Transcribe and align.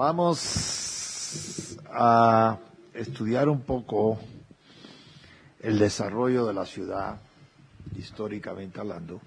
Vamos 0.00 1.76
a 1.92 2.56
estudiar 2.94 3.50
un 3.50 3.60
poco 3.60 4.18
el 5.60 5.78
desarrollo 5.78 6.46
de 6.46 6.54
la 6.54 6.64
ciudad, 6.64 7.20
históricamente 7.98 8.80
hablando. 8.80 9.20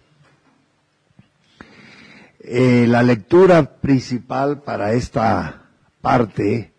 Eh, 2.40 2.88
la 2.88 3.04
lectura 3.04 3.76
principal 3.82 4.64
para 4.64 4.94
esta 4.94 5.62
parte 6.02 6.74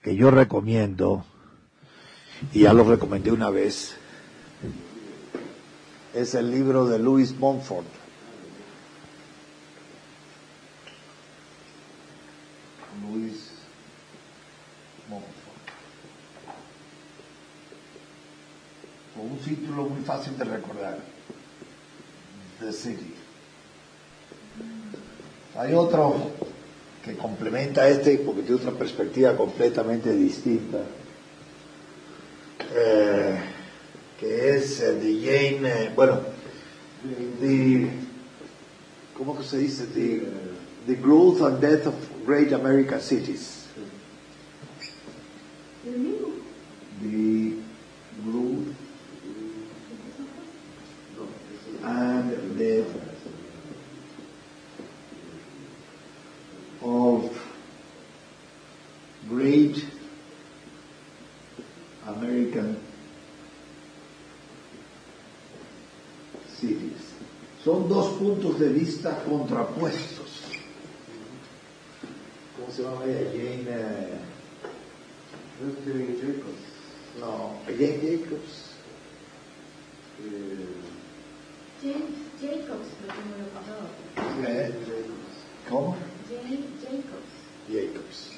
que 0.00 0.16
yo 0.16 0.30
recomiendo, 0.30 1.26
y 2.54 2.60
ya 2.60 2.72
lo 2.72 2.84
recomendé 2.84 3.30
una 3.30 3.50
vez, 3.50 3.94
es 6.14 6.34
el 6.34 6.50
libro 6.50 6.86
de 6.86 6.98
Louis 6.98 7.38
Montfort. 7.38 7.86
Louis 13.00 13.50
Montfort. 15.08 15.32
Con 19.14 19.30
un 19.30 19.38
título 19.38 19.84
muy 19.84 20.01
fácil 20.12 20.36
de 20.36 20.44
recordar. 20.44 20.98
The 22.60 22.72
City. 22.72 23.14
Hay 25.56 25.74
otro 25.74 26.30
que 27.04 27.16
complementa 27.16 27.88
este 27.88 28.18
porque 28.18 28.42
tiene 28.42 28.56
otra 28.56 28.72
perspectiva 28.72 29.36
completamente 29.36 30.12
distinta, 30.12 30.78
eh, 32.74 33.38
que 34.20 34.56
es 34.56 34.80
eh, 34.80 34.92
de 34.92 35.14
Jane, 35.20 35.68
eh, 35.68 35.92
bueno, 35.96 36.20
the, 37.40 37.88
¿cómo 39.16 39.36
que 39.36 39.44
se 39.44 39.58
dice? 39.58 39.86
The, 39.86 40.22
the 40.86 40.94
Growth 40.94 41.42
and 41.42 41.60
Death 41.60 41.86
of 41.86 41.94
Great 42.26 42.52
American 42.52 43.00
Cities. 43.00 43.66
The 47.02 47.56
growth 48.24 48.76
and 51.84 52.58
death 52.58 52.94
of 56.82 57.42
great 59.28 59.84
American 62.06 62.76
cities. 66.48 67.14
Son 67.64 67.88
dos 67.88 68.11
puntos 68.22 68.60
de 68.60 68.68
vista 68.68 69.18
contrapuestos. 69.24 70.30
¿Cómo 72.56 72.72
se 72.72 72.82
llama 72.84 73.04
ella? 73.04 73.30
Jane. 73.32 73.64
eh, 73.66 74.18
Jane 75.84 76.16
Jacobs. 76.20 76.62
no, 77.18 77.54
Jane 77.66 77.98
Jacobs. 77.98 78.70
Eh, 80.22 80.66
James 81.82 82.14
Jacobs 82.40 82.88
lo 83.02 83.12
tengo 83.12 83.34
yo 83.40 83.46
pasado. 83.58 83.88
Eh, 84.46 84.72
¿Cómo? 85.68 85.96
Jane 86.28 86.60
Jacobs. 86.80 87.32
Jacobs. 87.68 88.30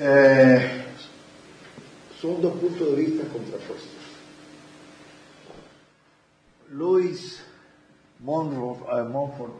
Eh, 0.00 0.84
son 2.20 2.42
dos 2.42 2.52
puntos 2.58 2.90
de 2.90 2.96
vista 3.02 3.26
contrapuestos. 3.32 4.07
Monroe, 8.20 8.76
eh, 8.92 9.02
Montfort 9.04 9.54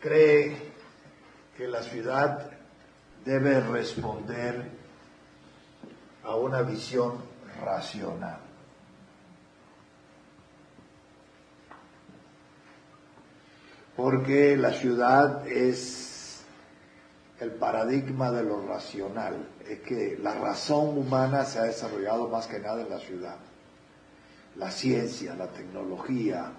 cree 0.00 0.56
que 1.56 1.68
la 1.68 1.82
ciudad 1.82 2.50
debe 3.24 3.60
responder 3.60 4.70
a 6.24 6.36
una 6.36 6.62
visión 6.62 7.18
racional. 7.60 8.50
porque 14.00 14.56
la 14.56 14.72
ciudad 14.72 15.46
es 15.46 16.42
el 17.38 17.52
paradigma 17.52 18.30
de 18.30 18.44
lo 18.44 18.66
racional, 18.66 19.46
es 19.68 19.80
que 19.80 20.18
la 20.22 20.34
razón 20.34 20.96
humana 20.96 21.44
se 21.44 21.58
ha 21.58 21.64
desarrollado 21.64 22.28
más 22.28 22.46
que 22.46 22.58
nada 22.60 22.80
en 22.80 22.88
la 22.88 22.98
ciudad. 22.98 23.36
La 24.60 24.70
ciencia, 24.70 25.34
la 25.34 25.46
tecnología, 25.46 26.52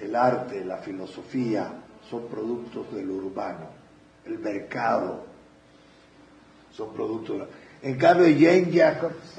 el 0.00 0.16
arte, 0.16 0.64
la 0.64 0.78
filosofía 0.78 1.70
son 2.08 2.26
productos 2.26 2.90
del 2.94 3.10
urbano, 3.10 3.66
el 4.24 4.38
mercado 4.38 5.26
son 6.72 6.94
productos. 6.94 7.46
En 7.82 7.98
cambio, 7.98 8.24
Jane 8.24 8.72
Jacobs 8.72 9.34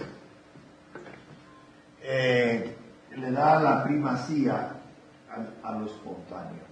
eh, 2.03 2.75
le 3.18 3.31
da 3.31 3.59
la 3.59 3.84
primacía 3.84 4.75
a, 5.31 5.68
a 5.68 5.79
lo 5.79 5.88
espontáneo. 5.88 6.63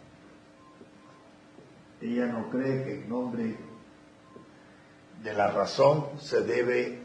Ella 2.01 2.27
no 2.27 2.51
cree 2.51 2.83
que 2.83 2.93
en 3.01 3.09
nombre 3.09 3.55
de 5.23 5.33
la 5.33 5.49
razón 5.49 6.05
se 6.19 6.41
debe 6.41 6.99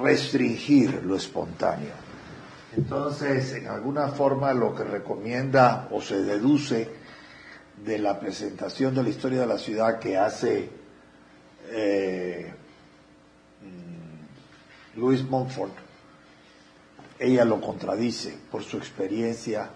restringir 0.00 1.04
lo 1.04 1.16
espontáneo. 1.16 2.11
Entonces, 2.76 3.52
en 3.52 3.66
alguna 3.66 4.08
forma 4.08 4.52
lo 4.54 4.74
que 4.74 4.84
recomienda 4.84 5.88
o 5.90 6.00
se 6.00 6.22
deduce 6.22 6.88
de 7.84 7.98
la 7.98 8.18
presentación 8.18 8.94
de 8.94 9.02
la 9.02 9.08
historia 9.10 9.40
de 9.40 9.46
la 9.46 9.58
ciudad 9.58 9.98
que 9.98 10.16
hace 10.16 10.70
eh, 11.70 12.52
mm, 13.60 14.98
Louis 15.00 15.22
Montfort, 15.24 15.72
ella 17.18 17.44
lo 17.44 17.60
contradice 17.60 18.36
por 18.50 18.62
su 18.62 18.78
experiencia 18.78 19.70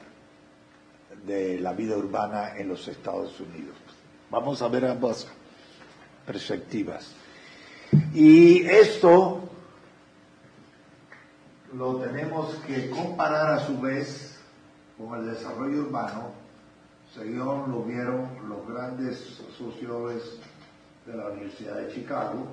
de 1.26 1.60
la 1.60 1.72
vida 1.72 1.96
urbana 1.96 2.56
en 2.56 2.68
los 2.68 2.88
Estados 2.88 3.38
Unidos. 3.40 3.76
Vamos 4.30 4.62
a 4.62 4.68
ver 4.68 4.86
ambas 4.86 5.26
perspectivas. 6.26 7.12
Y 8.14 8.64
esto 8.66 9.48
lo 11.75 11.97
tenemos 11.97 12.54
que 12.66 12.91
comparar 12.91 13.54
a 13.54 13.66
su 13.66 13.81
vez 13.81 14.38
con 14.97 15.19
el 15.19 15.27
desarrollo 15.31 15.82
urbano, 15.82 16.31
según 17.15 17.71
lo 17.71 17.82
vieron 17.82 18.49
los 18.49 18.66
grandes 18.69 19.19
sociólogos 19.56 20.41
de 21.06 21.16
la 21.16 21.28
Universidad 21.28 21.76
de 21.76 21.93
Chicago. 21.93 22.49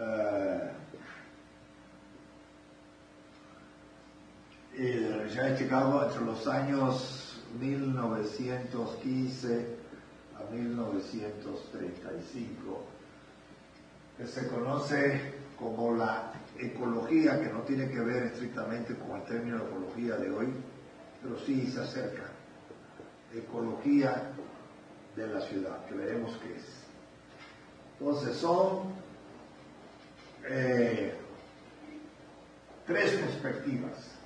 Eh, 0.00 0.70
y 4.74 4.82
de 4.82 5.00
la 5.00 5.08
Universidad 5.16 5.50
de 5.50 5.58
Chicago 5.58 6.04
entre 6.04 6.24
los 6.24 6.46
años 6.46 7.42
1915 7.60 9.76
a 10.36 10.44
1935, 10.52 12.84
que 14.16 14.26
se 14.26 14.48
conoce 14.48 15.34
como 15.58 15.94
la 15.94 16.32
ecología, 16.58 17.40
que 17.40 17.52
no 17.52 17.60
tiene 17.60 17.88
que 17.88 18.00
ver 18.00 18.24
estrictamente 18.24 18.94
con 18.96 19.20
el 19.20 19.24
término 19.24 19.58
ecología 19.58 20.16
de 20.16 20.30
hoy, 20.30 20.48
pero 21.22 21.38
sí 21.40 21.70
se 21.70 21.80
acerca. 21.80 22.24
Ecología 23.34 24.30
de 25.16 25.26
la 25.26 25.40
ciudad, 25.40 25.84
que 25.86 25.94
veremos 25.94 26.38
qué 26.42 26.56
es. 26.56 26.66
Entonces 27.98 28.36
son 28.36 28.92
eh, 30.48 31.14
tres 32.86 33.12
perspectivas 33.12 34.18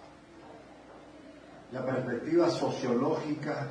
la 1.73 1.85
perspectiva 1.85 2.51
sociológica, 2.51 3.67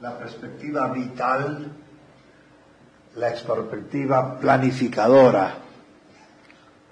la 0.00 0.18
perspectiva 0.18 0.92
vital, 0.92 1.72
la 3.14 3.28
perspectiva 3.30 4.38
planificadora, 4.38 5.54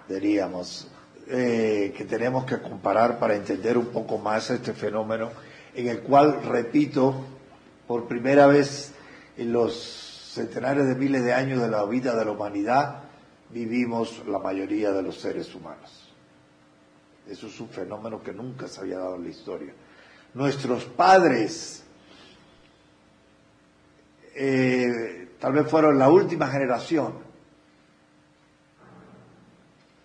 diríamos, 0.08 0.88
eh, 1.28 1.94
que 1.96 2.04
tenemos 2.04 2.44
que 2.44 2.60
comparar 2.60 3.18
para 3.18 3.34
entender 3.34 3.78
un 3.78 3.86
poco 3.86 4.18
más 4.18 4.50
este 4.50 4.72
fenómeno, 4.72 5.30
en 5.74 5.88
el 5.88 6.00
cual, 6.00 6.42
repito, 6.44 7.14
por 7.86 8.06
primera 8.06 8.46
vez 8.46 8.92
en 9.36 9.52
los 9.52 10.30
centenares 10.34 10.86
de 10.86 10.94
miles 10.94 11.24
de 11.24 11.32
años 11.32 11.60
de 11.60 11.68
la 11.68 11.84
vida 11.84 12.14
de 12.16 12.24
la 12.24 12.30
humanidad, 12.32 13.04
vivimos 13.50 14.22
la 14.26 14.38
mayoría 14.38 14.92
de 14.92 15.02
los 15.02 15.20
seres 15.20 15.54
humanos. 15.54 16.12
Eso 17.28 17.46
es 17.46 17.60
un 17.60 17.68
fenómeno 17.68 18.22
que 18.22 18.32
nunca 18.32 18.66
se 18.66 18.80
había 18.80 18.98
dado 18.98 19.16
en 19.16 19.24
la 19.24 19.30
historia 19.30 19.72
nuestros 20.34 20.84
padres 20.84 21.84
eh, 24.34 25.28
tal 25.38 25.52
vez 25.52 25.68
fueron 25.68 25.98
la 25.98 26.08
última 26.08 26.48
generación, 26.48 27.14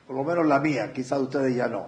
por 0.07 0.15
lo 0.15 0.23
menos 0.23 0.47
la 0.47 0.59
mía, 0.59 0.91
quizás 0.93 1.19
ustedes 1.19 1.53
ya 1.55 1.67
no, 1.67 1.87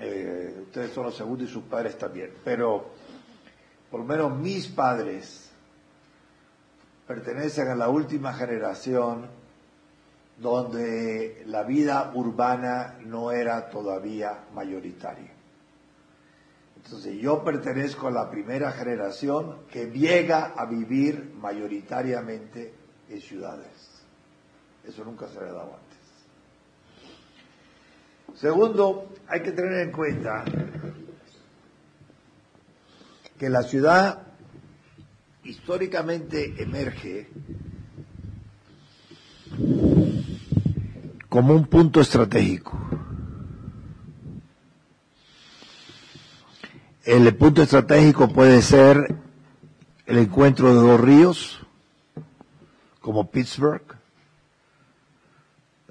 eh, 0.00 0.60
ustedes 0.62 0.92
son 0.92 1.04
los 1.04 1.16
segundos 1.16 1.48
y 1.48 1.52
sus 1.52 1.64
padres 1.64 1.96
también, 1.96 2.34
pero 2.44 2.90
por 3.90 4.00
lo 4.00 4.06
menos 4.06 4.36
mis 4.36 4.68
padres, 4.68 5.50
pertenecen 7.06 7.68
a 7.68 7.74
la 7.74 7.88
última 7.88 8.34
generación 8.34 9.26
donde 10.36 11.42
la 11.46 11.62
vida 11.62 12.12
urbana 12.14 12.98
no 13.04 13.32
era 13.32 13.70
todavía 13.70 14.44
mayoritaria. 14.54 15.32
Entonces 16.76 17.16
yo 17.16 17.42
pertenezco 17.42 18.08
a 18.08 18.10
la 18.10 18.30
primera 18.30 18.70
generación 18.72 19.66
que 19.70 19.86
llega 19.86 20.52
a 20.56 20.66
vivir 20.66 21.34
mayoritariamente 21.40 22.74
en 23.08 23.20
ciudades. 23.20 24.04
Eso 24.86 25.04
nunca 25.04 25.28
se 25.28 25.40
dado 25.40 25.74
antes. 25.74 25.87
Segundo, 28.34 29.08
hay 29.28 29.42
que 29.42 29.52
tener 29.52 29.80
en 29.80 29.92
cuenta 29.92 30.44
que 33.38 33.48
la 33.48 33.62
ciudad 33.62 34.22
históricamente 35.44 36.54
emerge 36.62 37.28
como 41.28 41.54
un 41.54 41.66
punto 41.66 42.00
estratégico. 42.00 42.78
El 47.04 47.34
punto 47.36 47.62
estratégico 47.62 48.28
puede 48.28 48.60
ser 48.60 49.14
el 50.06 50.18
encuentro 50.18 50.68
de 50.68 50.80
dos 50.80 51.00
ríos, 51.00 51.66
como 53.00 53.30
Pittsburgh, 53.30 53.82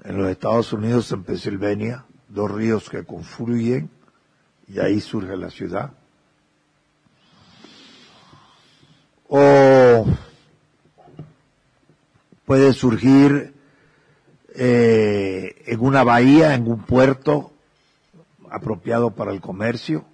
en 0.04 0.18
los 0.18 0.30
Estados 0.30 0.72
Unidos, 0.72 1.10
en 1.12 1.24
Pensilvania, 1.24 2.04
dos 2.28 2.50
ríos 2.50 2.88
que 2.88 3.04
confluyen 3.04 3.90
y 4.68 4.80
ahí 4.80 5.00
surge 5.00 5.36
la 5.36 5.50
ciudad. 5.50 5.92
O 9.28 10.06
puede 12.44 12.72
surgir 12.72 13.54
eh, 14.54 15.62
en 15.66 15.80
una 15.80 16.02
bahía, 16.02 16.54
en 16.54 16.70
un 16.70 16.82
puerto 16.82 17.52
apropiado 18.50 19.10
para 19.10 19.32
el 19.32 19.40
comercio, 19.40 20.04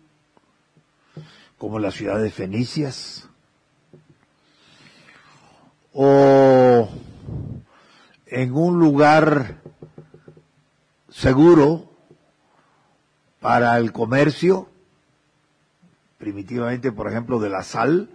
como 1.58 1.78
la 1.78 1.92
ciudad 1.92 2.20
de 2.20 2.30
Fenicias, 2.30 3.28
o 5.92 6.88
en 8.26 8.52
un 8.52 8.80
lugar 8.80 9.60
seguro 11.08 11.93
para 13.44 13.76
el 13.76 13.92
comercio, 13.92 14.70
primitivamente, 16.16 16.92
por 16.92 17.08
ejemplo, 17.08 17.38
de 17.38 17.50
la 17.50 17.62
sal. 17.62 18.08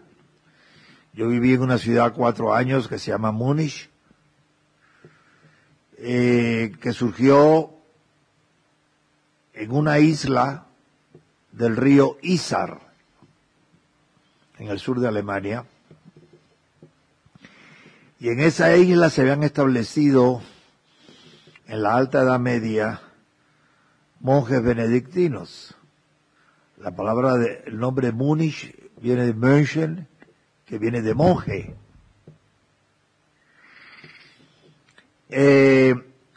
Yo 1.13 1.27
viví 1.27 1.53
en 1.53 1.61
una 1.61 1.77
ciudad 1.77 2.15
cuatro 2.15 2.55
años 2.55 2.87
que 2.87 2.97
se 2.97 3.11
llama 3.11 3.31
Múnich, 3.31 3.91
eh, 5.99 6.71
que 6.81 6.93
surgió 6.93 7.69
en 9.53 9.69
una 9.69 9.99
isla 9.99 10.65
del 11.51 11.77
río 11.77 12.17
Isar, 12.23 12.79
en 14.57 14.69
el 14.69 14.79
sur 14.79 14.99
de 14.99 15.09
Alemania. 15.09 15.63
Y 18.19 18.29
en 18.29 18.39
esa 18.39 18.75
isla 18.75 19.11
se 19.11 19.21
habían 19.21 19.43
establecido 19.43 20.41
en 21.67 21.83
la 21.83 21.95
Alta 21.97 22.23
Edad 22.23 22.39
Media 22.39 23.03
monjes 24.19 24.61
benedictinos. 24.61 25.75
La 26.77 26.91
palabra, 26.91 27.35
de, 27.35 27.63
el 27.67 27.77
nombre 27.77 28.11
Múnich 28.11 28.75
viene 29.01 29.25
de 29.25 29.33
München, 29.33 30.07
que 30.65 30.77
viene 30.77 31.01
de 31.01 31.13
monje. 31.13 31.75
Eh, 35.29 35.95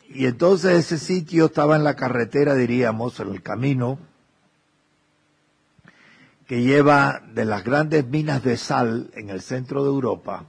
y 0.08 0.26
entonces 0.26 0.72
ese 0.72 0.98
sitio 0.98 1.46
estaba 1.46 1.76
en 1.76 1.84
la 1.84 1.96
carretera, 1.96 2.54
diríamos, 2.54 3.18
en 3.20 3.28
el 3.28 3.42
camino 3.42 3.98
que 6.46 6.62
lleva 6.62 7.22
de 7.32 7.44
las 7.44 7.64
grandes 7.64 8.06
minas 8.06 8.42
de 8.42 8.56
sal 8.56 9.10
en 9.14 9.30
el 9.30 9.40
centro 9.40 9.82
de 9.84 9.88
Europa 9.88 10.44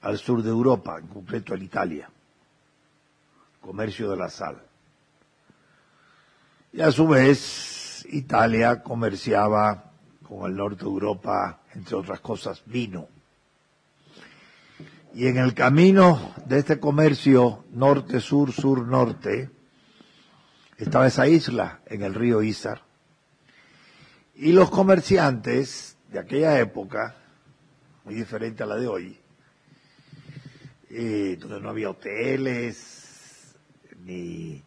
al 0.00 0.18
sur 0.18 0.42
de 0.42 0.50
Europa, 0.50 0.98
en 0.98 1.06
concreto 1.06 1.54
en 1.54 1.62
Italia. 1.62 2.10
Comercio 3.60 4.10
de 4.10 4.16
la 4.16 4.28
sal. 4.28 4.60
Y 6.74 6.80
a 6.80 6.90
su 6.90 7.06
vez, 7.06 8.06
Italia 8.08 8.82
comerciaba 8.82 9.92
con 10.26 10.50
el 10.50 10.56
norte 10.56 10.84
de 10.84 10.90
Europa, 10.90 11.60
entre 11.74 11.96
otras 11.96 12.20
cosas, 12.20 12.62
vino. 12.64 13.08
Y 15.14 15.26
en 15.26 15.36
el 15.36 15.52
camino 15.52 16.34
de 16.46 16.60
este 16.60 16.80
comercio 16.80 17.66
norte-sur, 17.72 18.52
sur-norte, 18.52 19.50
estaba 20.78 21.06
esa 21.06 21.28
isla 21.28 21.80
en 21.84 22.04
el 22.04 22.14
río 22.14 22.42
Isar. 22.42 22.80
Y 24.36 24.52
los 24.52 24.70
comerciantes 24.70 25.98
de 26.10 26.20
aquella 26.20 26.58
época, 26.58 27.16
muy 28.04 28.14
diferente 28.14 28.62
a 28.62 28.66
la 28.66 28.76
de 28.76 28.88
hoy, 28.88 29.20
eh, 30.88 31.36
donde 31.38 31.60
no 31.60 31.68
había 31.68 31.90
hoteles, 31.90 33.54
ni 34.04 34.62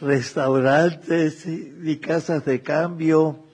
restaurantes, 0.00 1.46
ni 1.46 1.96
casas 1.98 2.44
de 2.44 2.62
cambio, 2.62 3.44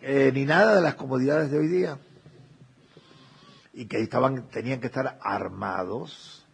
eh, 0.00 0.30
ni 0.32 0.44
nada 0.44 0.76
de 0.76 0.82
las 0.82 0.94
comodidades 0.94 1.50
de 1.50 1.58
hoy 1.58 1.68
día. 1.68 1.98
Y 3.74 3.86
que 3.86 4.00
estaban, 4.00 4.48
tenían 4.48 4.80
que 4.80 4.86
estar 4.86 5.18
armados, 5.22 6.44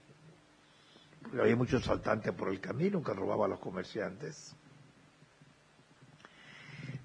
porque 1.22 1.40
había 1.40 1.56
muchos 1.56 1.84
saltantes 1.84 2.32
por 2.32 2.48
el 2.50 2.60
camino 2.60 3.02
que 3.02 3.14
robaban 3.14 3.46
a 3.46 3.54
los 3.54 3.60
comerciantes. 3.60 4.54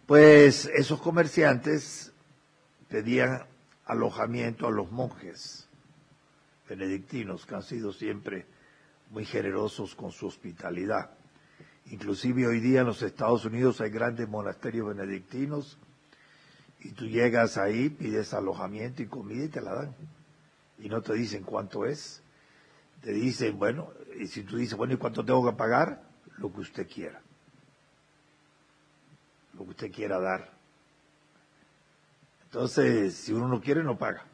Pues 0.05 0.65
esos 0.65 0.99
comerciantes 0.99 2.11
pedían 2.87 3.45
alojamiento 3.85 4.67
a 4.67 4.71
los 4.71 4.91
monjes 4.91 5.67
benedictinos, 6.67 7.45
que 7.45 7.55
han 7.55 7.63
sido 7.63 7.93
siempre 7.93 8.45
muy 9.11 9.25
generosos 9.25 9.95
con 9.95 10.11
su 10.11 10.27
hospitalidad. 10.27 11.18
Inclusive 11.91 12.45
hoy 12.45 12.59
día 12.59 12.81
en 12.81 12.87
los 12.87 13.01
Estados 13.01 13.45
Unidos 13.45 13.81
hay 13.81 13.89
grandes 13.89 14.29
monasterios 14.29 14.87
benedictinos 14.87 15.77
y 16.81 16.91
tú 16.91 17.05
llegas 17.07 17.57
ahí, 17.57 17.89
pides 17.89 18.33
alojamiento 18.33 19.01
y 19.01 19.07
comida 19.07 19.45
y 19.45 19.49
te 19.49 19.61
la 19.61 19.73
dan. 19.73 19.95
Y 20.77 20.87
no 20.87 21.01
te 21.01 21.13
dicen 21.13 21.43
cuánto 21.43 21.85
es. 21.85 22.21
Te 23.01 23.11
dicen, 23.11 23.57
bueno, 23.57 23.91
y 24.19 24.27
si 24.27 24.43
tú 24.43 24.57
dices, 24.57 24.77
bueno, 24.77 24.93
¿y 24.93 24.97
cuánto 24.97 25.25
tengo 25.25 25.49
que 25.49 25.57
pagar? 25.57 26.03
Lo 26.37 26.53
que 26.53 26.59
usted 26.61 26.87
quiera. 26.87 27.21
Lo 29.53 29.63
que 29.63 29.71
usted 29.71 29.91
quiera 29.91 30.19
dar. 30.19 30.51
Entonces, 32.45 33.15
si 33.15 33.33
uno 33.33 33.47
no 33.47 33.59
quiere, 33.59 33.83
no 33.83 33.97
paga. 33.97 34.25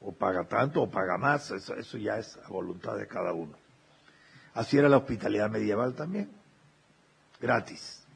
O 0.00 0.12
paga 0.12 0.44
tanto 0.44 0.82
o 0.82 0.90
paga 0.90 1.18
más. 1.18 1.50
Eso, 1.50 1.74
eso 1.74 1.98
ya 1.98 2.18
es 2.18 2.36
a 2.36 2.48
voluntad 2.48 2.96
de 2.96 3.08
cada 3.08 3.32
uno. 3.32 3.65
Así 4.56 4.78
era 4.78 4.88
la 4.88 4.96
hospitalidad 4.96 5.50
medieval 5.50 5.94
también, 5.94 6.30
gratis. 7.38 8.06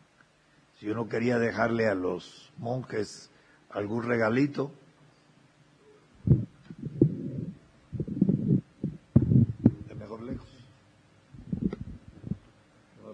Si 0.78 0.88
uno 0.88 1.06
quería 1.06 1.38
dejarle 1.38 1.86
a 1.86 1.94
los 1.94 2.50
monjes 2.56 3.30
algún 3.68 4.04
regalito, 4.04 4.72
es 9.90 9.96
mejor 9.98 10.22
lejos. 10.22 10.48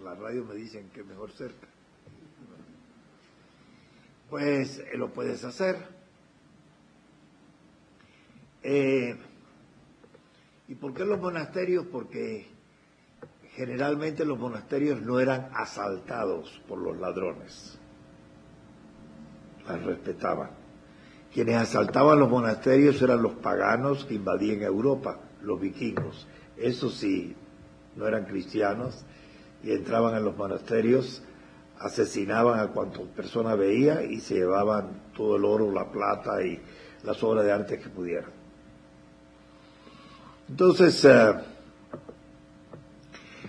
la 0.04 0.14
radio 0.14 0.44
me 0.44 0.54
dicen 0.54 0.88
que 0.90 1.02
mejor 1.02 1.32
cerca. 1.32 1.66
Pues 4.30 4.78
eh, 4.78 4.96
lo 4.96 5.12
puedes 5.12 5.42
hacer. 5.42 5.76
Eh, 8.62 9.18
¿Y 10.68 10.76
por 10.76 10.94
qué 10.94 11.04
los 11.04 11.20
monasterios? 11.20 11.86
Porque 11.86 12.54
generalmente 13.56 14.26
los 14.26 14.38
monasterios 14.38 15.00
no 15.00 15.18
eran 15.18 15.48
asaltados 15.54 16.60
por 16.68 16.78
los 16.78 16.98
ladrones. 16.98 17.78
Las 19.66 19.82
respetaban. 19.82 20.50
Quienes 21.32 21.56
asaltaban 21.56 22.20
los 22.20 22.28
monasterios 22.28 23.00
eran 23.00 23.22
los 23.22 23.32
paganos 23.32 24.04
que 24.04 24.14
invadían 24.14 24.62
Europa, 24.62 25.18
los 25.42 25.58
vikingos. 25.58 26.26
Eso 26.58 26.90
sí, 26.90 27.34
no 27.96 28.06
eran 28.06 28.26
cristianos 28.26 29.04
y 29.62 29.72
entraban 29.72 30.14
en 30.16 30.24
los 30.24 30.36
monasterios, 30.36 31.22
asesinaban 31.78 32.60
a 32.60 32.68
cuantas 32.68 33.02
personas 33.08 33.56
veía 33.56 34.02
y 34.02 34.20
se 34.20 34.34
llevaban 34.34 35.00
todo 35.16 35.36
el 35.36 35.44
oro, 35.46 35.72
la 35.72 35.90
plata 35.90 36.42
y 36.42 36.60
las 37.04 37.22
obras 37.22 37.44
de 37.44 37.52
arte 37.52 37.78
que 37.78 37.88
pudieran. 37.88 38.30
Entonces, 40.48 41.04
eh, 41.06 41.34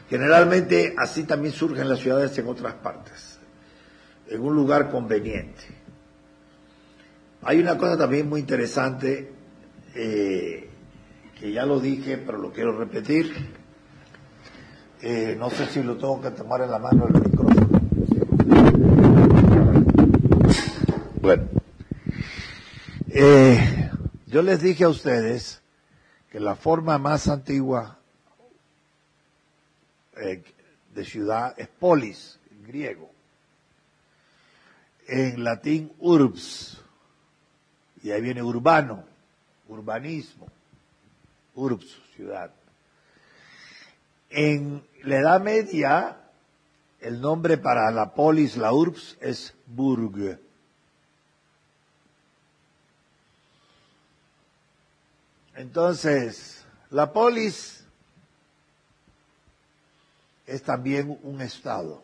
Generalmente 0.10 0.96
así 0.98 1.24
también 1.24 1.54
surgen 1.54 1.90
las 1.90 2.00
ciudades 2.00 2.38
en 2.38 2.48
otras 2.48 2.76
partes, 2.76 3.40
en 4.30 4.42
un 4.42 4.56
lugar 4.56 4.90
conveniente. 4.90 5.64
Hay 7.42 7.60
una 7.60 7.78
cosa 7.78 7.98
también 7.98 8.30
muy 8.30 8.40
interesante, 8.40 9.32
eh, 9.96 10.70
que 11.40 11.52
ya 11.52 11.66
lo 11.66 11.80
dije, 11.80 12.18
pero 12.18 12.38
lo 12.38 12.52
quiero 12.52 12.78
repetir. 12.78 13.34
Eh, 15.02 15.36
no 15.38 15.50
sé 15.50 15.68
si 15.68 15.84
lo 15.84 15.96
tengo 15.98 16.22
que 16.22 16.32
tomar 16.32 16.62
en 16.62 16.72
la 16.72 16.80
mano 16.80 17.08
el 17.08 17.22
micrófono. 17.22 17.68
Bueno, 21.22 21.44
eh, 23.10 23.92
yo 24.26 24.42
les 24.42 24.62
dije 24.62 24.86
a 24.86 24.90
ustedes 24.90 25.62
que 26.32 26.40
la 26.40 26.56
forma 26.56 26.98
más 26.98 27.28
antigua 27.28 27.97
de 30.18 31.06
ciudad 31.06 31.54
es 31.58 31.68
polis, 31.68 32.40
en 32.52 32.64
griego. 32.64 33.12
En 35.08 35.44
latín 35.44 35.94
urbs, 36.00 36.82
y 38.04 38.12
ahí 38.12 38.22
viene 38.22 38.44
urbano, 38.44 39.04
urbanismo, 39.68 40.48
urbs, 41.56 41.98
ciudad. 42.16 42.52
En 44.30 44.84
la 45.04 45.18
Edad 45.18 45.42
Media, 45.42 46.18
el 47.00 47.22
nombre 47.22 47.58
para 47.58 47.90
la 47.92 48.14
polis, 48.14 48.58
la 48.58 48.74
urbs, 48.74 49.18
es 49.22 49.54
burg. 49.66 50.40
Entonces, 55.56 56.66
la 56.92 57.12
polis 57.12 57.77
es 60.48 60.64
también 60.64 61.20
un 61.24 61.42
estado. 61.42 62.02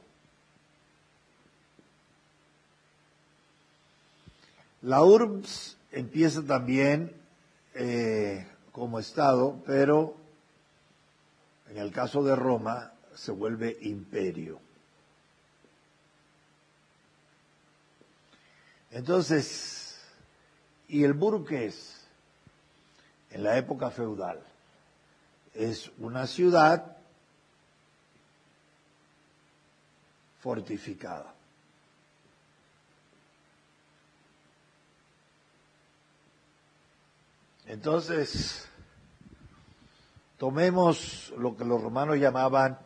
La 4.81 5.01
urbs 5.01 5.77
empieza 5.91 6.43
también 6.43 7.15
eh, 7.73 8.45
como 8.73 8.99
estado, 8.99 9.63
pero 9.65 10.17
en 11.69 11.77
el 11.77 11.91
caso 11.91 12.21
de 12.21 12.35
Roma 12.35 12.91
se 13.15 13.31
vuelve 13.31 13.77
imperio. 13.81 14.59
Entonces, 18.91 19.97
¿y 20.87 21.03
el 21.03 21.13
burgués 21.13 22.05
En 23.31 23.41
la 23.41 23.57
época 23.57 23.89
feudal. 23.89 24.39
Es 25.55 25.91
una 25.97 26.27
ciudad 26.27 26.92
fortificada. 30.43 31.33
Entonces, 37.65 38.67
tomemos 40.37 41.33
lo 41.37 41.55
que 41.55 41.63
los 41.63 41.81
romanos 41.81 42.17
llamaban 42.17 42.77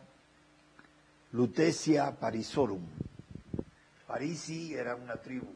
Lutetia 1.32 2.14
Parisorum. 2.16 2.86
Parisi 4.06 4.74
era 4.74 4.94
una 4.94 5.16
tribu 5.16 5.52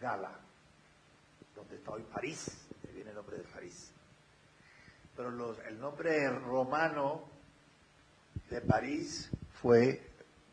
gala, 0.00 0.32
donde 1.54 1.76
está 1.76 1.90
hoy 1.90 2.02
París, 2.10 2.46
que 2.80 2.92
viene 2.92 3.10
el 3.10 3.16
nombre 3.16 3.36
de 3.36 3.44
París. 3.44 3.90
Pero 5.14 5.54
el 5.68 5.78
nombre 5.78 6.30
romano 6.30 7.24
de 8.48 8.62
París 8.62 9.30
fue 9.60 10.00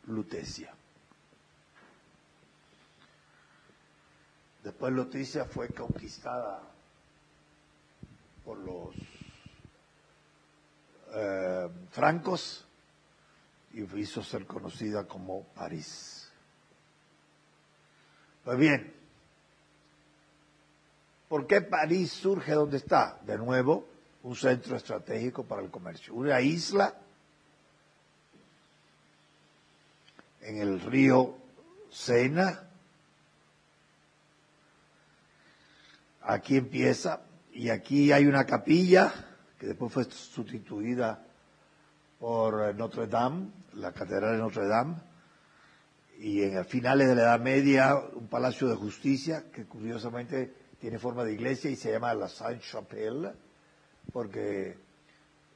Lutecia. 0.07 0.73
Después 4.69 4.93
Lutecia 4.93 5.45
fue 5.45 5.69
conquistada 5.69 6.61
por 8.45 8.55
los 8.59 8.93
eh, 11.11 11.67
francos 11.89 12.67
y 13.73 13.81
hizo 13.99 14.21
ser 14.21 14.45
conocida 14.45 15.07
como 15.07 15.41
París. 15.55 16.31
Pues 18.43 18.59
bien, 18.59 18.93
¿por 21.27 21.47
qué 21.47 21.61
París 21.61 22.11
surge 22.11 22.53
donde 22.53 22.77
está? 22.77 23.17
De 23.25 23.39
nuevo, 23.39 23.87
un 24.21 24.35
centro 24.35 24.75
estratégico 24.75 25.45
para 25.45 25.63
el 25.63 25.71
comercio. 25.71 26.13
Una 26.13 26.39
isla 26.41 26.93
en 30.41 30.61
el 30.61 30.79
río 30.79 31.35
Sena. 31.89 32.68
Aquí 36.29 36.57
empieza 36.57 37.21
y 37.51 37.69
aquí 37.69 38.11
hay 38.11 38.27
una 38.27 38.45
capilla 38.45 39.11
que 39.57 39.65
después 39.65 39.91
fue 39.91 40.03
sustituida 40.03 41.25
por 42.19 42.75
Notre 42.75 43.07
Dame, 43.07 43.47
la 43.73 43.91
Catedral 43.91 44.33
de 44.33 44.37
Notre 44.37 44.67
Dame, 44.67 44.97
y 46.19 46.43
en 46.43 46.63
finales 46.65 47.07
de 47.07 47.15
la 47.15 47.21
Edad 47.23 47.39
Media 47.39 47.95
un 48.13 48.27
palacio 48.27 48.67
de 48.67 48.75
justicia 48.75 49.45
que 49.51 49.65
curiosamente 49.65 50.53
tiene 50.79 50.99
forma 50.99 51.23
de 51.23 51.33
iglesia 51.33 51.71
y 51.71 51.75
se 51.75 51.91
llama 51.91 52.13
la 52.13 52.29
Sainte-Chapelle, 52.29 53.31
porque 54.13 54.77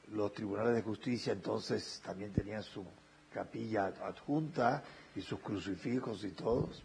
los 0.08 0.34
tribunales 0.34 0.74
de 0.74 0.82
justicia 0.82 1.34
entonces 1.34 2.02
también 2.04 2.34
tenían 2.34 2.64
su 2.64 2.84
capilla 3.32 3.94
adjunta 4.04 4.84
y 5.16 5.22
sus 5.22 5.40
crucifijos 5.40 6.24
y 6.24 6.32
todos. 6.32 6.84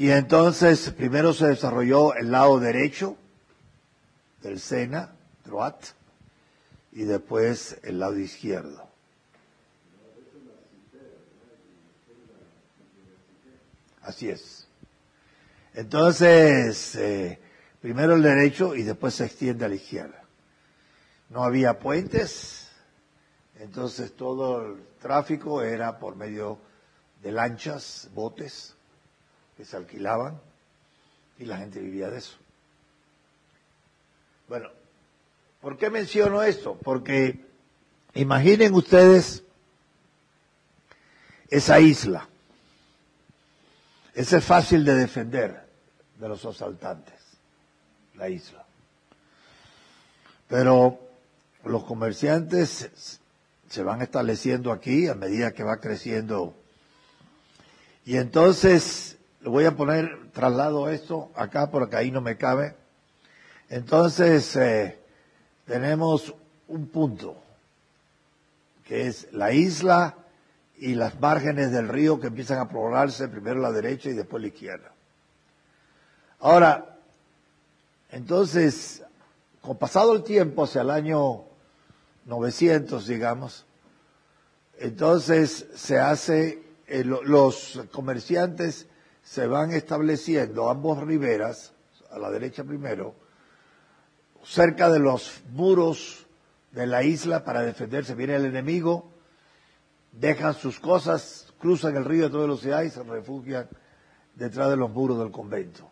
Y 0.00 0.12
entonces 0.12 0.88
primero 0.92 1.34
se 1.34 1.48
desarrolló 1.48 2.14
el 2.14 2.30
lado 2.30 2.58
derecho 2.58 3.18
del 4.40 4.58
Sena, 4.58 5.14
Droit, 5.44 5.74
y 6.92 7.02
después 7.02 7.78
el 7.82 8.00
lado 8.00 8.16
izquierdo. 8.18 8.88
Así 14.00 14.30
es. 14.30 14.66
Entonces, 15.74 16.96
eh, 16.96 17.38
primero 17.82 18.14
el 18.14 18.22
derecho 18.22 18.74
y 18.74 18.84
después 18.84 19.12
se 19.12 19.26
extiende 19.26 19.66
a 19.66 19.68
la 19.68 19.74
izquierda. 19.74 20.24
No 21.28 21.44
había 21.44 21.78
puentes, 21.78 22.70
entonces 23.58 24.16
todo 24.16 24.64
el 24.64 24.82
tráfico 24.98 25.60
era 25.60 25.98
por 25.98 26.16
medio 26.16 26.58
de 27.22 27.32
lanchas, 27.32 28.08
botes, 28.14 28.76
que 29.60 29.66
se 29.66 29.76
alquilaban 29.76 30.40
y 31.38 31.44
la 31.44 31.58
gente 31.58 31.80
vivía 31.80 32.08
de 32.08 32.16
eso. 32.16 32.32
Bueno, 34.48 34.70
¿por 35.60 35.76
qué 35.76 35.90
menciono 35.90 36.42
esto? 36.42 36.78
Porque 36.82 37.44
imaginen 38.14 38.72
ustedes 38.72 39.42
esa 41.50 41.78
isla. 41.78 42.26
Ese 44.14 44.38
es 44.38 44.44
fácil 44.46 44.82
de 44.82 44.94
defender 44.94 45.68
de 46.18 46.26
los 46.26 46.42
asaltantes, 46.46 47.20
la 48.14 48.30
isla. 48.30 48.64
Pero 50.48 50.98
los 51.64 51.84
comerciantes 51.84 53.20
se 53.68 53.82
van 53.82 54.00
estableciendo 54.00 54.72
aquí 54.72 55.06
a 55.06 55.14
medida 55.14 55.52
que 55.52 55.64
va 55.64 55.80
creciendo. 55.80 56.54
Y 58.06 58.16
entonces 58.16 59.18
le 59.40 59.48
voy 59.48 59.64
a 59.64 59.76
poner, 59.76 60.30
traslado 60.32 60.88
esto 60.90 61.30
acá 61.34 61.70
porque 61.70 61.96
ahí 61.96 62.10
no 62.10 62.20
me 62.20 62.36
cabe. 62.36 62.76
Entonces, 63.68 64.54
eh, 64.56 64.98
tenemos 65.64 66.34
un 66.68 66.88
punto, 66.88 67.36
que 68.84 69.06
es 69.06 69.32
la 69.32 69.52
isla 69.52 70.16
y 70.76 70.94
las 70.94 71.18
márgenes 71.20 71.70
del 71.70 71.88
río 71.88 72.20
que 72.20 72.26
empiezan 72.26 72.58
a 72.58 72.68
poblarse, 72.68 73.28
primero 73.28 73.60
la 73.60 73.72
derecha 73.72 74.10
y 74.10 74.14
después 74.14 74.42
la 74.42 74.48
izquierda. 74.48 74.92
Ahora, 76.40 76.98
entonces, 78.10 79.02
con 79.60 79.78
pasado 79.78 80.14
el 80.14 80.22
tiempo, 80.22 80.64
hacia 80.64 80.82
el 80.82 80.90
año 80.90 81.44
900, 82.26 83.06
digamos, 83.06 83.66
entonces 84.78 85.66
se 85.74 85.98
hace, 85.98 86.62
eh, 86.86 87.04
los 87.04 87.80
comerciantes 87.92 88.86
se 89.30 89.46
van 89.46 89.70
estableciendo 89.70 90.70
ambos 90.70 90.98
riberas, 91.04 91.72
a 92.10 92.18
la 92.18 92.32
derecha 92.32 92.64
primero, 92.64 93.14
cerca 94.42 94.90
de 94.90 94.98
los 94.98 95.42
muros 95.52 96.26
de 96.72 96.88
la 96.88 97.04
isla 97.04 97.44
para 97.44 97.62
defenderse. 97.62 98.16
Viene 98.16 98.34
el 98.34 98.46
enemigo, 98.46 99.08
dejan 100.10 100.54
sus 100.54 100.80
cosas, 100.80 101.54
cruzan 101.60 101.96
el 101.96 102.06
río 102.06 102.26
a 102.26 102.30
toda 102.30 102.42
velocidad 102.42 102.82
y 102.82 102.90
se 102.90 103.04
refugian 103.04 103.68
detrás 104.34 104.68
de 104.68 104.76
los 104.76 104.90
muros 104.90 105.20
del 105.20 105.30
convento. 105.30 105.88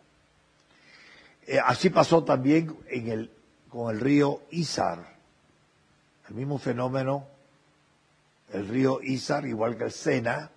Eh, 1.47 1.59
así 1.63 1.89
pasó 1.89 2.25
también 2.25 2.75
en 2.89 3.07
el, 3.07 3.31
con 3.69 3.95
el 3.95 4.01
río 4.01 4.41
Isar, 4.49 5.15
el 6.27 6.35
mismo 6.35 6.57
fenómeno, 6.57 7.25
el 8.51 8.67
río 8.67 8.99
Isar, 9.01 9.45
igual 9.45 9.77
que 9.77 9.85
el 9.85 9.93
Sena, 9.93 10.51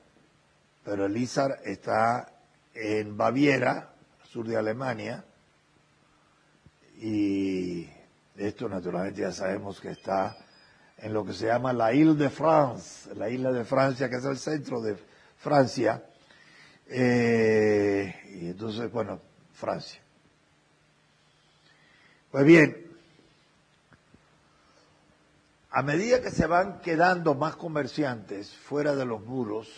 pero 0.82 1.06
el 1.06 1.16
Isar 1.16 1.60
está 1.64 2.31
en 2.74 3.16
Baviera, 3.16 3.94
sur 4.24 4.46
de 4.46 4.56
Alemania, 4.56 5.24
y 6.98 7.88
esto 8.36 8.68
naturalmente 8.68 9.20
ya 9.20 9.32
sabemos 9.32 9.80
que 9.80 9.90
está 9.90 10.36
en 10.98 11.12
lo 11.12 11.24
que 11.24 11.32
se 11.32 11.46
llama 11.46 11.72
la 11.72 11.92
Ile 11.92 12.14
de 12.14 12.30
France, 12.30 13.14
la 13.14 13.28
isla 13.28 13.50
de 13.50 13.64
Francia, 13.64 14.08
que 14.08 14.16
es 14.16 14.24
el 14.24 14.38
centro 14.38 14.80
de 14.80 14.96
Francia, 15.36 16.04
eh, 16.88 18.14
y 18.40 18.48
entonces, 18.48 18.90
bueno, 18.92 19.20
Francia. 19.52 20.00
Pues 22.30 22.44
bien, 22.44 22.86
a 25.70 25.82
medida 25.82 26.22
que 26.22 26.30
se 26.30 26.46
van 26.46 26.80
quedando 26.80 27.34
más 27.34 27.56
comerciantes 27.56 28.54
fuera 28.54 28.94
de 28.94 29.04
los 29.04 29.22
muros 29.22 29.68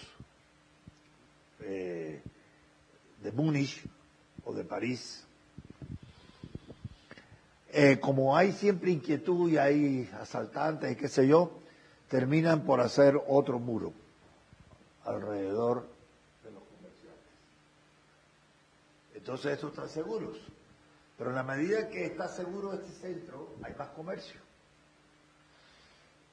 eh, 1.61 2.23
de 3.25 3.33
Múnich 3.33 3.83
o 4.45 4.53
de 4.53 4.65
París, 4.65 5.27
eh, 7.73 7.99
como 7.99 8.37
hay 8.37 8.53
siempre 8.53 8.91
inquietud 8.91 9.51
y 9.51 9.57
hay 9.57 10.11
asaltantes 10.21 10.93
y 10.93 10.97
qué 10.97 11.09
sé 11.09 11.27
yo, 11.27 11.59
terminan 12.09 12.65
por 12.65 12.81
hacer 12.81 13.19
otro 13.27 13.59
muro 13.59 13.95
alrededor 15.05 15.89
de 16.45 16.51
los 16.51 16.63
comerciantes. 16.65 17.33
Entonces 19.15 19.53
estos 19.55 19.71
están 19.71 19.89
seguros. 19.89 20.37
Pero 21.17 21.31
en 21.31 21.37
la 21.37 21.45
medida 21.45 21.89
que 21.89 22.05
está 22.05 22.29
seguro 22.29 22.75
este 22.75 22.91
centro, 22.91 23.55
hay 23.63 23.75
más 23.75 23.89
comercio. 23.91 24.41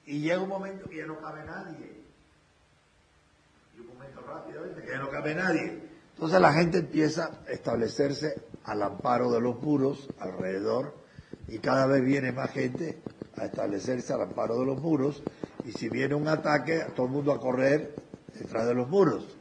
Y 0.06 0.20
llega 0.20 0.42
un 0.42 0.50
momento 0.50 0.90
que 0.90 0.98
ya 0.98 1.06
no 1.06 1.22
cabe 1.22 1.46
nadie. 1.46 2.02
Y 3.78 3.80
un 3.80 3.88
momento 3.88 4.22
rápidamente 4.22 4.82
que 4.82 4.90
ya 4.90 4.98
no 4.98 5.10
cabe 5.10 5.36
nadie. 5.36 5.91
Entonces 6.22 6.40
la 6.40 6.54
gente 6.54 6.78
empieza 6.78 7.32
a 7.48 7.52
establecerse 7.52 8.44
al 8.66 8.84
amparo 8.84 9.32
de 9.32 9.42
los 9.42 9.60
muros 9.60 10.08
alrededor 10.20 10.96
y 11.48 11.58
cada 11.58 11.88
vez 11.88 12.06
viene 12.06 12.32
más 12.32 12.52
gente 12.52 13.02
a 13.38 13.46
establecerse 13.46 14.14
al 14.14 14.22
amparo 14.22 14.60
de 14.60 14.68
los 14.68 14.80
muros 14.80 15.24
y 15.66 15.72
si 15.72 15.90
viene 15.90 16.14
un 16.14 16.28
ataque, 16.28 16.86
todo 16.96 17.08
el 17.08 17.12
mundo 17.12 17.32
a 17.32 17.40
correr 17.40 17.96
detrás 18.36 18.68
de 18.68 18.76
los 18.76 18.88
muros. 18.88 19.36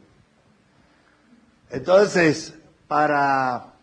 Entonces, 1.69 2.55
para 2.87 3.75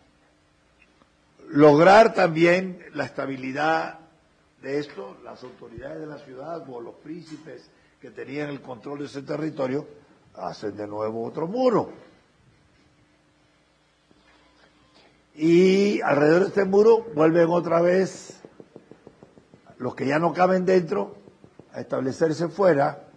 lograr 1.51 2.13
también 2.13 2.83
la 2.95 3.05
estabilidad 3.05 3.99
de 4.61 4.77
esto, 4.77 5.15
las 5.23 5.41
autoridades 5.41 6.01
de 6.01 6.05
la 6.05 6.17
ciudad 6.17 6.69
o 6.69 6.81
los 6.81 6.95
príncipes 6.95 7.71
que 8.01 8.11
tenían 8.11 8.49
el 8.49 8.61
control 8.61 8.99
de 8.99 9.05
ese 9.05 9.21
territorio 9.21 9.87
hacen 10.35 10.75
de 10.75 10.85
nuevo 10.85 11.23
otro 11.23 11.47
muro. 11.47 12.08
Y 15.41 16.01
alrededor 16.01 16.41
de 16.41 16.47
este 16.49 16.65
muro 16.65 17.05
vuelven 17.15 17.47
otra 17.49 17.79
vez 17.79 18.41
los 19.77 19.95
que 19.95 20.05
ya 20.05 20.19
no 20.19 20.33
caben 20.33 20.65
dentro 20.65 21.15
a 21.71 21.79
establecerse 21.79 22.49
fuera 22.49 23.07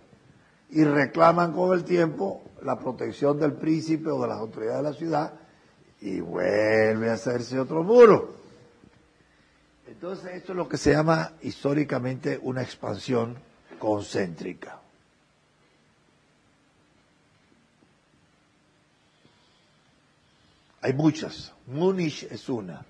y 0.71 0.85
reclaman 0.85 1.52
con 1.52 1.76
el 1.76 1.83
tiempo 1.83 2.45
la 2.62 2.79
protección 2.79 3.41
del 3.41 3.55
príncipe 3.55 4.09
o 4.09 4.23
de 4.23 4.29
las 4.29 4.38
autoridades 4.38 4.85
de 4.85 4.91
la 4.91 4.97
ciudad 4.97 5.33
y 6.00 6.21
vuelve 6.21 7.11
a 7.11 7.14
hacerse 7.14 7.59
otro 7.59 7.83
muro. 7.83 8.37
Entonces 9.88 10.33
esto 10.37 10.52
es 10.52 10.57
lo 10.57 10.69
que 10.69 10.76
se 10.76 10.93
llama 10.93 11.33
históricamente 11.43 12.38
una 12.41 12.62
expansión 12.62 13.37
concéntrica. 13.81 14.82
Hay 20.83 20.93
muchas. 20.95 21.53
Múnich 21.67 22.25
es 22.25 22.49
una. 22.49 22.85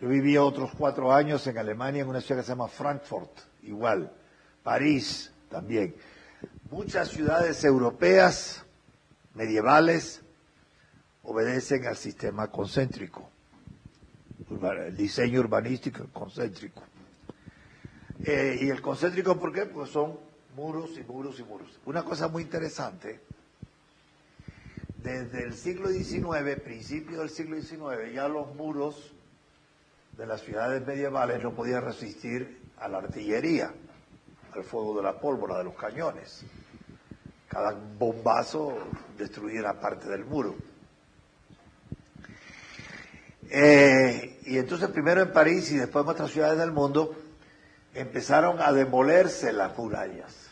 Yo 0.00 0.08
viví 0.08 0.36
otros 0.38 0.70
cuatro 0.76 1.12
años 1.12 1.46
en 1.46 1.58
Alemania 1.58 2.02
en 2.02 2.08
una 2.08 2.20
ciudad 2.20 2.40
que 2.40 2.46
se 2.46 2.52
llama 2.52 2.68
Frankfurt, 2.68 3.30
igual. 3.62 4.10
París 4.62 5.30
también. 5.50 5.94
Muchas 6.70 7.08
ciudades 7.08 7.62
europeas 7.64 8.64
medievales 9.34 10.22
obedecen 11.22 11.86
al 11.86 11.96
sistema 11.96 12.50
concéntrico, 12.50 13.28
el 14.50 14.96
diseño 14.96 15.40
urbanístico 15.40 16.06
concéntrico. 16.12 16.82
Eh, 18.24 18.58
y 18.62 18.70
el 18.70 18.80
concéntrico, 18.80 19.38
¿por 19.38 19.52
qué? 19.52 19.66
Pues 19.66 19.90
son 19.90 20.18
muros 20.56 20.96
y 20.98 21.02
muros 21.02 21.38
y 21.38 21.44
muros. 21.44 21.78
Una 21.84 22.02
cosa 22.02 22.28
muy 22.28 22.42
interesante, 22.42 23.20
desde 25.02 25.44
el 25.44 25.54
siglo 25.54 25.88
XIX, 25.88 26.60
principio 26.62 27.20
del 27.20 27.30
siglo 27.30 27.60
XIX, 27.60 28.12
ya 28.12 28.28
los 28.28 28.54
muros 28.54 29.12
de 30.16 30.26
las 30.26 30.40
ciudades 30.42 30.84
medievales 30.86 31.42
no 31.42 31.54
podían 31.54 31.84
resistir 31.84 32.60
a 32.78 32.88
la 32.88 32.98
artillería, 32.98 33.72
al 34.52 34.64
fuego 34.64 34.96
de 34.96 35.02
la 35.02 35.18
pólvora, 35.18 35.58
de 35.58 35.64
los 35.64 35.74
cañones. 35.74 36.44
Cada 37.48 37.72
bombazo 37.72 38.76
destruía 39.16 39.80
parte 39.80 40.08
del 40.08 40.24
muro. 40.24 40.56
Eh, 43.50 44.40
y 44.44 44.58
entonces 44.58 44.88
primero 44.90 45.22
en 45.22 45.32
París 45.32 45.70
y 45.70 45.76
después 45.76 46.04
en 46.04 46.10
otras 46.10 46.30
ciudades 46.30 46.58
del 46.58 46.72
mundo 46.72 47.14
empezaron 47.94 48.60
a 48.60 48.72
demolerse 48.72 49.52
las 49.52 49.76
murallas. 49.78 50.47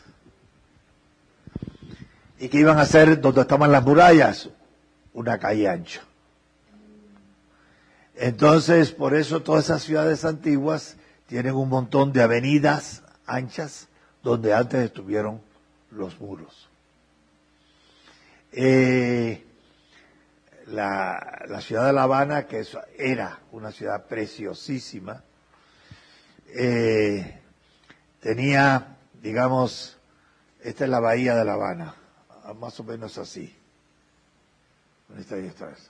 ¿Y 2.39 2.49
qué 2.49 2.59
iban 2.59 2.77
a 2.77 2.81
hacer 2.81 3.19
donde 3.19 3.41
estaban 3.41 3.71
las 3.71 3.83
murallas? 3.83 4.49
Una 5.13 5.39
calle 5.39 5.67
ancha. 5.67 6.01
Entonces, 8.15 8.91
por 8.91 9.15
eso 9.15 9.41
todas 9.41 9.65
esas 9.65 9.83
ciudades 9.83 10.25
antiguas 10.25 10.97
tienen 11.27 11.55
un 11.55 11.69
montón 11.69 12.13
de 12.13 12.21
avenidas 12.21 13.03
anchas 13.25 13.87
donde 14.23 14.53
antes 14.53 14.83
estuvieron 14.85 15.41
los 15.91 16.19
muros. 16.19 16.69
Eh, 18.51 19.43
la, 20.67 21.61
ciudad 21.61 21.87
de 21.87 21.93
La 21.93 22.03
Habana, 22.03 22.47
que 22.47 22.65
era 22.97 23.39
una 23.51 23.71
ciudad 23.71 24.05
preciosísima, 24.05 25.23
eh, 26.49 27.39
tenía, 28.19 28.97
digamos, 29.21 29.97
esta 30.61 30.85
es 30.85 30.89
la 30.89 30.99
bahía 30.99 31.35
de 31.35 31.45
La 31.45 31.53
Habana, 31.53 31.95
más 32.53 32.79
o 32.79 32.83
menos 32.83 33.17
así. 33.17 33.53
Y 35.15 35.21
esta 35.21 35.71
es. 35.71 35.89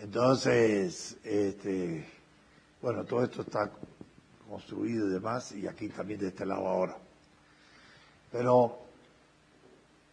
Entonces, 0.00 1.16
este, 1.24 2.08
bueno, 2.82 3.04
todo 3.04 3.24
esto 3.24 3.42
está 3.42 3.70
construido 4.48 5.08
y 5.08 5.12
demás, 5.12 5.52
y 5.52 5.66
aquí 5.66 5.88
también 5.88 6.20
de 6.20 6.28
este 6.28 6.44
lado 6.44 6.66
ahora. 6.66 6.96
Pero 8.30 8.78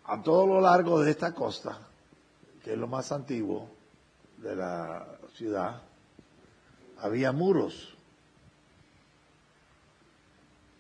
a 0.06 0.22
todo 0.22 0.48
lo 0.48 0.62
largo 0.62 1.02
de 1.02 1.12
esta 1.12 1.34
costa, 1.34 1.80
que 2.64 2.74
es 2.74 2.78
lo 2.78 2.88
más 2.88 3.12
antiguo 3.12 3.70
de 4.38 4.56
la 4.56 5.06
ciudad, 5.36 5.82
había 7.00 7.32
muros. 7.32 7.96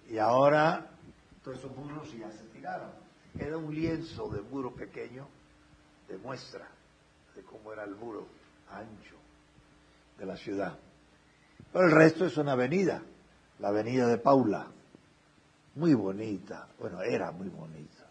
Y 0.09 0.17
ahora 0.17 0.89
todos 1.43 1.57
esos 1.57 1.75
muros 1.75 2.11
ya 2.17 2.31
se 2.31 2.43
tiraron. 2.53 3.02
Era 3.39 3.57
un 3.57 3.73
lienzo 3.73 4.29
de 4.29 4.41
muro 4.41 4.73
pequeño 4.75 5.27
de 6.07 6.17
muestra 6.17 6.67
de 7.35 7.41
cómo 7.43 7.73
era 7.73 7.83
el 7.83 7.95
muro 7.95 8.27
ancho 8.69 9.15
de 10.17 10.25
la 10.25 10.37
ciudad. 10.37 10.77
Pero 11.71 11.85
el 11.85 11.91
resto 11.91 12.25
es 12.25 12.37
una 12.37 12.51
avenida, 12.51 13.01
la 13.59 13.69
avenida 13.69 14.07
de 14.07 14.17
Paula, 14.17 14.67
muy 15.75 15.95
bonita, 15.95 16.67
bueno, 16.79 17.01
era 17.01 17.31
muy 17.31 17.49
bonita, 17.49 18.07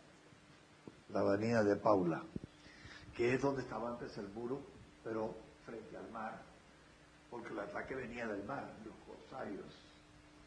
la 1.10 1.20
avenida 1.20 1.62
de 1.62 1.76
Paula, 1.76 2.22
que 3.16 3.34
es 3.34 3.40
donde 3.40 3.62
estaba 3.62 3.90
antes 3.90 4.16
el 4.18 4.28
muro, 4.30 4.60
pero 5.04 5.34
frente 5.64 5.96
al 5.96 6.10
mar, 6.10 6.42
porque 7.30 7.50
el 7.52 7.60
ataque 7.60 7.94
venía 7.94 8.26
del 8.26 8.42
mar, 8.44 8.68
los 8.84 8.94
corsarios, 9.06 9.72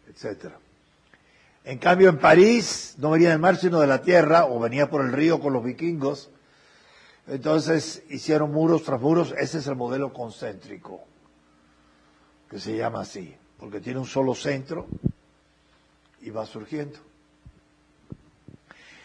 etcétera. 0.08 0.60
En 1.66 1.80
cambio, 1.80 2.10
en 2.10 2.20
París 2.20 2.94
no 3.00 3.10
venía 3.10 3.32
del 3.32 3.40
mar, 3.40 3.58
sino 3.58 3.80
de 3.80 3.88
la 3.88 4.04
tierra, 4.04 4.46
o 4.46 4.60
venía 4.60 4.88
por 4.88 5.04
el 5.04 5.12
río 5.12 5.40
con 5.40 5.52
los 5.52 5.64
vikingos. 5.64 6.30
Entonces 7.28 8.04
hicieron 8.10 8.52
muros 8.52 8.84
tras 8.84 9.02
muros. 9.02 9.34
Ese 9.36 9.58
es 9.58 9.66
el 9.66 9.76
modelo 9.76 10.14
concéntrico, 10.14 11.04
que 12.48 12.60
se 12.60 12.78
llama 12.78 13.02
así, 13.02 13.36
porque 13.58 13.82
tiene 13.82 14.00
un 14.00 14.06
solo 14.06 14.36
centro 14.36 14.86
y 16.22 16.30
va 16.30 16.46
surgiendo. 16.46 17.00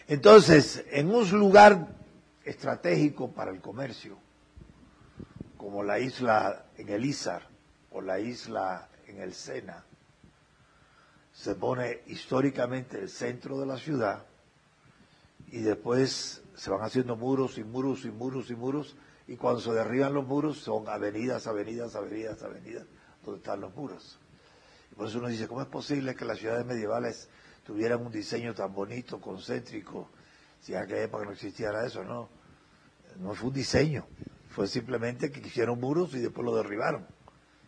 Entonces, 0.07 0.85
en 0.91 1.09
un 1.09 1.27
lugar 1.31 1.95
estratégico 2.45 3.31
para 3.31 3.49
el 3.49 3.59
comercio, 3.59 4.17
como 5.57 5.81
la 5.81 5.97
isla 5.97 6.65
en 6.77 6.89
el 6.89 7.05
Izar 7.05 7.47
o 7.91 8.01
la 8.01 8.19
isla 8.19 8.87
en 9.07 9.19
el 9.19 9.33
Sena, 9.33 9.83
se 11.41 11.55
pone 11.55 12.01
históricamente 12.05 12.99
el 12.99 13.09
centro 13.09 13.59
de 13.59 13.65
la 13.65 13.75
ciudad 13.75 14.27
y 15.47 15.61
después 15.61 16.43
se 16.55 16.69
van 16.69 16.83
haciendo 16.83 17.15
muros 17.15 17.57
y 17.57 17.63
muros 17.63 18.05
y 18.05 18.11
muros 18.11 18.51
y 18.51 18.55
muros 18.55 18.95
Y 19.27 19.37
cuando 19.37 19.59
se 19.59 19.71
derriban 19.71 20.13
los 20.13 20.27
muros 20.27 20.59
son 20.59 20.87
avenidas, 20.87 21.47
avenidas, 21.47 21.95
avenidas, 21.95 22.43
avenidas, 22.43 22.85
donde 23.25 23.39
están 23.39 23.59
los 23.59 23.73
muros. 23.75 24.19
Y 24.91 24.95
por 24.95 25.07
eso 25.07 25.17
uno 25.17 25.29
dice, 25.29 25.47
¿cómo 25.47 25.63
es 25.63 25.67
posible 25.67 26.13
que 26.13 26.25
las 26.25 26.37
ciudades 26.37 26.63
medievales 26.63 27.27
tuvieran 27.65 28.05
un 28.05 28.11
diseño 28.11 28.53
tan 28.53 28.71
bonito, 28.71 29.19
concéntrico, 29.19 30.09
si 30.59 30.73
en 30.73 30.83
aquella 30.83 31.05
época 31.05 31.25
no 31.25 31.31
existiera 31.31 31.87
eso? 31.87 32.03
No, 32.03 32.29
no 33.19 33.33
fue 33.33 33.47
un 33.47 33.55
diseño, 33.55 34.05
fue 34.49 34.67
simplemente 34.67 35.31
que 35.31 35.39
hicieron 35.39 35.79
muros 35.79 36.13
y 36.13 36.19
después 36.19 36.45
lo 36.45 36.55
derribaron. 36.55 37.07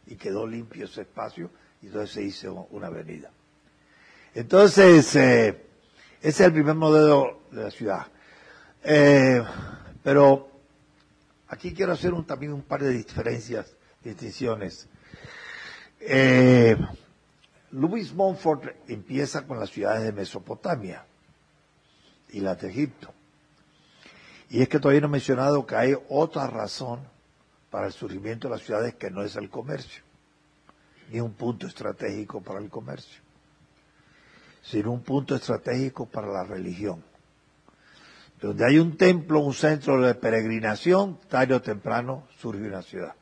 Y 0.05 0.15
quedó 0.15 0.45
limpio 0.45 0.85
ese 0.85 1.01
espacio 1.01 1.49
y 1.81 1.87
entonces 1.87 2.11
se 2.11 2.21
hizo 2.21 2.67
una 2.69 2.87
avenida. 2.87 3.31
Entonces, 4.35 5.15
eh, 5.15 5.65
ese 6.21 6.29
es 6.29 6.39
el 6.41 6.53
primer 6.53 6.75
modelo 6.75 7.41
de 7.51 7.63
la 7.63 7.71
ciudad. 7.71 8.07
Eh, 8.83 9.43
pero 10.03 10.53
Aquí 11.53 11.71
quiero 11.71 11.91
hacer 11.91 12.15
un, 12.15 12.25
también 12.25 12.51
un 12.51 12.63
par 12.63 12.81
de 12.81 12.89
diferencias, 12.89 13.75
distinciones. 14.03 14.87
Eh, 15.99 16.75
Louis 17.69 18.11
Montfort 18.11 18.75
empieza 18.87 19.45
con 19.45 19.59
las 19.59 19.69
ciudades 19.69 20.03
de 20.03 20.11
Mesopotamia 20.13 21.05
y 22.29 22.39
las 22.39 22.59
de 22.59 22.71
Egipto. 22.71 23.13
Y 24.49 24.63
es 24.63 24.67
que 24.67 24.79
todavía 24.79 25.01
no 25.01 25.07
he 25.07 25.11
mencionado 25.11 25.63
que 25.67 25.75
hay 25.75 25.95
otra 26.09 26.47
razón 26.47 27.01
para 27.69 27.85
el 27.85 27.93
surgimiento 27.93 28.47
de 28.47 28.55
las 28.55 28.63
ciudades 28.63 28.95
que 28.95 29.11
no 29.11 29.21
es 29.21 29.35
el 29.35 29.51
comercio, 29.51 30.01
ni 31.11 31.19
un 31.19 31.33
punto 31.33 31.67
estratégico 31.67 32.41
para 32.41 32.61
el 32.61 32.71
comercio, 32.71 33.21
sino 34.63 34.91
un 34.91 35.03
punto 35.03 35.35
estratégico 35.35 36.05
para 36.07 36.27
la 36.27 36.43
religión. 36.43 37.03
Donde 38.41 38.65
hay 38.65 38.79
un 38.79 38.97
templo, 38.97 39.39
un 39.39 39.53
centro 39.53 40.01
de 40.01 40.15
peregrinación, 40.15 41.19
tarde 41.29 41.53
o 41.53 41.61
temprano 41.61 42.27
surge 42.37 42.67
una 42.67 42.81
ciudad. 42.81 43.13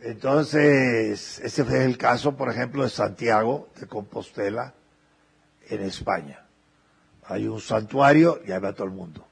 Entonces, 0.00 1.38
ese 1.38 1.64
fue 1.64 1.84
el 1.84 1.96
caso, 1.96 2.36
por 2.36 2.50
ejemplo, 2.50 2.82
de 2.82 2.90
Santiago 2.90 3.68
de 3.78 3.86
Compostela 3.86 4.74
en 5.68 5.82
España. 5.82 6.44
Hay 7.26 7.46
un 7.46 7.60
santuario 7.60 8.40
y 8.44 8.50
ahí 8.50 8.60
va 8.60 8.72
todo 8.72 8.86
el 8.86 8.92
mundo. 8.92 9.24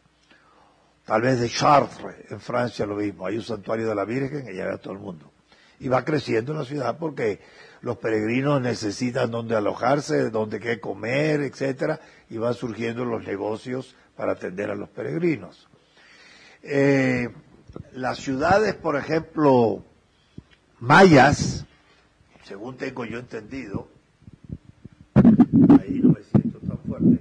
Tal 1.04 1.22
vez 1.22 1.40
de 1.40 1.48
Chartres 1.48 2.30
en 2.30 2.40
Francia 2.40 2.86
lo 2.86 2.94
mismo. 2.96 3.26
Hay 3.26 3.36
un 3.36 3.42
santuario 3.42 3.88
de 3.88 3.94
la 3.96 4.04
Virgen 4.04 4.44
y 4.46 4.60
ahí 4.60 4.66
va 4.66 4.78
todo 4.78 4.92
el 4.92 5.00
mundo. 5.00 5.32
Y 5.80 5.88
va 5.88 6.04
creciendo 6.04 6.54
la 6.54 6.64
ciudad 6.64 6.96
porque 6.98 7.40
los 7.82 7.96
peregrinos 7.96 8.60
necesitan 8.60 9.30
donde 9.30 9.56
alojarse, 9.56 10.30
donde 10.30 10.60
qué 10.60 10.80
comer, 10.80 11.40
etcétera, 11.40 12.00
y 12.28 12.36
van 12.36 12.54
surgiendo 12.54 13.04
los 13.04 13.24
negocios 13.24 13.94
para 14.16 14.32
atender 14.32 14.70
a 14.70 14.74
los 14.74 14.88
peregrinos. 14.90 15.66
Eh, 16.62 17.30
las 17.94 18.18
ciudades, 18.18 18.74
por 18.74 18.96
ejemplo, 18.96 19.82
mayas, 20.80 21.64
según 22.44 22.76
tengo 22.76 23.04
yo 23.04 23.18
entendido, 23.18 23.88
ahí 25.14 26.00
no 26.02 26.10
me 26.10 26.22
siento 26.24 26.58
tan 26.58 26.78
fuerte, 26.86 27.20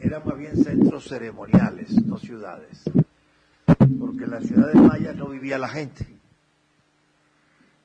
eran 0.00 0.22
más 0.24 0.38
bien 0.38 0.62
centros 0.62 1.08
ceremoniales, 1.08 1.90
no 2.04 2.18
ciudades, 2.18 2.82
porque 3.98 4.24
en 4.24 4.30
las 4.30 4.44
ciudades 4.44 4.76
mayas 4.76 5.16
no 5.16 5.28
vivía 5.28 5.58
la 5.58 5.68
gente, 5.68 6.06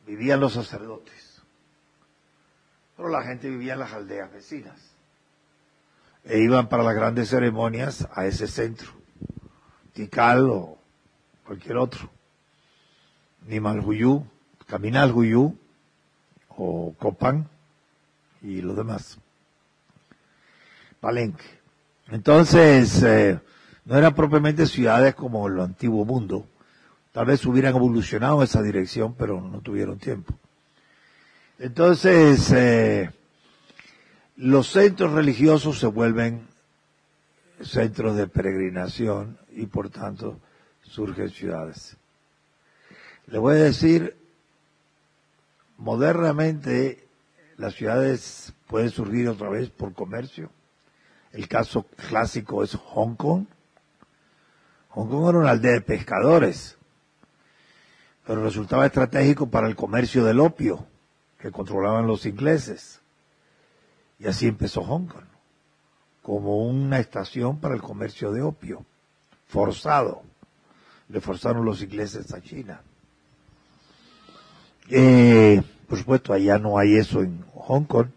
vivían 0.05 0.39
los 0.39 0.53
sacerdotes 0.53 1.24
pero 2.95 3.09
la 3.09 3.23
gente 3.23 3.49
vivía 3.49 3.73
en 3.73 3.79
las 3.79 3.93
aldeas 3.93 4.31
vecinas. 4.31 4.79
E 6.23 6.39
iban 6.39 6.69
para 6.69 6.83
las 6.83 6.95
grandes 6.95 7.29
ceremonias 7.29 8.07
a 8.13 8.25
ese 8.25 8.47
centro, 8.47 8.89
Tikal 9.93 10.49
o 10.49 10.77
cualquier 11.45 11.77
otro. 11.77 12.09
Nimalhuyú, 13.47 14.25
Caminalhuyú 14.65 15.55
o 16.49 16.95
Copán 16.97 17.47
y 18.41 18.61
lo 18.61 18.73
demás. 18.73 19.19
Palenque. 20.99 21.45
Entonces, 22.07 23.03
eh, 23.03 23.39
no 23.85 23.97
eran 23.97 24.15
propiamente 24.15 24.65
ciudades 24.65 25.13
como 25.13 25.47
el 25.47 25.59
antiguo 25.59 26.05
mundo. 26.05 26.47
Tal 27.11 27.27
vez 27.27 27.45
hubieran 27.45 27.75
evolucionado 27.75 28.37
en 28.37 28.43
esa 28.43 28.61
dirección, 28.61 29.13
pero 29.13 29.39
no 29.39 29.61
tuvieron 29.61 29.99
tiempo. 29.99 30.33
Entonces, 31.57 32.51
eh, 32.51 33.09
los 34.35 34.67
centros 34.67 35.13
religiosos 35.13 35.79
se 35.79 35.87
vuelven 35.87 36.49
centros 37.61 38.17
de 38.17 38.27
peregrinación 38.27 39.37
y 39.51 39.65
por 39.65 39.89
tanto 39.89 40.41
surgen 40.81 41.29
ciudades. 41.29 41.95
Le 43.27 43.37
voy 43.37 43.55
a 43.55 43.63
decir, 43.63 44.17
modernamente 45.77 47.07
las 47.55 47.75
ciudades 47.75 48.53
pueden 48.67 48.89
surgir 48.89 49.29
otra 49.29 49.49
vez 49.49 49.69
por 49.69 49.93
comercio. 49.93 50.51
El 51.31 51.47
caso 51.47 51.83
clásico 52.09 52.65
es 52.65 52.75
Hong 52.75 53.15
Kong. 53.15 53.45
Hong 54.89 55.07
Kong 55.07 55.29
era 55.29 55.39
una 55.39 55.51
aldea 55.51 55.71
de 55.71 55.81
pescadores, 55.81 56.77
pero 58.27 58.43
resultaba 58.43 58.85
estratégico 58.85 59.49
para 59.49 59.69
el 59.69 59.77
comercio 59.77 60.25
del 60.25 60.41
opio 60.41 60.85
que 61.45 61.51
controlaban 61.51 62.07
los 62.07 62.25
ingleses. 62.25 63.01
Y 64.17 64.25
así 64.25 64.47
empezó 64.47 64.81
Hong 64.81 65.05
Kong, 65.05 65.27
como 66.23 66.65
una 66.65 66.97
estación 66.97 67.59
para 67.59 67.75
el 67.75 67.83
comercio 67.83 68.31
de 68.31 68.41
opio, 68.41 68.83
forzado. 69.45 70.23
Le 71.07 71.21
forzaron 71.21 71.63
los 71.63 71.83
ingleses 71.83 72.33
a 72.33 72.41
China. 72.41 72.81
Eh, 74.89 75.61
por 75.87 75.99
supuesto, 75.99 76.33
allá 76.33 76.57
no 76.57 76.79
hay 76.79 76.95
eso 76.95 77.21
en 77.21 77.45
Hong 77.53 77.83
Kong, 77.83 78.07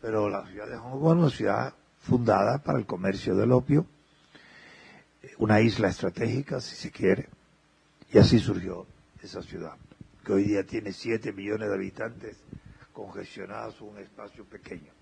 pero 0.00 0.30
la 0.30 0.46
ciudad 0.46 0.66
de 0.66 0.78
Hong 0.78 0.98
Kong 0.98 1.18
es 1.18 1.24
una 1.24 1.30
ciudad 1.30 1.74
fundada 2.00 2.56
para 2.56 2.78
el 2.78 2.86
comercio 2.86 3.36
del 3.36 3.52
opio, 3.52 3.84
una 5.36 5.60
isla 5.60 5.88
estratégica, 5.88 6.62
si 6.62 6.74
se 6.74 6.90
quiere, 6.90 7.28
y 8.10 8.16
así 8.16 8.38
surgió 8.38 8.86
esa 9.22 9.42
ciudad 9.42 9.76
que 10.26 10.32
hoy 10.32 10.42
día 10.42 10.66
tiene 10.66 10.92
7 10.92 11.32
millones 11.32 11.68
de 11.68 11.74
habitantes 11.74 12.36
congestionados 12.92 13.80
un 13.80 13.96
espacio 13.98 14.44
pequeño. 14.44 14.92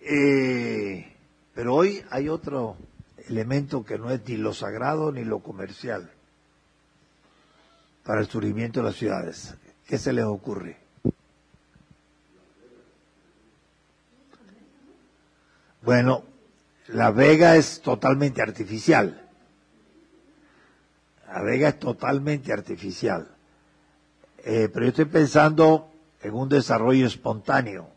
Eh, 0.00 1.14
pero 1.54 1.74
hoy 1.74 2.02
hay 2.08 2.30
otro 2.30 2.78
elemento 3.28 3.84
que 3.84 3.98
no 3.98 4.10
es 4.10 4.26
ni 4.26 4.38
lo 4.38 4.54
sagrado 4.54 5.12
ni 5.12 5.22
lo 5.22 5.40
comercial 5.40 6.10
para 8.04 8.22
el 8.22 8.26
surgimiento 8.26 8.80
de 8.80 8.86
las 8.86 8.96
ciudades. 8.96 9.54
¿Qué 9.86 9.98
se 9.98 10.14
les 10.14 10.24
ocurre? 10.24 10.78
Bueno, 15.82 16.24
la 16.88 17.10
Vega 17.10 17.56
es 17.56 17.82
totalmente 17.82 18.40
artificial. 18.40 19.21
La 21.32 21.40
Vega 21.40 21.68
es 21.70 21.78
totalmente 21.78 22.52
artificial. 22.52 23.26
Eh, 24.44 24.68
pero 24.72 24.84
yo 24.84 24.90
estoy 24.90 25.04
pensando 25.06 25.90
en 26.20 26.34
un 26.34 26.48
desarrollo 26.48 27.06
espontáneo 27.06 27.88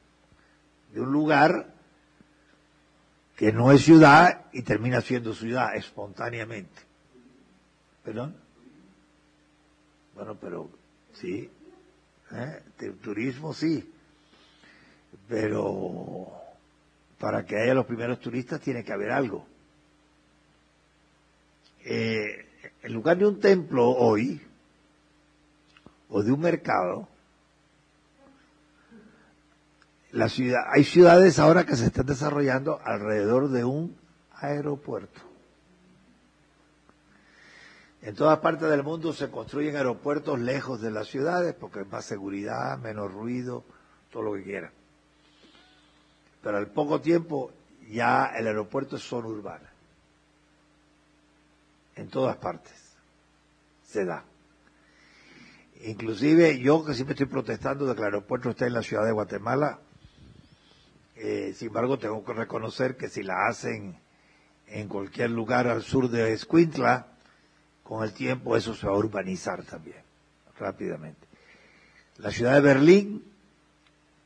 de 0.93 1.01
un 1.01 1.11
lugar 1.11 1.73
que 3.35 3.51
no 3.51 3.73
es 3.73 3.81
ciudad 3.81 4.45
y 4.53 4.61
termina 4.61 5.01
siendo 5.01 5.33
ciudad 5.33 5.75
espontáneamente. 5.75 6.81
¿Perdón? 8.05 8.37
Bueno, 10.13 10.37
pero 10.39 10.69
sí. 11.13 11.49
¿eh? 12.31 12.63
turismo 13.03 13.53
sí. 13.53 13.91
Pero 15.27 16.31
para 17.19 17.45
que 17.45 17.57
haya 17.57 17.73
los 17.73 17.85
primeros 17.85 18.21
turistas 18.21 18.61
tiene 18.61 18.85
que 18.85 18.93
haber 18.93 19.11
algo. 19.11 19.45
Eh, 21.83 22.45
en 22.85 22.93
lugar 22.93 23.17
de 23.17 23.25
un 23.25 23.39
templo 23.39 23.89
hoy, 23.89 24.39
o 26.07 26.21
de 26.21 26.31
un 26.31 26.39
mercado, 26.39 27.07
hay 30.71 30.83
ciudades 30.83 31.39
ahora 31.39 31.65
que 31.65 31.75
se 31.75 31.87
están 31.87 32.05
desarrollando 32.05 32.79
alrededor 32.83 33.49
de 33.49 33.63
un 33.65 33.97
aeropuerto. 34.35 35.19
En 38.03 38.13
todas 38.13 38.37
partes 38.37 38.69
del 38.69 38.83
mundo 38.83 39.13
se 39.13 39.31
construyen 39.31 39.75
aeropuertos 39.75 40.39
lejos 40.39 40.79
de 40.79 40.91
las 40.91 41.07
ciudades 41.07 41.55
porque 41.55 41.79
hay 41.79 41.85
más 41.85 42.05
seguridad, 42.05 42.77
menos 42.77 43.11
ruido, 43.11 43.63
todo 44.11 44.21
lo 44.21 44.33
que 44.35 44.43
quieran. 44.43 44.71
Pero 46.43 46.57
al 46.57 46.67
poco 46.67 47.01
tiempo 47.01 47.51
ya 47.89 48.27
el 48.27 48.45
aeropuerto 48.45 48.97
es 48.97 49.01
zona 49.01 49.27
urbana 49.27 49.74
en 51.95 52.09
todas 52.09 52.37
partes. 52.37 52.95
Se 53.83 54.05
da. 54.05 54.23
Inclusive 55.83 56.59
yo 56.59 56.85
que 56.85 56.93
siempre 56.93 57.13
estoy 57.13 57.27
protestando 57.27 57.85
de 57.85 57.93
que 57.93 57.99
el 57.99 58.05
aeropuerto 58.05 58.49
está 58.49 58.65
en 58.65 58.73
la 58.73 58.83
ciudad 58.83 59.05
de 59.05 59.11
Guatemala, 59.11 59.79
eh, 61.15 61.53
sin 61.55 61.67
embargo 61.69 61.97
tengo 61.97 62.23
que 62.23 62.33
reconocer 62.33 62.97
que 62.97 63.09
si 63.09 63.23
la 63.23 63.47
hacen 63.47 63.99
en 64.67 64.87
cualquier 64.87 65.29
lugar 65.29 65.67
al 65.67 65.83
sur 65.83 66.09
de 66.09 66.33
Escuintla, 66.33 67.07
con 67.83 68.03
el 68.03 68.13
tiempo 68.13 68.57
eso 68.57 68.73
se 68.73 68.87
va 68.87 68.93
a 68.93 68.97
urbanizar 68.97 69.63
también, 69.63 70.01
rápidamente. 70.57 71.27
La 72.17 72.31
ciudad 72.31 72.53
de 72.55 72.61
Berlín 72.61 73.23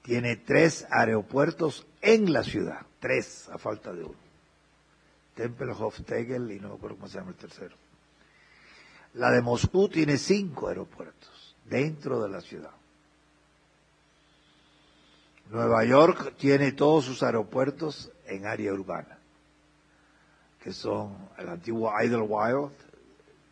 tiene 0.03 0.37
tres 0.37 0.87
aeropuertos 0.89 1.85
en 2.01 2.31
la 2.31 2.43
ciudad, 2.43 2.85
tres 2.99 3.49
a 3.49 3.57
falta 3.57 3.91
de 3.91 4.03
uno. 4.03 4.28
Tempelhof, 5.39 6.01
Tegel 6.01 6.51
y 6.51 6.59
no 6.59 6.67
me 6.67 6.75
acuerdo 6.75 6.97
cómo 6.97 7.07
se 7.07 7.17
llama 7.17 7.29
el 7.29 7.37
tercero. 7.37 7.73
La 9.13 9.31
de 9.31 9.41
Moscú 9.41 9.87
tiene 9.87 10.17
cinco 10.17 10.67
aeropuertos 10.67 11.55
dentro 11.63 12.21
de 12.21 12.27
la 12.27 12.41
ciudad. 12.41 12.73
Nueva 15.49 15.85
York 15.85 16.35
tiene 16.37 16.73
todos 16.73 17.05
sus 17.05 17.23
aeropuertos 17.23 18.11
en 18.25 18.45
área 18.45 18.73
urbana, 18.73 19.17
que 20.61 20.73
son 20.73 21.29
el 21.37 21.47
antiguo 21.47 21.89
Idlewild, 22.03 22.73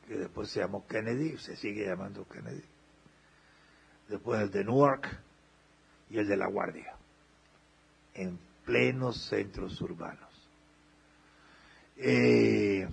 que 0.09 0.17
después 0.17 0.49
se 0.49 0.59
llamó 0.59 0.85
Kennedy, 0.87 1.37
se 1.37 1.55
sigue 1.55 1.85
llamando 1.85 2.27
Kennedy, 2.27 2.65
después 4.09 4.41
el 4.41 4.51
de 4.51 4.65
Newark 4.65 5.07
y 6.09 6.17
el 6.17 6.27
de 6.27 6.35
La 6.35 6.47
Guardia, 6.47 6.97
en 8.13 8.37
plenos 8.65 9.21
centros 9.21 9.79
urbanos. 9.79 10.26
Eh, 11.97 12.87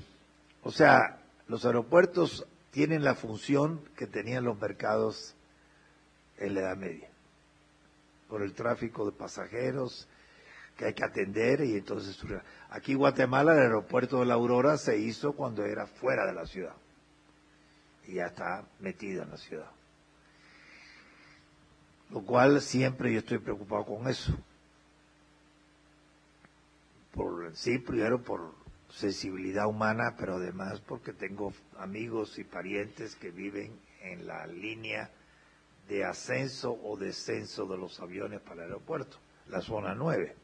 o 0.63 0.71
sea, 0.71 1.21
los 1.47 1.65
aeropuertos 1.65 2.47
tienen 2.71 3.05
la 3.05 3.15
función 3.15 3.81
que 3.97 4.07
tenían 4.07 4.45
los 4.45 4.59
mercados 4.59 5.35
en 6.39 6.55
la 6.55 6.61
Edad 6.61 6.77
Media, 6.77 7.09
por 8.29 8.43
el 8.43 8.55
tráfico 8.55 9.07
de 9.07 9.13
pasajeros 9.13 10.09
que 10.77 10.87
hay 10.87 10.95
que 10.95 11.05
atender 11.05 11.61
y 11.61 11.77
entonces 11.77 12.19
aquí 12.71 12.95
Guatemala 12.95 13.53
el 13.53 13.61
aeropuerto 13.61 14.21
de 14.21 14.27
la 14.27 14.35
Aurora 14.35 14.77
se 14.77 14.99
hizo 14.99 15.35
cuando 15.35 15.65
era 15.65 15.87
fuera 15.87 16.27
de 16.27 16.33
la 16.33 16.47
ciudad 16.47 16.75
y 18.09 18.15
ya 18.15 18.27
está 18.27 18.65
metido 18.81 19.23
en 19.23 19.31
la 19.31 19.37
ciudad. 19.37 19.71
Lo 22.11 22.23
cual 22.23 22.61
siempre 22.61 23.13
yo 23.13 23.21
estoy 23.21 23.39
preocupado 23.39 23.85
con 23.85 24.09
eso. 24.09 24.33
Por, 27.13 27.55
sí, 27.55 27.79
primero 27.79 28.21
por 28.21 28.64
sensibilidad 28.95 29.67
humana, 29.67 30.15
pero 30.17 30.37
además 30.37 30.81
porque 30.81 31.13
tengo 31.13 31.53
amigos 31.79 32.39
y 32.39 32.45
parientes 32.45 33.17
que 33.17 33.31
viven 33.31 33.79
en 34.03 34.27
la 34.27 34.47
línea 34.47 35.11
de 35.89 36.05
ascenso 36.05 36.79
o 36.83 36.97
descenso 36.97 37.67
de 37.67 37.77
los 37.77 37.99
aviones 38.01 38.41
para 38.41 38.65
el 38.65 38.71
aeropuerto, 38.71 39.19
la 39.49 39.61
zona 39.61 39.95
9. 39.95 40.37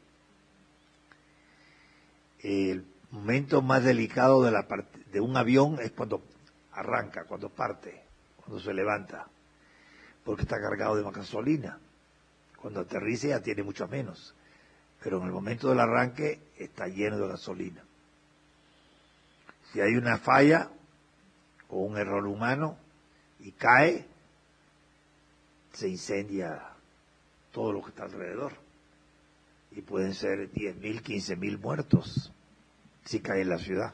El 2.41 2.85
momento 3.11 3.61
más 3.61 3.83
delicado 3.83 4.43
de, 4.43 4.51
la 4.51 4.67
de 5.11 5.21
un 5.21 5.37
avión 5.37 5.79
es 5.79 5.91
cuando 5.91 6.21
arranca, 6.73 7.23
cuando 7.25 7.49
parte, 7.49 8.03
cuando 8.35 8.59
se 8.59 8.73
levanta, 8.73 9.27
porque 10.25 10.43
está 10.43 10.59
cargado 10.59 10.95
de 10.95 11.09
gasolina. 11.09 11.79
Cuando 12.57 12.81
aterriza 12.81 13.29
ya 13.29 13.41
tiene 13.41 13.63
mucho 13.63 13.87
menos, 13.87 14.35
pero 15.01 15.19
en 15.19 15.23
el 15.25 15.31
momento 15.31 15.69
del 15.69 15.79
arranque 15.79 16.39
está 16.57 16.87
lleno 16.87 17.17
de 17.17 17.27
gasolina. 17.27 17.83
Si 19.71 19.81
hay 19.81 19.95
una 19.95 20.17
falla 20.17 20.69
o 21.69 21.79
un 21.79 21.97
error 21.97 22.25
humano 22.27 22.77
y 23.39 23.51
cae, 23.51 24.05
se 25.73 25.87
incendia 25.87 26.61
todo 27.51 27.71
lo 27.71 27.81
que 27.81 27.89
está 27.89 28.03
alrededor. 28.03 28.53
Y 29.71 29.81
pueden 29.81 30.13
ser 30.13 30.51
10.000, 30.51 31.01
15.000 31.01 31.59
muertos 31.59 32.33
si 33.05 33.21
cae 33.21 33.41
en 33.41 33.49
la 33.49 33.57
ciudad 33.57 33.93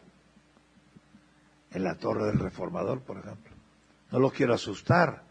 en 1.71 1.83
la 1.83 1.95
Torre 1.95 2.25
del 2.25 2.39
Reformador, 2.39 3.01
por 3.01 3.17
ejemplo. 3.17 3.53
No 4.11 4.19
los 4.19 4.33
quiero 4.33 4.53
asustar. 4.53 5.23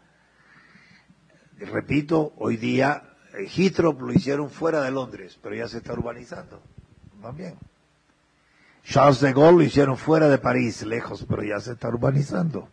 Repito, 1.59 2.33
hoy 2.37 2.57
día 2.57 3.15
Heathrow 3.33 3.99
lo 3.99 4.13
hicieron 4.13 4.49
fuera 4.49 4.81
de 4.81 4.91
Londres, 4.91 5.37
pero 5.41 5.55
ya 5.55 5.67
se 5.67 5.79
está 5.79 5.93
urbanizando. 5.93 6.61
bien. 7.35 7.55
Charles 8.89 9.19
de 9.19 9.33
Gaulle 9.33 9.57
lo 9.57 9.63
hicieron 9.63 9.97
fuera 9.97 10.29
de 10.29 10.37
París, 10.37 10.83
lejos, 10.83 11.25
pero 11.27 11.43
ya 11.43 11.59
se 11.59 11.73
está 11.73 11.89
urbanizando. 11.89 12.69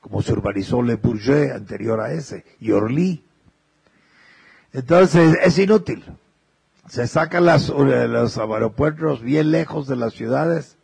Como 0.00 0.20
se 0.20 0.32
urbanizó 0.32 0.82
Le 0.82 0.96
Bourget 0.96 1.52
anterior 1.52 2.00
a 2.00 2.12
ese, 2.12 2.44
y 2.58 2.72
Orly. 2.72 3.24
Entonces, 4.72 5.38
es 5.40 5.58
inútil. 5.58 6.04
Se 6.88 7.06
sacan 7.06 7.46
las, 7.46 7.68
los 7.68 8.38
aeropuertos 8.38 9.22
bien 9.22 9.52
lejos 9.52 9.86
de 9.86 9.94
las 9.94 10.14
ciudades 10.14 10.76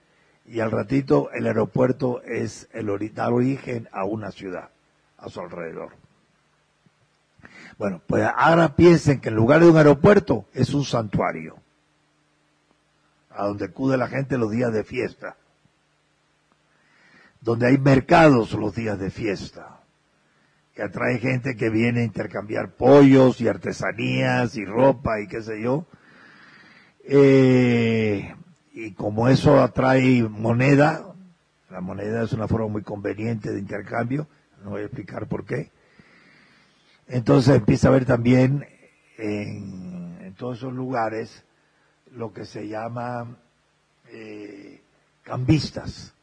y 0.46 0.60
al 0.60 0.70
ratito 0.70 1.30
el 1.32 1.46
aeropuerto 1.46 2.22
es 2.22 2.68
el 2.72 2.88
origen 2.88 3.88
a 3.92 4.04
una 4.04 4.30
ciudad, 4.30 4.70
a 5.18 5.28
su 5.28 5.40
alrededor. 5.40 5.90
Bueno, 7.78 8.00
pues 8.06 8.28
ahora 8.36 8.76
piensen 8.76 9.20
que 9.20 9.28
en 9.28 9.34
lugar 9.34 9.60
de 9.60 9.68
un 9.68 9.76
aeropuerto 9.76 10.46
es 10.54 10.72
un 10.72 10.84
santuario, 10.84 11.56
a 13.30 13.46
donde 13.46 13.66
acude 13.66 13.96
la 13.96 14.08
gente 14.08 14.38
los 14.38 14.50
días 14.50 14.72
de 14.72 14.84
fiesta, 14.84 15.36
donde 17.40 17.66
hay 17.66 17.78
mercados 17.78 18.52
los 18.52 18.74
días 18.74 18.98
de 18.98 19.10
fiesta, 19.10 19.80
que 20.74 20.82
atrae 20.82 21.18
gente 21.18 21.56
que 21.56 21.70
viene 21.70 22.00
a 22.00 22.04
intercambiar 22.04 22.70
pollos 22.70 23.40
y 23.40 23.48
artesanías 23.48 24.56
y 24.56 24.64
ropa 24.64 25.20
y 25.20 25.26
qué 25.26 25.42
sé 25.42 25.60
yo. 25.60 25.86
Eh, 27.04 28.34
y 28.72 28.92
como 28.92 29.28
eso 29.28 29.60
atrae 29.60 30.22
moneda, 30.22 31.04
la 31.70 31.80
moneda 31.80 32.22
es 32.22 32.32
una 32.32 32.46
forma 32.46 32.68
muy 32.68 32.82
conveniente 32.82 33.52
de 33.52 33.58
intercambio, 33.58 34.28
no 34.62 34.70
voy 34.70 34.82
a 34.82 34.84
explicar 34.84 35.26
por 35.26 35.44
qué. 35.44 35.70
Entonces 37.08 37.56
empieza 37.56 37.88
a 37.88 37.90
haber 37.90 38.04
también 38.04 38.66
en, 39.16 40.34
todos 40.36 40.58
esos 40.58 40.72
lugares 40.72 41.44
lo 42.12 42.32
que 42.32 42.44
se 42.44 42.68
llama 42.68 43.36
eh, 44.08 44.80
cambistas, 45.22 46.14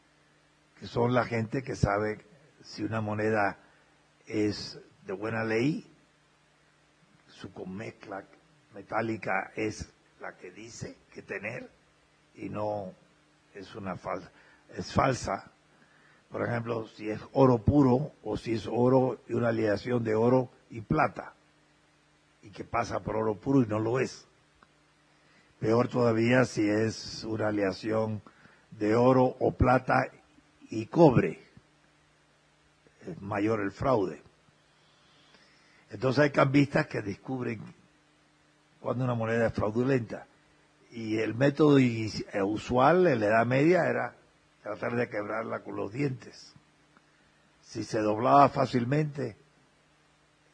que 0.78 0.86
son 0.86 1.14
la 1.14 1.24
gente 1.24 1.62
que 1.62 1.76
sabe 1.76 2.24
si 2.62 2.82
una 2.82 3.00
moneda 3.00 3.58
es 4.26 4.78
de 5.06 5.12
buena 5.12 5.44
ley, 5.44 5.86
su 7.28 7.50
mezcla 7.66 8.24
metálica 8.74 9.52
es 9.54 9.92
la 10.20 10.36
que 10.36 10.50
dice 10.50 10.96
que 11.12 11.22
tener, 11.22 11.70
y 12.34 12.48
no 12.48 12.92
es 13.54 13.74
una 13.74 13.96
falsa, 13.96 14.30
es 14.76 14.92
falsa. 14.92 15.50
Por 16.30 16.46
ejemplo, 16.46 16.86
si 16.88 17.08
es 17.08 17.20
oro 17.32 17.58
puro 17.58 18.12
o 18.24 18.36
si 18.36 18.54
es 18.54 18.66
oro 18.66 19.20
y 19.28 19.34
una 19.34 19.48
aleación 19.48 20.02
de 20.04 20.14
oro 20.14 20.50
y 20.70 20.80
plata 20.80 21.34
y 22.42 22.50
que 22.50 22.64
pasa 22.64 23.00
por 23.00 23.16
oro 23.16 23.36
puro 23.36 23.62
y 23.62 23.66
no 23.66 23.78
lo 23.78 24.00
es. 24.00 24.26
Peor 25.60 25.88
todavía 25.88 26.44
si 26.44 26.68
es 26.68 27.24
una 27.24 27.48
aleación 27.48 28.22
de 28.70 28.94
oro 28.94 29.36
o 29.38 29.52
plata 29.52 30.08
y 30.70 30.86
cobre. 30.86 31.42
Es 33.06 33.20
mayor 33.22 33.60
el 33.60 33.72
fraude. 33.72 34.22
Entonces 35.90 36.24
hay 36.24 36.30
cambistas 36.30 36.86
que 36.86 37.00
descubren 37.00 37.62
cuando 38.80 39.04
una 39.04 39.14
moneda 39.14 39.46
es 39.46 39.52
fraudulenta 39.54 40.26
y 40.90 41.18
el 41.18 41.34
método 41.34 41.78
eh, 41.78 42.10
usual 42.42 43.06
en 43.06 43.20
la 43.20 43.26
Edad 43.26 43.46
Media 43.46 43.86
era 43.86 44.14
tratar 44.62 44.96
de 44.96 45.08
quebrarla 45.08 45.60
con 45.60 45.76
los 45.76 45.92
dientes. 45.92 46.52
Si 47.62 47.84
se 47.84 48.00
doblaba 48.00 48.48
fácilmente, 48.48 49.36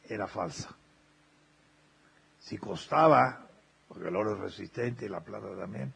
era 0.07 0.27
falsa. 0.27 0.69
Si 2.39 2.57
costaba, 2.57 3.47
porque 3.93 4.09
el 4.09 4.15
oro 4.15 4.33
es 4.33 4.39
resistente 4.39 5.05
y 5.05 5.09
la 5.09 5.19
plata 5.21 5.47
también, 5.55 5.93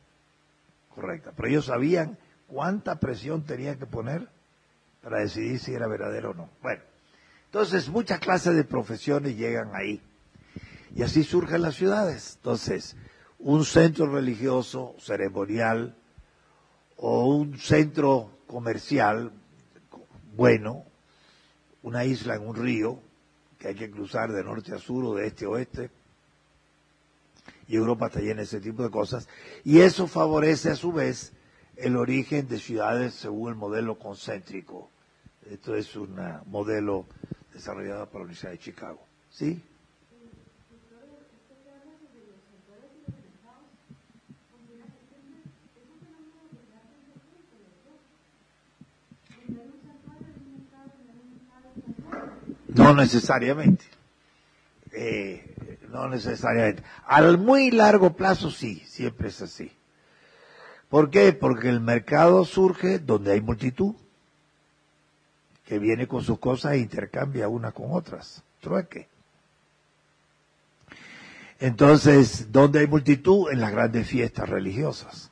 correcta. 0.94 1.34
Pero 1.36 1.48
ellos 1.48 1.66
sabían 1.66 2.18
cuánta 2.48 3.00
presión 3.00 3.44
tenían 3.44 3.80
que 3.80 3.88
poner 3.88 4.28
para 5.02 5.20
decidir 5.20 5.60
si 5.60 5.74
era 5.74 5.88
verdadero 5.88 6.32
o 6.32 6.34
no. 6.36 6.50
Bueno, 6.62 6.82
entonces 7.46 7.90
muchas 7.90 8.20
clases 8.20 8.56
de 8.56 8.64
profesiones 8.64 9.36
llegan 9.36 9.72
ahí. 9.74 10.02
Y 10.96 11.02
así 11.02 11.24
surgen 11.24 11.64
las 11.64 11.76
ciudades. 11.76 12.36
Entonces, 12.38 12.96
un 13.40 13.66
centro 13.66 14.08
religioso, 14.08 14.96
ceremonial, 15.00 15.96
o 16.98 17.26
un 17.26 17.58
centro 17.58 18.32
comercial 18.48 19.32
bueno, 20.36 20.84
una 21.82 22.06
isla 22.06 22.36
en 22.36 22.48
un 22.48 22.56
río 22.56 23.00
que 23.58 23.70
hay 23.70 23.76
que 23.76 23.90
cruzar 23.90 24.32
de 24.32 24.44
norte 24.44 24.74
a 24.76 24.78
sur 24.78 25.04
o 25.04 25.16
de 25.16 25.28
este 25.28 25.46
a 25.46 25.50
oeste, 25.50 25.90
y 27.68 27.76
Europa 27.76 28.08
está 28.08 28.20
llena 28.20 28.38
de 28.38 28.44
ese 28.44 28.62
tipo 28.62 28.84
de 28.84 28.90
cosas, 28.90 29.28
y 29.64 29.80
eso 29.80 30.08
favorece 30.08 30.70
a 30.72 30.76
su 30.76 30.92
vez 30.92 31.34
el 31.76 31.96
origen 31.96 32.48
de 32.48 32.60
ciudades 32.60 33.14
según 33.14 33.50
el 33.50 33.56
modelo 33.56 33.98
concéntrico. 34.00 34.90
Esto 35.50 35.76
es 35.76 35.96
un 35.96 36.20
ah, 36.20 36.44
modelo 36.46 37.06
desarrollado 37.54 38.10
por 38.10 38.22
la 38.22 38.26
Universidad 38.26 38.52
de 38.52 38.60
Chicago. 38.60 39.00
¿Sí? 39.30 39.62
No 52.68 52.94
necesariamente. 52.94 53.86
Eh, 54.92 55.47
no 55.98 56.08
necesariamente. 56.10 56.84
Al 57.06 57.38
muy 57.38 57.72
largo 57.72 58.16
plazo 58.16 58.52
sí, 58.52 58.84
siempre 58.86 59.30
es 59.30 59.42
así. 59.42 59.72
¿Por 60.90 61.10
qué? 61.10 61.34
Porque 61.34 61.70
el 61.70 61.82
mercado 61.82 62.46
surge 62.46 63.00
donde 63.00 63.34
hay 63.34 63.42
multitud, 63.42 63.96
que 65.66 65.80
viene 65.80 66.08
con 66.08 66.24
sus 66.24 66.40
cosas 66.40 66.74
e 66.74 66.78
intercambia 66.78 67.50
unas 67.50 67.74
con 67.74 67.88
otras. 67.92 68.44
Trueque. 68.62 69.10
Entonces, 71.60 72.52
¿dónde 72.52 72.80
hay 72.80 72.88
multitud? 72.88 73.52
En 73.52 73.60
las 73.60 73.72
grandes 73.72 74.08
fiestas 74.08 74.48
religiosas. 74.48 75.32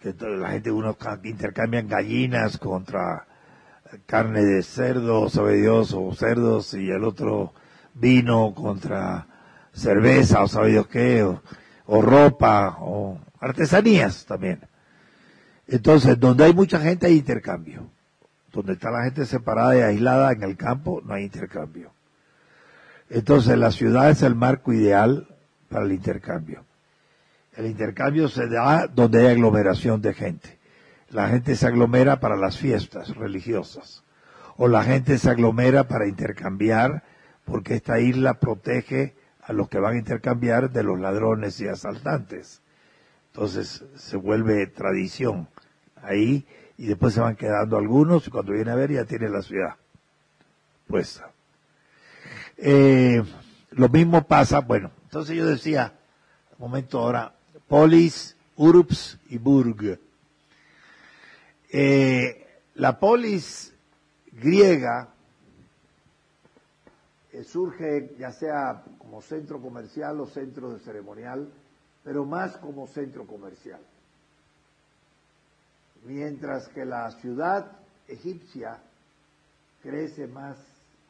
Que 0.00 0.14
la 0.18 0.50
gente, 0.50 0.70
uno 0.70 0.96
intercambian 1.24 1.86
gallinas 1.86 2.56
contra 2.56 3.26
carne 4.06 4.42
de 4.42 4.62
cerdo, 4.62 5.28
sabe 5.28 5.56
Dios, 5.56 5.92
o 5.92 6.12
cerdos, 6.14 6.72
y 6.74 6.90
el 6.90 7.04
otro 7.04 7.52
vino 7.94 8.54
contra 8.54 9.26
cerveza, 9.72 10.42
o 10.42 10.48
sabe 10.48 10.70
Dios 10.70 10.86
qué, 10.88 11.22
o 11.22 12.02
ropa, 12.02 12.78
o 12.80 13.18
artesanías 13.40 14.24
también. 14.26 14.60
Entonces, 15.66 16.18
donde 16.18 16.44
hay 16.44 16.52
mucha 16.52 16.80
gente 16.80 17.06
hay 17.06 17.16
intercambio. 17.16 17.90
Donde 18.52 18.72
está 18.72 18.90
la 18.90 19.04
gente 19.04 19.24
separada 19.26 19.76
y 19.76 19.80
aislada 19.80 20.32
en 20.32 20.42
el 20.42 20.56
campo, 20.56 21.00
no 21.04 21.14
hay 21.14 21.24
intercambio. 21.24 21.92
Entonces, 23.08 23.56
la 23.56 23.70
ciudad 23.70 24.10
es 24.10 24.22
el 24.22 24.34
marco 24.34 24.72
ideal 24.72 25.28
para 25.68 25.84
el 25.84 25.92
intercambio. 25.92 26.64
El 27.56 27.66
intercambio 27.66 28.28
se 28.28 28.48
da 28.48 28.86
donde 28.88 29.20
hay 29.20 29.26
aglomeración 29.28 30.02
de 30.02 30.14
gente. 30.14 30.58
La 31.10 31.28
gente 31.28 31.56
se 31.56 31.66
aglomera 31.66 32.20
para 32.20 32.36
las 32.36 32.56
fiestas 32.56 33.16
religiosas. 33.16 34.04
O 34.56 34.68
la 34.68 34.82
gente 34.82 35.18
se 35.18 35.30
aglomera 35.30 35.84
para 35.84 36.06
intercambiar 36.06 37.04
porque 37.50 37.74
esta 37.74 37.98
isla 37.98 38.34
protege 38.34 39.14
a 39.42 39.52
los 39.52 39.68
que 39.68 39.80
van 39.80 39.94
a 39.94 39.98
intercambiar 39.98 40.70
de 40.70 40.84
los 40.84 41.00
ladrones 41.00 41.60
y 41.60 41.66
asaltantes. 41.66 42.62
Entonces 43.32 43.84
se 43.96 44.16
vuelve 44.16 44.68
tradición 44.68 45.48
ahí 45.96 46.46
y 46.78 46.86
después 46.86 47.14
se 47.14 47.20
van 47.20 47.34
quedando 47.34 47.76
algunos 47.76 48.26
y 48.26 48.30
cuando 48.30 48.52
viene 48.52 48.70
a 48.70 48.76
ver 48.76 48.92
ya 48.92 49.04
tiene 49.04 49.28
la 49.28 49.42
ciudad 49.42 49.74
puesta. 50.86 51.32
Eh, 52.56 53.22
lo 53.70 53.88
mismo 53.88 54.26
pasa, 54.26 54.60
bueno, 54.60 54.92
entonces 55.04 55.36
yo 55.36 55.46
decía, 55.46 55.94
un 56.58 56.68
momento 56.68 57.00
ahora, 57.00 57.34
polis, 57.66 58.36
urbs 58.56 59.18
y 59.28 59.38
burg. 59.38 59.98
Eh, 61.72 62.46
la 62.74 62.98
polis 62.98 63.74
griega 64.32 65.08
surge 67.44 68.14
ya 68.18 68.32
sea 68.32 68.82
como 68.98 69.22
centro 69.22 69.60
comercial 69.60 70.20
o 70.20 70.26
centro 70.26 70.72
de 70.72 70.80
ceremonial, 70.80 71.50
pero 72.02 72.24
más 72.24 72.56
como 72.58 72.86
centro 72.86 73.26
comercial. 73.26 73.80
Mientras 76.04 76.68
que 76.68 76.84
la 76.84 77.10
ciudad 77.10 77.72
egipcia 78.08 78.82
crece 79.82 80.26
más 80.26 80.58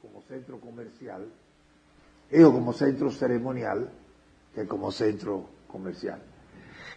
como 0.03 0.23
centro 0.23 0.61
comercial, 0.61 1.29
o 2.33 2.53
como 2.53 2.73
centro 2.73 3.11
ceremonial, 3.11 3.90
que 4.55 4.66
como 4.66 4.93
centro 4.93 5.49
comercial. 5.66 6.23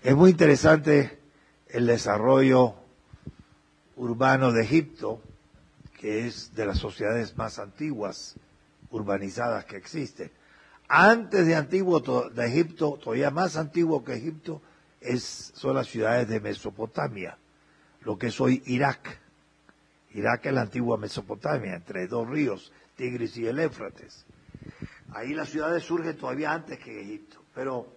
Es 0.02 0.16
muy 0.16 0.32
interesante 0.32 1.20
el 1.68 1.88
desarrollo 1.88 2.76
urbano 3.96 4.52
de 4.52 4.64
Egipto, 4.64 5.22
que 6.00 6.28
es 6.28 6.54
de 6.54 6.66
las 6.66 6.80
sociedades 6.80 7.38
más 7.38 7.60
antiguas 7.60 8.36
urbanizadas 8.94 9.66
que 9.66 9.76
existen. 9.76 10.32
Antes 10.88 11.46
de 11.46 11.56
antiguo 11.56 12.00
de 12.00 12.46
Egipto, 12.46 13.00
todavía 13.04 13.32
más 13.32 13.58
antiguo 13.58 14.04
que 14.04 14.14
Egipto, 14.14 14.62
es, 15.02 15.52
son 15.56 15.76
las 15.76 15.88
ciudades 15.88 16.28
de 16.30 16.40
Mesopotamia, 16.40 17.38
lo 18.02 18.18
que 18.18 18.28
es 18.28 18.40
hoy 18.40 18.62
Irak. 18.68 19.20
Irak 20.14 20.46
es 20.46 20.54
la 20.54 20.62
antigua 20.62 20.98
Mesopotamia, 20.98 21.74
entre 21.74 22.08
dos 22.08 22.30
ríos, 22.30 22.72
Tigris 22.96 23.36
y 23.38 23.48
el 23.48 23.60
Éfrates. 23.60 24.26
Ahí 25.14 25.34
las 25.34 25.50
ciudades 25.50 25.84
surgen 25.84 26.16
todavía 26.16 26.54
antes 26.54 26.80
que 26.80 27.02
Egipto. 27.02 27.44
Pero 27.54 27.88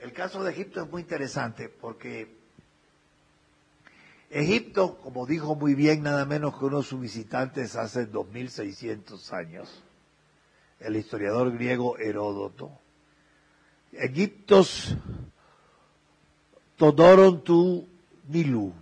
el 0.00 0.12
caso 0.12 0.42
de 0.42 0.52
Egipto 0.52 0.82
es 0.82 0.90
muy 0.90 1.02
interesante 1.02 1.68
porque 1.68 2.34
Egipto, 4.30 4.98
como 4.98 5.26
dijo 5.26 5.54
muy 5.54 5.74
bien 5.74 6.02
nada 6.02 6.24
menos 6.24 6.58
que 6.58 6.64
uno 6.64 6.78
de 6.78 6.84
sus 6.84 7.00
visitantes 7.00 7.76
hace 7.76 8.06
2600 8.06 9.32
años, 9.32 9.84
el 10.80 10.96
historiador 10.96 11.52
griego 11.52 11.96
Heródoto, 11.98 12.70
Egiptos 13.92 14.94
todoron 16.76 17.42
tu 17.42 17.88
Nilu. 18.28 18.72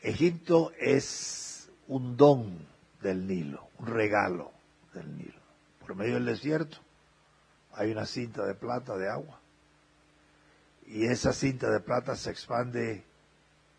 Egipto 0.00 0.72
es 0.78 1.70
un 1.88 2.16
don 2.16 2.66
del 3.02 3.26
Nilo, 3.26 3.68
un 3.78 3.86
regalo 3.86 4.52
del 4.94 5.16
Nilo. 5.16 5.40
Por 5.80 5.94
medio 5.94 6.14
del 6.14 6.24
desierto 6.24 6.78
hay 7.72 7.92
una 7.92 8.06
cinta 8.06 8.46
de 8.46 8.54
plata 8.54 8.96
de 8.96 9.08
agua. 9.08 9.40
Y 10.86 11.04
esa 11.04 11.32
cinta 11.32 11.70
de 11.70 11.80
plata 11.80 12.16
se 12.16 12.30
expande 12.30 13.04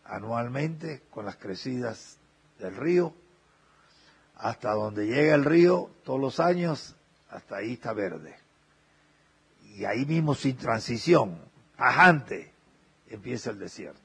anualmente 0.04 1.02
con 1.10 1.24
las 1.24 1.36
crecidas 1.36 2.18
del 2.58 2.76
río 2.76 3.14
hasta 4.40 4.72
donde 4.72 5.06
llega 5.06 5.34
el 5.34 5.44
río 5.44 5.90
todos 6.02 6.20
los 6.20 6.40
años, 6.40 6.94
hasta 7.28 7.56
ahí 7.56 7.74
está 7.74 7.92
verde. 7.92 8.36
Y 9.76 9.84
ahí 9.84 10.06
mismo 10.06 10.34
sin 10.34 10.56
transición, 10.56 11.38
tajante, 11.76 12.52
empieza 13.08 13.50
el 13.50 13.58
desierto. 13.58 14.00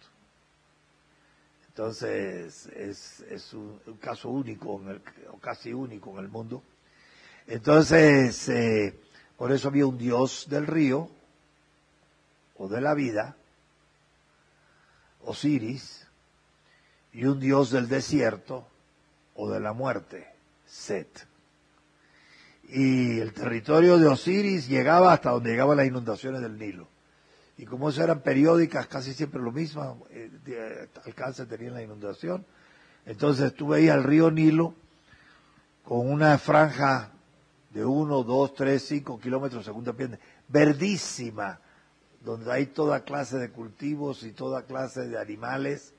Entonces 1.70 2.68
es, 2.68 3.54
un, 3.54 3.80
caso 4.00 4.30
único, 4.30 4.80
en 4.82 4.90
el, 4.90 5.02
o 5.32 5.38
casi 5.38 5.74
único 5.74 6.12
en 6.12 6.26
el 6.26 6.30
mundo. 6.30 6.64
Entonces, 7.48 8.50
eh, 8.50 9.00
por 9.38 9.52
eso 9.52 9.70
había 9.70 9.86
un 9.86 9.98
dios 9.98 10.48
del 10.50 10.68
río, 10.68 11.10
o 12.58 12.68
de 12.68 12.82
la 12.82 12.94
vida, 12.94 13.36
Osiris, 15.24 16.08
y 17.14 17.26
un 17.26 17.40
dios 17.40 17.72
del 17.72 17.88
desierto, 17.88 18.68
o 19.36 19.50
de 19.50 19.60
la 19.60 19.74
muerte, 19.74 20.28
Set. 20.66 21.28
Y 22.70 23.20
el 23.20 23.34
territorio 23.34 23.98
de 24.00 24.08
Osiris 24.08 24.68
llegaba 24.68 25.14
hasta 25.14 25.30
donde 25.32 25.52
llegaban 25.52 25.78
las 25.78 25.86
inundaciones 25.86 26.42
del 26.42 26.58
Nilo. 26.58 26.88
Y 27.58 27.66
como 27.66 27.90
eso 27.90 28.04
eran 28.04 28.22
periódicas, 28.22 28.88
casi 28.88 29.14
siempre 29.14 29.42
lo 29.42 29.52
mismo, 29.52 30.06
eh, 30.10 30.30
de 30.44 30.90
alcance 31.06 31.46
tenía 31.46 31.72
la 31.72 31.84
inundación. 31.84 32.46
Entonces 33.06 33.54
tú 33.54 33.68
veías 33.68 33.96
el 33.96 34.04
río 34.04 34.32
Nilo 34.32 34.74
con 35.84 36.10
una 36.10 36.38
franja 36.38 37.12
de 37.70 37.86
uno, 37.86 38.24
dos, 38.24 38.56
tres, 38.56 38.84
cinco 38.88 39.20
kilómetros 39.20 39.64
segunda 39.64 39.94
pierna, 39.94 40.18
verdísima, 40.48 41.60
donde 42.22 42.52
hay 42.52 42.66
toda 42.68 43.04
clase 43.04 43.38
de 43.38 43.52
cultivos 43.52 44.24
y 44.24 44.32
toda 44.32 44.64
clase 44.64 45.08
de 45.08 45.20
animales 45.20 45.94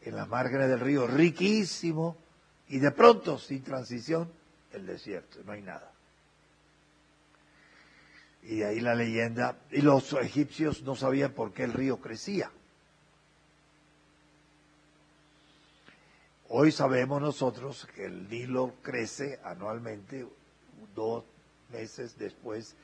en 0.00 0.16
las 0.16 0.28
márgenes 0.28 0.68
del 0.68 0.80
río, 0.80 1.06
riquísimo, 1.06 2.16
y 2.68 2.78
de 2.78 2.90
pronto, 2.90 3.38
sin 3.38 3.62
transición, 3.62 4.30
el 4.72 4.86
desierto, 4.86 5.38
no 5.44 5.52
hay 5.52 5.62
nada. 5.62 5.90
Y 8.42 8.56
de 8.58 8.66
ahí 8.66 8.80
la 8.80 8.94
leyenda, 8.94 9.56
y 9.70 9.80
los 9.80 10.12
egipcios 10.14 10.82
no 10.82 10.94
sabían 10.94 11.32
por 11.32 11.52
qué 11.52 11.64
el 11.64 11.72
río 11.72 11.98
crecía. 11.98 12.50
Hoy 16.50 16.72
sabemos 16.72 17.20
nosotros 17.20 17.86
que 17.94 18.06
el 18.06 18.28
Nilo 18.28 18.74
crece 18.82 19.38
anualmente 19.44 20.26
dos 20.94 21.24
meses 21.70 22.18
después 22.18 22.74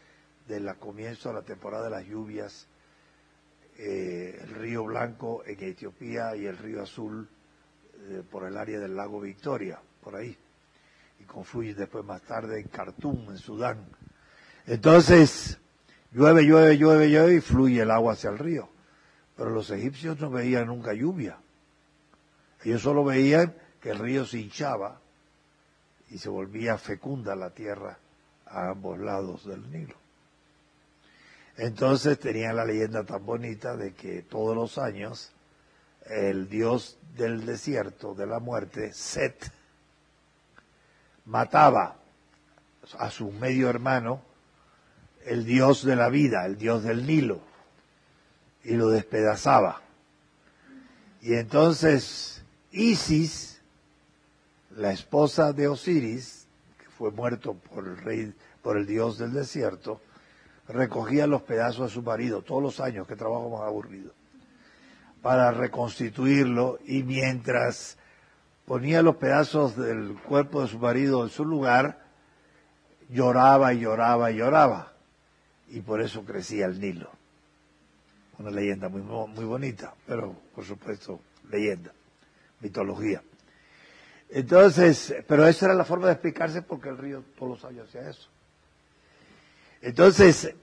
del 0.46 0.74
comienzo 0.76 1.30
de 1.30 1.36
la 1.36 1.42
temporada 1.42 1.84
de 1.84 1.90
las 1.90 2.06
lluvias, 2.06 2.66
eh, 3.78 4.38
el 4.42 4.50
río 4.50 4.84
Blanco 4.84 5.42
en 5.46 5.62
Etiopía 5.62 6.36
y 6.36 6.46
el 6.46 6.58
río 6.58 6.82
Azul 6.82 7.28
eh, 8.10 8.22
por 8.30 8.44
el 8.44 8.56
área 8.56 8.78
del 8.78 8.96
lago 8.96 9.20
Victoria, 9.20 9.80
por 10.02 10.16
ahí, 10.16 10.36
y 11.20 11.24
confluye 11.24 11.74
después 11.74 12.04
más 12.04 12.22
tarde 12.22 12.60
en 12.60 12.68
Khartoum, 12.68 13.30
en 13.30 13.38
Sudán. 13.38 13.86
Entonces, 14.66 15.58
llueve, 16.12 16.44
llueve, 16.44 16.76
llueve, 16.76 17.10
llueve 17.10 17.34
y 17.36 17.40
fluye 17.40 17.82
el 17.82 17.90
agua 17.90 18.12
hacia 18.12 18.30
el 18.30 18.38
río. 18.38 18.68
Pero 19.36 19.50
los 19.50 19.70
egipcios 19.70 20.18
no 20.20 20.30
veían 20.30 20.66
nunca 20.66 20.92
lluvia. 20.92 21.38
Ellos 22.62 22.82
solo 22.82 23.04
veían 23.04 23.54
que 23.80 23.90
el 23.90 23.98
río 23.98 24.24
se 24.24 24.38
hinchaba 24.38 25.00
y 26.10 26.18
se 26.18 26.28
volvía 26.28 26.78
fecunda 26.78 27.34
la 27.34 27.50
tierra 27.50 27.98
a 28.46 28.70
ambos 28.70 28.98
lados 28.98 29.46
del 29.46 29.70
Nilo. 29.70 29.96
Entonces 31.56 32.18
tenían 32.18 32.56
la 32.56 32.64
leyenda 32.64 33.04
tan 33.04 33.24
bonita 33.24 33.76
de 33.76 33.94
que 33.94 34.22
todos 34.22 34.56
los 34.56 34.78
años 34.78 35.32
el 36.06 36.48
dios 36.48 36.98
del 37.16 37.46
desierto, 37.46 38.14
de 38.14 38.26
la 38.26 38.40
muerte, 38.40 38.92
Set, 38.92 39.50
mataba 41.24 41.96
a 42.98 43.10
su 43.10 43.30
medio 43.30 43.70
hermano, 43.70 44.22
el 45.24 45.44
dios 45.44 45.84
de 45.84 45.96
la 45.96 46.08
vida, 46.08 46.44
el 46.44 46.58
dios 46.58 46.82
del 46.82 47.06
Nilo, 47.06 47.40
y 48.62 48.74
lo 48.74 48.90
despedazaba. 48.90 49.80
Y 51.22 51.34
entonces 51.34 52.44
Isis, 52.72 53.62
la 54.76 54.92
esposa 54.92 55.52
de 55.52 55.68
Osiris, 55.68 56.46
que 56.78 56.88
fue 56.90 57.10
muerto 57.10 57.54
por 57.54 57.86
el 57.86 57.96
rey, 57.96 58.34
por 58.62 58.76
el 58.76 58.86
dios 58.86 59.18
del 59.18 59.32
desierto, 59.32 60.00
recogía 60.68 61.26
los 61.26 61.42
pedazos 61.42 61.88
de 61.88 61.94
su 61.94 62.02
marido 62.02 62.42
todos 62.42 62.62
los 62.62 62.80
años, 62.80 63.06
que 63.06 63.16
trabajo 63.16 63.48
más 63.50 63.62
aburrido, 63.62 64.12
para 65.24 65.52
reconstituirlo 65.52 66.80
y 66.84 67.02
mientras 67.02 67.96
ponía 68.66 69.00
los 69.00 69.16
pedazos 69.16 69.74
del 69.74 70.18
cuerpo 70.20 70.60
de 70.60 70.68
su 70.68 70.78
marido 70.78 71.24
en 71.24 71.30
su 71.30 71.46
lugar, 71.46 72.04
lloraba 73.08 73.72
y 73.72 73.80
lloraba 73.80 74.30
y 74.30 74.36
lloraba. 74.36 74.92
Y 75.70 75.80
por 75.80 76.02
eso 76.02 76.26
crecía 76.26 76.66
el 76.66 76.78
Nilo. 76.78 77.10
Una 78.38 78.50
leyenda 78.50 78.90
muy, 78.90 79.00
muy 79.00 79.46
bonita, 79.46 79.94
pero 80.06 80.36
por 80.54 80.62
supuesto 80.62 81.20
leyenda, 81.50 81.90
mitología. 82.60 83.22
Entonces, 84.28 85.14
pero 85.26 85.46
esa 85.46 85.64
era 85.64 85.74
la 85.74 85.86
forma 85.86 86.08
de 86.08 86.12
explicarse 86.12 86.60
porque 86.60 86.90
el 86.90 86.98
río 86.98 87.24
todos 87.38 87.62
los 87.62 87.64
años 87.64 87.88
hacía 87.88 88.10
eso. 88.10 88.28
Entonces, 89.80 90.54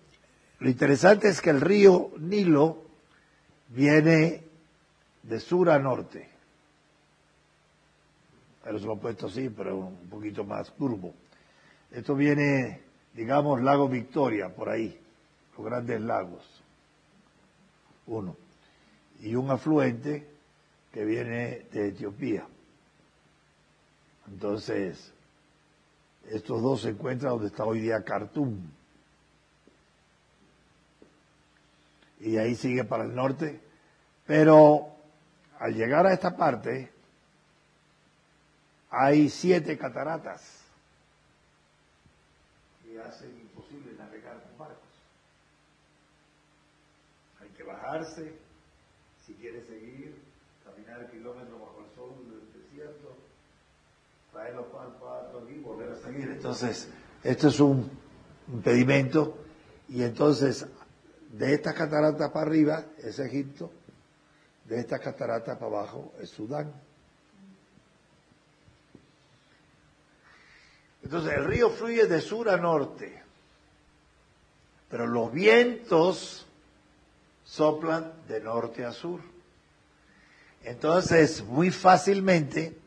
lo 0.59 0.69
interesante 0.69 1.29
es 1.29 1.41
que 1.41 1.49
el 1.49 1.61
río 1.61 2.11
Nilo 2.19 2.91
viene 3.69 4.50
de 5.23 5.39
sur 5.39 5.69
a 5.69 5.79
norte. 5.79 6.29
Pero 8.63 8.79
se 8.79 8.85
lo 8.85 8.93
he 8.93 8.97
puesto 8.97 9.27
así, 9.27 9.49
pero 9.49 9.77
un 9.77 10.09
poquito 10.09 10.43
más 10.43 10.69
curvo. 10.71 11.13
Esto 11.91 12.15
viene, 12.15 12.81
digamos, 13.13 13.61
lago 13.61 13.89
Victoria, 13.89 14.49
por 14.55 14.69
ahí, 14.69 14.99
los 15.57 15.65
grandes 15.65 16.01
lagos. 16.01 16.63
Uno. 18.07 18.35
Y 19.19 19.35
un 19.35 19.49
afluente 19.49 20.27
que 20.91 21.05
viene 21.05 21.65
de 21.71 21.89
Etiopía. 21.89 22.45
Entonces, 24.27 25.11
estos 26.29 26.61
dos 26.61 26.81
se 26.81 26.89
encuentran 26.89 27.33
donde 27.33 27.47
está 27.47 27.65
hoy 27.65 27.81
día 27.81 28.03
Khartoum. 28.03 28.57
Y 32.19 32.37
ahí 32.37 32.55
sigue 32.55 32.83
para 32.83 33.03
el 33.03 33.15
norte. 33.15 33.59
Pero 34.25 34.90
al 35.61 35.73
llegar 35.73 36.05
a 36.05 36.13
esta 36.13 36.35
parte, 36.35 36.91
hay 38.89 39.29
siete 39.29 39.77
cataratas 39.77 40.61
hacen 43.11 43.29
imposible 43.39 43.93
navegar 43.97 44.41
con 44.43 44.57
barcos. 44.57 44.89
Hay 47.41 47.49
que 47.49 47.63
bajarse, 47.63 48.33
si 49.25 49.33
quiere 49.33 49.65
seguir, 49.65 50.15
caminar 50.63 51.09
kilómetros 51.11 51.59
bajo 51.59 51.83
el 51.85 51.95
sol 51.95 52.15
del 52.29 52.61
desierto, 52.61 53.15
traer 54.31 54.55
los 54.55 54.67
patos 54.67 55.43
aquí 55.43 55.53
y 55.55 55.59
volver 55.59 55.91
a 55.91 55.95
seguir. 55.95 56.29
Entonces, 56.29 56.89
esto 57.23 57.47
es 57.49 57.59
un 57.59 57.89
impedimento 58.47 59.37
y 59.89 60.03
entonces 60.03 60.65
de 61.31 61.53
estas 61.53 61.73
cataratas 61.75 62.31
para 62.31 62.45
arriba 62.45 62.85
es 62.97 63.19
Egipto, 63.19 63.71
de 64.71 64.79
estas 64.79 65.01
cataratas 65.01 65.57
para 65.57 65.79
abajo 65.79 66.13
es 66.21 66.29
Sudán. 66.29 66.73
Entonces 71.03 71.33
el 71.33 71.43
río 71.43 71.69
fluye 71.69 72.07
de 72.07 72.21
sur 72.21 72.49
a 72.49 72.55
norte, 72.55 73.21
pero 74.89 75.07
los 75.07 75.29
vientos 75.33 76.47
soplan 77.43 78.13
de 78.29 78.39
norte 78.39 78.85
a 78.85 78.93
sur. 78.93 79.19
Entonces, 80.63 81.43
muy 81.43 81.69
fácilmente, 81.69 82.79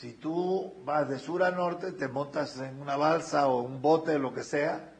si 0.00 0.14
tú 0.14 0.82
vas 0.84 1.08
de 1.08 1.20
sur 1.20 1.44
a 1.44 1.52
norte, 1.52 1.92
te 1.92 2.08
montas 2.08 2.58
en 2.58 2.80
una 2.80 2.96
balsa 2.96 3.46
o 3.46 3.60
un 3.60 3.80
bote, 3.80 4.18
lo 4.18 4.34
que 4.34 4.42
sea, 4.42 4.94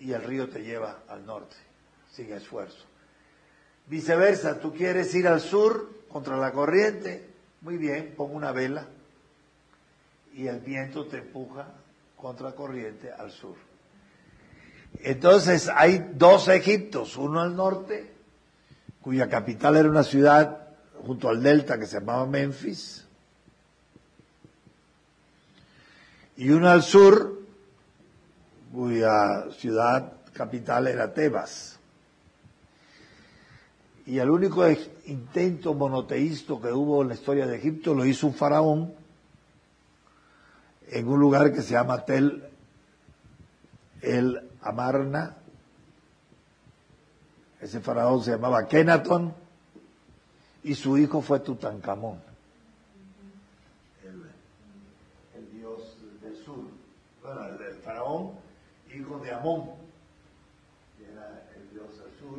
y 0.00 0.12
el 0.12 0.24
río 0.24 0.48
te 0.48 0.64
lleva 0.64 1.04
al 1.06 1.24
norte, 1.24 1.54
sin 2.10 2.32
esfuerzo. 2.32 2.91
Viceversa, 3.86 4.60
tú 4.60 4.72
quieres 4.72 5.14
ir 5.14 5.26
al 5.28 5.40
sur 5.40 5.90
contra 6.08 6.36
la 6.36 6.52
corriente, 6.52 7.28
muy 7.60 7.76
bien, 7.76 8.14
pon 8.16 8.34
una 8.34 8.52
vela 8.52 8.86
y 10.34 10.46
el 10.46 10.60
viento 10.60 11.06
te 11.06 11.18
empuja 11.18 11.66
contra 12.16 12.52
corriente 12.52 13.10
al 13.12 13.30
sur. 13.30 13.56
Entonces 15.00 15.70
hay 15.74 16.12
dos 16.14 16.48
Egiptos, 16.48 17.16
uno 17.16 17.40
al 17.40 17.56
norte, 17.56 18.12
cuya 19.00 19.28
capital 19.28 19.76
era 19.76 19.88
una 19.88 20.04
ciudad 20.04 20.68
junto 21.04 21.28
al 21.28 21.42
delta 21.42 21.78
que 21.78 21.86
se 21.86 21.98
llamaba 21.98 22.26
Memphis, 22.26 23.04
y 26.36 26.50
uno 26.50 26.68
al 26.68 26.82
sur, 26.82 27.40
cuya 28.72 29.50
ciudad 29.58 30.12
capital 30.32 30.86
era 30.86 31.12
Tebas. 31.12 31.71
Y 34.06 34.18
el 34.18 34.30
único 34.30 34.64
intento 35.06 35.74
monoteísta 35.74 36.54
que 36.60 36.72
hubo 36.72 37.02
en 37.02 37.08
la 37.08 37.14
historia 37.14 37.46
de 37.46 37.56
Egipto 37.56 37.94
lo 37.94 38.04
hizo 38.04 38.26
un 38.26 38.34
faraón 38.34 38.94
en 40.88 41.08
un 41.08 41.20
lugar 41.20 41.52
que 41.52 41.62
se 41.62 41.72
llama 41.72 42.04
Tel 42.04 42.52
el 44.02 44.50
Amarna. 44.60 45.36
Ese 47.60 47.80
faraón 47.80 48.22
se 48.22 48.32
llamaba 48.32 48.66
Kenaton 48.66 49.32
y 50.64 50.74
su 50.74 50.98
hijo 50.98 51.22
fue 51.22 51.40
Tutankamón, 51.40 52.20
el, 54.04 55.50
dios 55.52 55.96
del 56.20 56.36
sur. 56.36 56.64
Bueno, 57.22 57.46
el, 57.46 57.74
faraón, 57.76 58.32
hijo 58.94 59.18
de 59.20 59.32
Amón, 59.32 59.70
que 60.98 61.04
era 61.10 61.48
el 61.56 61.70
dios 61.70 61.88
del 61.98 62.18
sur. 62.18 62.38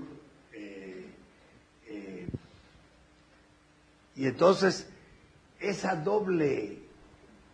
Eh, 0.53 1.09
eh, 1.87 2.27
y 4.15 4.27
entonces, 4.27 4.87
esa 5.59 5.95
doble 5.95 6.79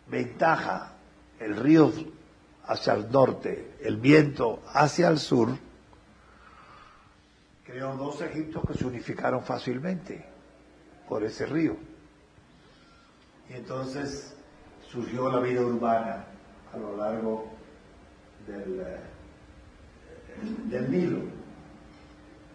ventaja, 0.08 0.92
el 1.38 1.56
río 1.56 1.92
hacia 2.64 2.94
el 2.94 3.10
norte, 3.10 3.76
el 3.80 3.96
viento 3.96 4.62
hacia 4.72 5.08
el 5.08 5.18
sur, 5.18 5.56
creó 7.64 7.96
dos 7.96 8.20
Egiptos 8.20 8.62
que 8.66 8.74
se 8.74 8.84
unificaron 8.84 9.42
fácilmente 9.42 10.24
por 11.08 11.24
ese 11.24 11.46
río. 11.46 11.76
Y 13.48 13.54
entonces 13.54 14.34
surgió 14.90 15.30
la 15.30 15.40
vida 15.40 15.62
urbana 15.62 16.24
a 16.72 16.76
lo 16.76 16.96
largo 16.96 17.50
del, 18.46 18.80
eh, 18.80 18.98
del 20.66 20.90
Nilo. 20.90 21.39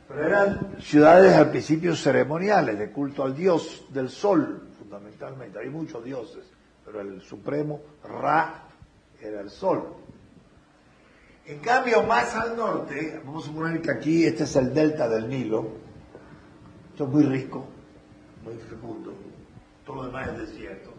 Pero 0.07 0.25
eran 0.25 0.75
ciudades 0.79 1.33
al 1.33 1.49
principio 1.49 1.95
ceremoniales, 1.95 2.77
de 2.77 2.91
culto 2.91 3.23
al 3.23 3.35
dios 3.35 3.85
del 3.89 4.09
sol, 4.09 4.69
fundamentalmente. 4.77 5.59
Hay 5.59 5.69
muchos 5.69 6.03
dioses 6.03 6.55
pero 6.85 7.01
el 7.01 7.21
supremo 7.21 7.81
Ra 8.03 8.63
era 9.19 9.41
el 9.41 9.49
sol. 9.49 9.95
En 11.47 11.59
cambio, 11.59 12.03
más 12.03 12.33
al 12.35 12.55
norte, 12.55 13.21
vamos 13.25 13.43
a 13.43 13.47
suponer 13.47 13.81
que 13.81 13.91
aquí 13.91 14.25
este 14.25 14.43
es 14.43 14.55
el 14.55 14.73
delta 14.73 15.07
del 15.09 15.27
Nilo, 15.27 15.67
esto 16.91 17.03
es 17.05 17.09
muy 17.09 17.23
rico, 17.23 17.67
muy 18.43 18.55
fecundo, 18.55 19.13
todo 19.85 19.97
lo 19.97 20.05
demás 20.05 20.29
es 20.29 20.49
desierto. 20.49 20.91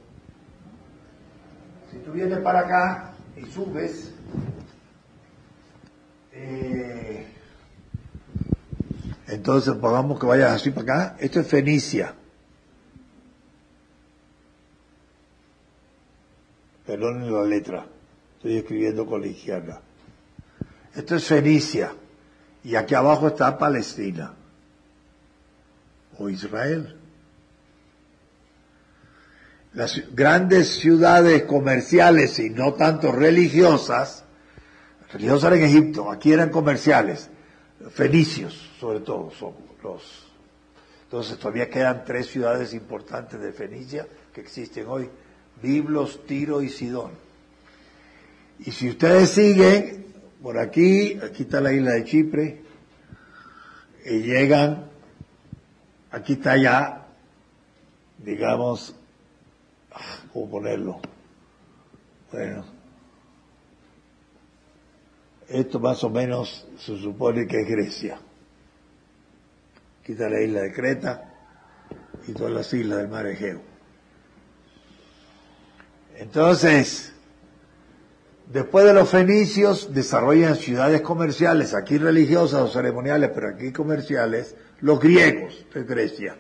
Si 1.91 1.99
tú 1.99 2.13
vienes 2.13 2.39
para 2.41 2.61
acá 2.61 3.13
y 3.37 3.45
subes, 3.47 4.15
eh, 6.33 7.27
entonces 9.29 9.75
pongamos 9.75 10.19
que 10.21 10.27
vayas 10.27 10.53
así 10.53 10.71
para 10.71 10.83
acá, 10.83 11.17
esto 11.19 11.41
es 11.41 11.49
Fenicia. 11.49 12.15
Perdonen 16.87 17.33
la 17.33 17.43
letra, 17.43 17.87
estoy 18.37 18.59
escribiendo 18.59 19.05
con 19.07 19.21
la 19.21 19.27
izquierda. 19.27 19.81
Esto 20.95 21.17
es 21.17 21.25
Fenicia 21.25 21.93
y 22.63 22.77
aquí 22.77 22.95
abajo 22.95 23.29
está 23.29 23.59
Palestina 23.59 24.35
o 26.19 26.29
Israel. 26.29 26.97
Las 29.75 30.01
grandes 30.15 30.79
ciudades 30.79 31.43
comerciales 31.43 32.39
y 32.39 32.49
no 32.49 32.75
tanto 32.75 33.13
religiosas, 33.13 34.25
religiosas 35.13 35.53
en 35.55 35.65
Egipto, 35.65 36.11
aquí 36.11 36.33
eran 36.33 36.49
comerciales, 36.49 37.29
fenicios 37.91 38.71
sobre 38.81 39.01
todo 39.01 39.31
son 39.31 39.55
los. 39.83 40.27
Entonces 41.05 41.39
todavía 41.39 41.71
quedan 41.71 42.05
tres 42.05 42.27
ciudades 42.27 42.75
importantes 42.75 43.41
de 43.41 43.53
Fenicia 43.53 44.07
que 44.35 44.41
existen 44.41 44.87
hoy, 44.89 45.09
Biblos, 45.63 46.27
Tiro 46.27 46.63
y 46.63 46.69
Sidón. 46.69 47.13
Y 48.59 48.73
si 48.73 48.89
ustedes 48.91 49.31
siguen 49.31 50.07
por 50.43 50.59
aquí, 50.59 51.19
aquí 51.23 51.43
está 51.45 51.61
la 51.61 51.73
isla 51.73 51.93
de 51.93 52.05
Chipre, 52.05 52.61
y 54.05 54.21
llegan, 54.21 54.89
aquí 56.11 56.35
está 56.35 56.57
ya, 56.57 57.07
digamos, 58.19 58.95
ah, 59.93 60.19
¿cómo 60.33 60.51
ponerlo? 60.51 61.01
Bueno, 62.31 62.65
esto 65.49 65.81
más 65.81 66.03
o 66.05 66.11
menos 66.11 66.67
se 66.79 66.99
supone 66.99 67.47
que 67.47 67.61
es 67.61 67.69
Grecia. 67.69 68.19
Está 70.05 70.29
la 70.29 70.41
isla 70.41 70.61
de 70.61 70.73
Creta 70.73 71.35
y 72.29 72.33
todas 72.33 72.53
las 72.53 72.73
islas 72.73 72.99
del 72.99 73.09
mar 73.09 73.27
Egeo. 73.27 73.61
Entonces, 76.17 77.13
después 78.53 78.87
de 78.87 78.95
los 78.95 79.09
fenicios 79.09 79.93
desarrollan 79.93 80.55
ciudades 80.55 81.01
comerciales, 81.01 81.75
aquí 81.75 81.99
religiosas 81.99 82.63
o 82.63 82.69
ceremoniales, 82.69 83.31
pero 83.35 83.49
aquí 83.49 83.73
comerciales, 83.73 84.55
los 84.81 85.01
griegos 85.01 85.67
de 85.75 85.83
Grecia. 85.83 86.37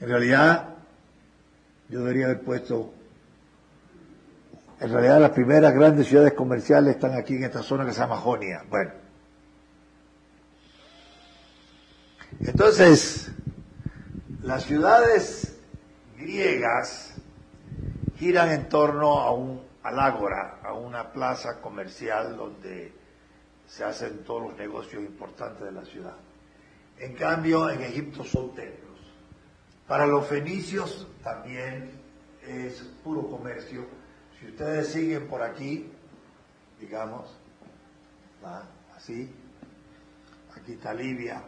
En 0.00 0.08
realidad, 0.08 0.76
yo 1.88 2.00
debería 2.00 2.26
haber 2.26 2.42
puesto 2.42 2.94
en 4.80 4.92
realidad 4.92 5.20
las 5.20 5.30
primeras 5.30 5.74
grandes 5.74 6.06
ciudades 6.06 6.34
comerciales 6.34 6.96
están 6.96 7.14
aquí 7.14 7.36
en 7.36 7.44
esta 7.44 7.62
zona 7.62 7.84
que 7.84 7.92
se 7.92 8.00
llama 8.00 8.16
Jonia. 8.16 8.64
Bueno. 8.68 8.92
Entonces, 12.40 13.30
las 14.42 14.64
ciudades 14.64 15.56
griegas 16.18 17.14
giran 18.18 18.50
en 18.50 18.68
torno 18.68 19.20
a 19.20 19.32
un 19.32 19.66
al 19.86 20.00
ágora, 20.00 20.58
a 20.64 20.72
una 20.72 21.12
plaza 21.12 21.60
comercial 21.60 22.36
donde 22.36 22.92
se 23.68 23.84
hacen 23.84 24.24
todos 24.24 24.48
los 24.48 24.58
negocios 24.58 25.00
importantes 25.04 25.64
de 25.64 25.70
la 25.70 25.84
ciudad. 25.84 26.16
En 26.98 27.14
cambio, 27.14 27.70
en 27.70 27.82
Egipto 27.82 28.24
son 28.24 28.52
templos. 28.54 28.98
Para 29.86 30.06
los 30.06 30.26
fenicios 30.26 31.06
también 31.22 31.92
es 32.44 32.82
puro 33.04 33.30
comercio 33.30 33.86
si 34.46 34.52
ustedes 34.52 34.88
siguen 34.92 35.26
por 35.26 35.42
aquí, 35.42 35.90
digamos, 36.78 37.36
así, 38.96 39.28
aquí 40.56 40.74
está 40.74 40.94
Libia, 40.94 41.42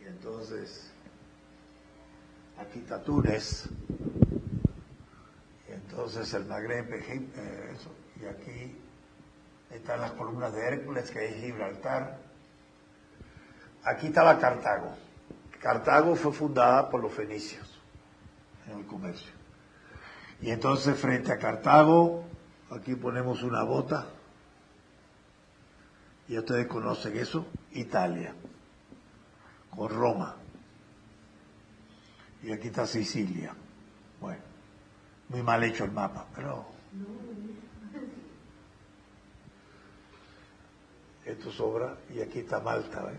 y 0.00 0.06
entonces 0.06 0.90
aquí 2.58 2.78
está 2.78 3.02
Túnez, 3.02 3.68
y 5.68 5.72
entonces 5.72 6.32
el 6.32 6.46
Magreb, 6.46 6.90
eh, 6.90 7.76
y 8.18 8.24
aquí 8.24 8.78
están 9.70 10.00
las 10.00 10.12
columnas 10.12 10.54
de 10.54 10.68
Hércules, 10.68 11.10
que 11.10 11.26
es 11.26 11.34
Gibraltar. 11.36 12.18
Aquí 13.84 14.06
estaba 14.06 14.38
Cartago. 14.38 14.94
Cartago 15.60 16.16
fue 16.16 16.32
fundada 16.32 16.88
por 16.88 17.02
los 17.02 17.12
fenicios 17.12 17.78
en 18.66 18.78
el 18.78 18.86
comercio. 18.86 19.39
Y 20.42 20.50
entonces 20.50 20.98
frente 20.98 21.32
a 21.32 21.38
Cartago, 21.38 22.24
aquí 22.70 22.94
ponemos 22.94 23.42
una 23.42 23.62
bota, 23.62 24.06
y 26.30 26.38
ustedes 26.38 26.68
conocen 26.68 27.16
eso, 27.16 27.44
Italia, 27.72 28.32
con 29.74 29.90
Roma. 29.90 30.36
Y 32.44 32.52
aquí 32.52 32.68
está 32.68 32.86
Sicilia. 32.86 33.52
Bueno, 34.20 34.40
muy 35.28 35.42
mal 35.42 35.64
hecho 35.64 35.84
el 35.84 35.90
mapa, 35.90 36.26
pero... 36.34 36.66
Esto 41.24 41.50
sobra 41.50 41.96
y 42.14 42.20
aquí 42.20 42.38
está 42.38 42.60
Malta. 42.60 43.04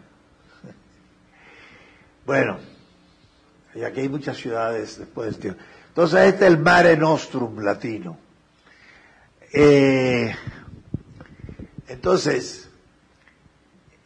Bueno, 2.26 2.59
y 3.76 3.84
aquí 3.84 4.01
hay 4.01 4.09
muchas 4.09 4.38
ciudades 4.38 4.99
después 4.99 5.38
de 5.38 5.49
este 5.49 5.63
entonces 5.92 6.34
este 6.34 6.46
es 6.46 6.52
el 6.54 6.60
Mare 6.60 6.96
Nostrum 6.96 7.60
latino. 7.60 8.18
Eh, 9.52 10.34
entonces, 11.89 12.70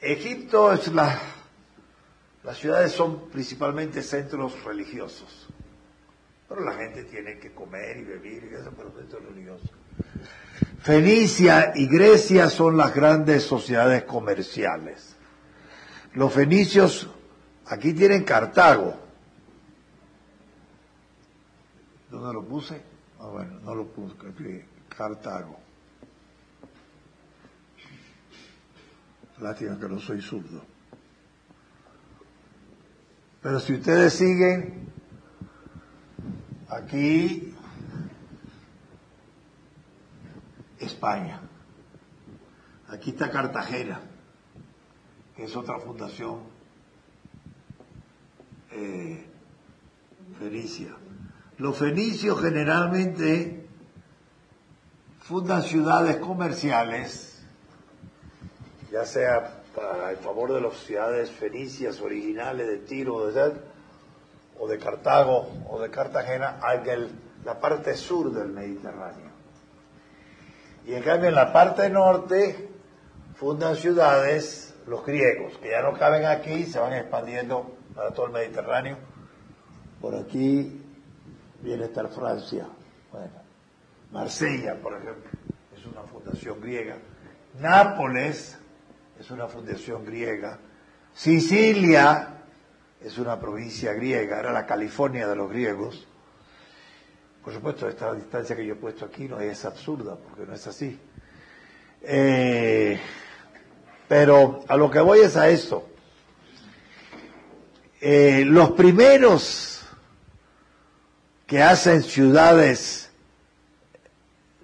Egipto 0.02 0.74
es 0.74 0.88
la, 0.88 1.22
las 2.44 2.58
ciudades 2.58 2.92
son 2.92 3.30
principalmente 3.30 4.02
centros 4.02 4.64
religiosos, 4.64 5.48
pero 6.50 6.66
la 6.66 6.74
gente 6.74 7.04
tiene 7.04 7.38
que 7.38 7.54
comer 7.54 7.98
y 7.98 8.04
beber 8.04 8.50
y 8.52 8.56
eso, 8.56 8.72
pero 8.76 8.92
centros 8.98 9.24
religiosos. 9.24 9.70
Fenicia 10.82 11.72
y 11.76 11.86
Grecia 11.86 12.50
son 12.50 12.78
las 12.78 12.96
grandes 12.96 13.44
sociedades 13.44 14.06
comerciales. 14.06 15.16
Los 16.16 16.34
fenicios, 16.34 17.08
aquí 17.68 17.94
tienen 17.94 18.24
Cartago, 18.24 19.05
¿Dónde 22.16 22.34
lo 22.34 22.46
puse? 22.46 22.82
Ah, 23.20 23.28
bueno, 23.28 23.60
no 23.60 23.76
lo 23.76 23.88
puse, 23.88 24.16
Cartago. 24.88 25.60
Lástima 29.42 29.78
que 29.78 29.90
no 29.90 30.00
soy 30.00 30.22
zurdo. 30.22 30.64
Pero 33.42 33.60
si 33.60 33.74
ustedes 33.74 34.14
siguen, 34.14 34.88
aquí 36.70 37.54
España. 40.80 41.42
Aquí 42.88 43.10
está 43.10 43.30
Cartagena, 43.30 44.00
que 45.36 45.44
es 45.44 45.56
otra 45.58 45.80
fundación 45.80 46.44
eh, 48.72 49.26
fenicia. 50.40 50.96
Los 51.58 51.78
fenicios 51.78 52.42
generalmente 52.42 53.66
fundan 55.20 55.64
ciudades 55.64 56.18
comerciales, 56.18 57.46
ya 58.92 59.06
sea 59.06 59.62
el 60.10 60.18
favor 60.18 60.54
de 60.54 60.60
las 60.60 60.74
ciudades 60.74 61.32
fenicias 61.32 62.02
originales 62.02 62.68
de 62.68 62.78
Tiro 62.80 63.28
de 63.28 63.54
o 64.60 64.68
de 64.68 64.78
Cartago 64.78 65.48
o 65.70 65.80
de 65.80 65.90
Cartagena, 65.90 66.60
en 66.86 67.10
la 67.46 67.60
parte 67.60 67.96
sur 67.96 68.34
del 68.34 68.50
Mediterráneo. 68.50 69.32
Y 70.86 70.94
en 70.94 71.04
cambio 71.04 71.30
en 71.30 71.36
la 71.36 71.54
parte 71.54 71.90
norte 71.90 72.70
fundan 73.36 73.78
ciudades 73.78 74.76
los 74.88 75.06
griegos, 75.06 75.58
que 75.60 75.72
ya 75.72 75.82
no 75.82 75.98
caben 75.98 76.26
aquí, 76.26 76.66
se 76.66 76.80
van 76.80 76.94
expandiendo 76.94 77.76
para 77.96 78.12
todo 78.12 78.28
el 78.28 78.34
Mediterráneo. 78.34 78.98
Por 80.00 80.16
aquí 80.16 80.85
viene 81.66 81.86
estar 81.86 82.08
Francia. 82.10 82.68
Bueno, 83.12 83.32
Marsella, 84.12 84.76
por 84.76 84.94
ejemplo, 84.94 85.32
es 85.76 85.84
una 85.86 86.04
fundación 86.04 86.62
griega. 86.62 86.98
Nápoles 87.60 88.56
es 89.20 89.32
una 89.32 89.48
fundación 89.48 90.06
griega. 90.06 90.60
Sicilia 91.14 92.44
es 93.02 93.18
una 93.18 93.40
provincia 93.40 93.94
griega, 93.94 94.40
era 94.40 94.52
la 94.52 94.66
California 94.68 95.28
de 95.28 95.36
los 95.36 95.50
griegos. 95.50 96.08
Por 97.44 97.52
supuesto, 97.52 97.88
esta 97.88 98.14
distancia 98.14 98.56
que 98.56 98.66
yo 98.66 98.74
he 98.74 98.78
puesto 98.78 99.06
aquí 99.06 99.28
no 99.28 99.40
es 99.40 99.66
absurda, 99.66 100.16
porque 100.16 100.46
no 100.46 100.54
es 100.54 100.68
así. 100.68 101.00
Eh, 102.04 103.00
pero 104.08 104.64
a 104.68 104.78
lo 104.78 104.92
que 104.92 105.00
voy 105.00 105.22
es 105.22 105.36
a 105.36 105.50
esto. 105.50 105.90
Eh, 108.00 108.44
los 108.46 108.72
primeros 108.72 109.75
que 111.48 111.62
hacen 111.62 112.04
ciudades 112.04 113.10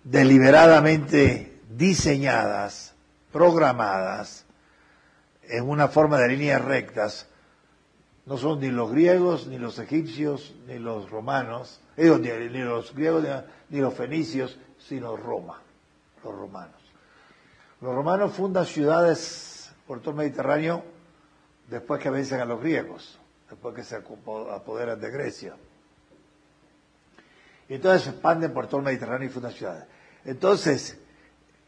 deliberadamente 0.04 1.60
diseñadas, 1.70 2.94
programadas, 3.32 4.46
en 5.44 5.70
una 5.70 5.88
forma 5.88 6.18
de 6.18 6.30
líneas 6.30 6.64
rectas, 6.64 7.28
no 8.26 8.38
son 8.38 8.60
ni 8.60 8.70
los 8.70 8.92
griegos, 8.92 9.48
ni 9.48 9.58
los 9.58 9.80
egipcios, 9.80 10.56
ni 10.68 10.80
los 10.80 11.10
romanos, 11.10 11.82
ni, 11.98 12.06
los 12.06 12.96
griegos, 12.96 13.26
ni, 13.70 13.80
los 13.80 13.94
fenicios, 13.94 14.58
sino 14.80 15.18
Roma, 15.18 15.62
los 16.24 16.34
romanos. 16.34 16.82
Los 17.82 17.94
romanos 17.94 18.34
fundan 18.34 18.66
ciudades 18.66 19.72
por 19.88 20.00
todo 20.00 20.12
el 20.12 20.18
Mediterráneo 20.18 20.84
después 21.68 22.02
que 22.02 22.10
vencen 22.10 22.40
a 22.40 22.46
los 22.46 22.62
griegos, 22.62 23.20
después 23.50 23.76
que 23.76 23.84
se 23.84 23.96
apoderan 23.96 25.00
de 25.00 25.10
Grecia. 25.10 25.56
Y 27.72 27.76
entonces 27.76 28.02
se 28.02 28.10
expanden 28.10 28.52
por 28.52 28.68
todo 28.68 28.82
el 28.82 28.86
Mediterráneo 28.86 29.30
y 29.30 29.32
fundan 29.32 29.54
ciudades. 29.54 29.86
Entonces, 30.26 30.98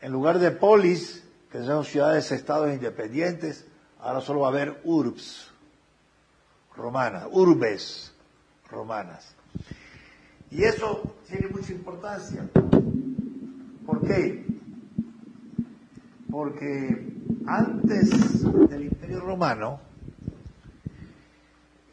en 0.01 0.12
lugar 0.12 0.38
de 0.38 0.51
polis, 0.51 1.24
que 1.49 1.64
son 1.64 1.86
ciudades, 1.86 2.30
estados 2.34 2.74
independientes, 2.74 3.66
ahora 4.01 4.20
solo 4.20 4.41
va 4.41 4.47
a 4.47 4.51
haber 4.51 4.82
urbs 4.84 5.49
romanas, 6.76 7.26
urbes 7.32 8.14
romanas. 8.70 9.34
Y 10.51 10.66
eso 10.66 11.16
tiene 11.26 11.47
mucha 11.47 11.72
importancia. 11.72 12.49
¿Por 13.86 14.06
qué? 14.06 14.45
Porque 16.30 17.14
antes 17.47 18.43
del 18.68 18.84
Imperio 18.88 19.22
Romano, 19.22 19.80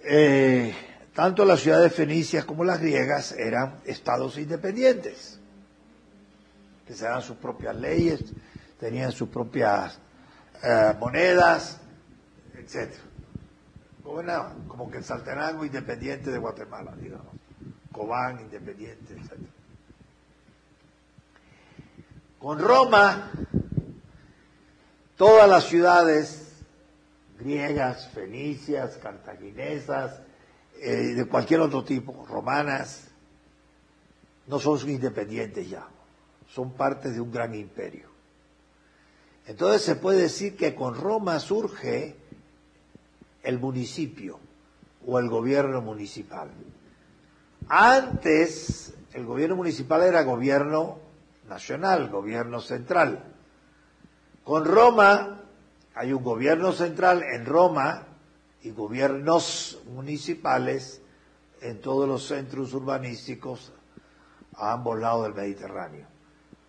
eh, 0.02 0.74
tanto 1.14 1.44
las 1.44 1.60
ciudades 1.60 1.94
fenicias 1.94 2.44
como 2.44 2.64
las 2.64 2.80
griegas 2.80 3.32
eran 3.32 3.80
estados 3.84 4.38
independientes, 4.38 5.38
que 6.86 6.94
se 6.94 7.04
daban 7.04 7.22
sus 7.22 7.36
propias 7.36 7.76
leyes, 7.76 8.24
tenían 8.78 9.12
sus 9.12 9.28
propias 9.28 9.98
eh, 10.62 10.94
monedas, 10.98 11.80
etc. 12.56 12.92
como 14.02 14.90
que 14.90 14.98
el 14.98 15.04
Saltenango 15.04 15.64
independiente 15.64 16.30
de 16.30 16.38
Guatemala, 16.38 16.94
digamos, 16.96 17.34
Cobán 17.92 18.40
independiente, 18.40 19.14
etc. 19.14 19.32
Con 22.38 22.58
Roma, 22.58 23.30
todas 25.16 25.48
las 25.48 25.64
ciudades 25.64 26.50
griegas, 27.38 28.08
fenicias, 28.08 28.96
cartaginesas, 28.96 30.20
eh, 30.82 31.14
de 31.14 31.26
cualquier 31.26 31.60
otro 31.60 31.84
tipo, 31.84 32.24
romanas, 32.26 33.08
no 34.46 34.58
son 34.58 34.88
independientes 34.88 35.68
ya, 35.68 35.86
son 36.48 36.72
parte 36.72 37.10
de 37.10 37.20
un 37.20 37.30
gran 37.30 37.54
imperio. 37.54 38.08
Entonces 39.46 39.82
se 39.82 39.96
puede 39.96 40.22
decir 40.22 40.56
que 40.56 40.74
con 40.74 40.94
Roma 40.94 41.38
surge 41.38 42.16
el 43.42 43.58
municipio 43.58 44.38
o 45.06 45.18
el 45.18 45.28
gobierno 45.28 45.82
municipal. 45.82 46.50
Antes 47.68 48.94
el 49.12 49.26
gobierno 49.26 49.56
municipal 49.56 50.02
era 50.02 50.22
gobierno 50.22 50.98
nacional, 51.46 52.08
gobierno 52.08 52.60
central. 52.60 53.22
Con 54.44 54.64
Roma 54.64 55.42
hay 55.94 56.14
un 56.14 56.24
gobierno 56.24 56.72
central 56.72 57.22
en 57.22 57.44
Roma 57.44 58.06
y 58.62 58.70
gobiernos 58.70 59.80
municipales 59.86 61.00
en 61.60 61.80
todos 61.80 62.08
los 62.08 62.26
centros 62.26 62.72
urbanísticos 62.74 63.72
a 64.54 64.72
ambos 64.72 64.98
lados 64.98 65.24
del 65.24 65.34
Mediterráneo. 65.34 66.06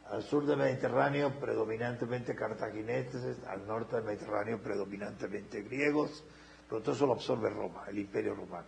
Al 0.09 0.23
sur 0.23 0.45
del 0.45 0.57
Mediterráneo 0.57 1.39
predominantemente 1.39 2.35
cartagineses, 2.35 3.37
al 3.47 3.65
norte 3.65 3.95
del 3.97 4.05
Mediterráneo 4.05 4.61
predominantemente 4.61 5.61
griegos, 5.63 6.23
pero 6.69 6.81
todo 6.81 6.95
eso 6.95 7.05
lo 7.05 7.13
absorbe 7.13 7.49
Roma, 7.49 7.83
el 7.89 7.99
imperio 7.99 8.35
romano. 8.35 8.67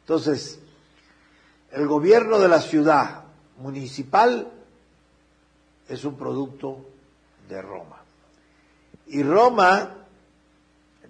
Entonces, 0.00 0.60
el 1.70 1.86
gobierno 1.86 2.38
de 2.38 2.48
la 2.48 2.60
ciudad 2.60 3.24
municipal 3.58 4.50
es 5.88 6.04
un 6.04 6.16
producto 6.16 6.86
de 7.48 7.60
Roma. 7.62 8.02
Y 9.06 9.22
Roma 9.22 9.99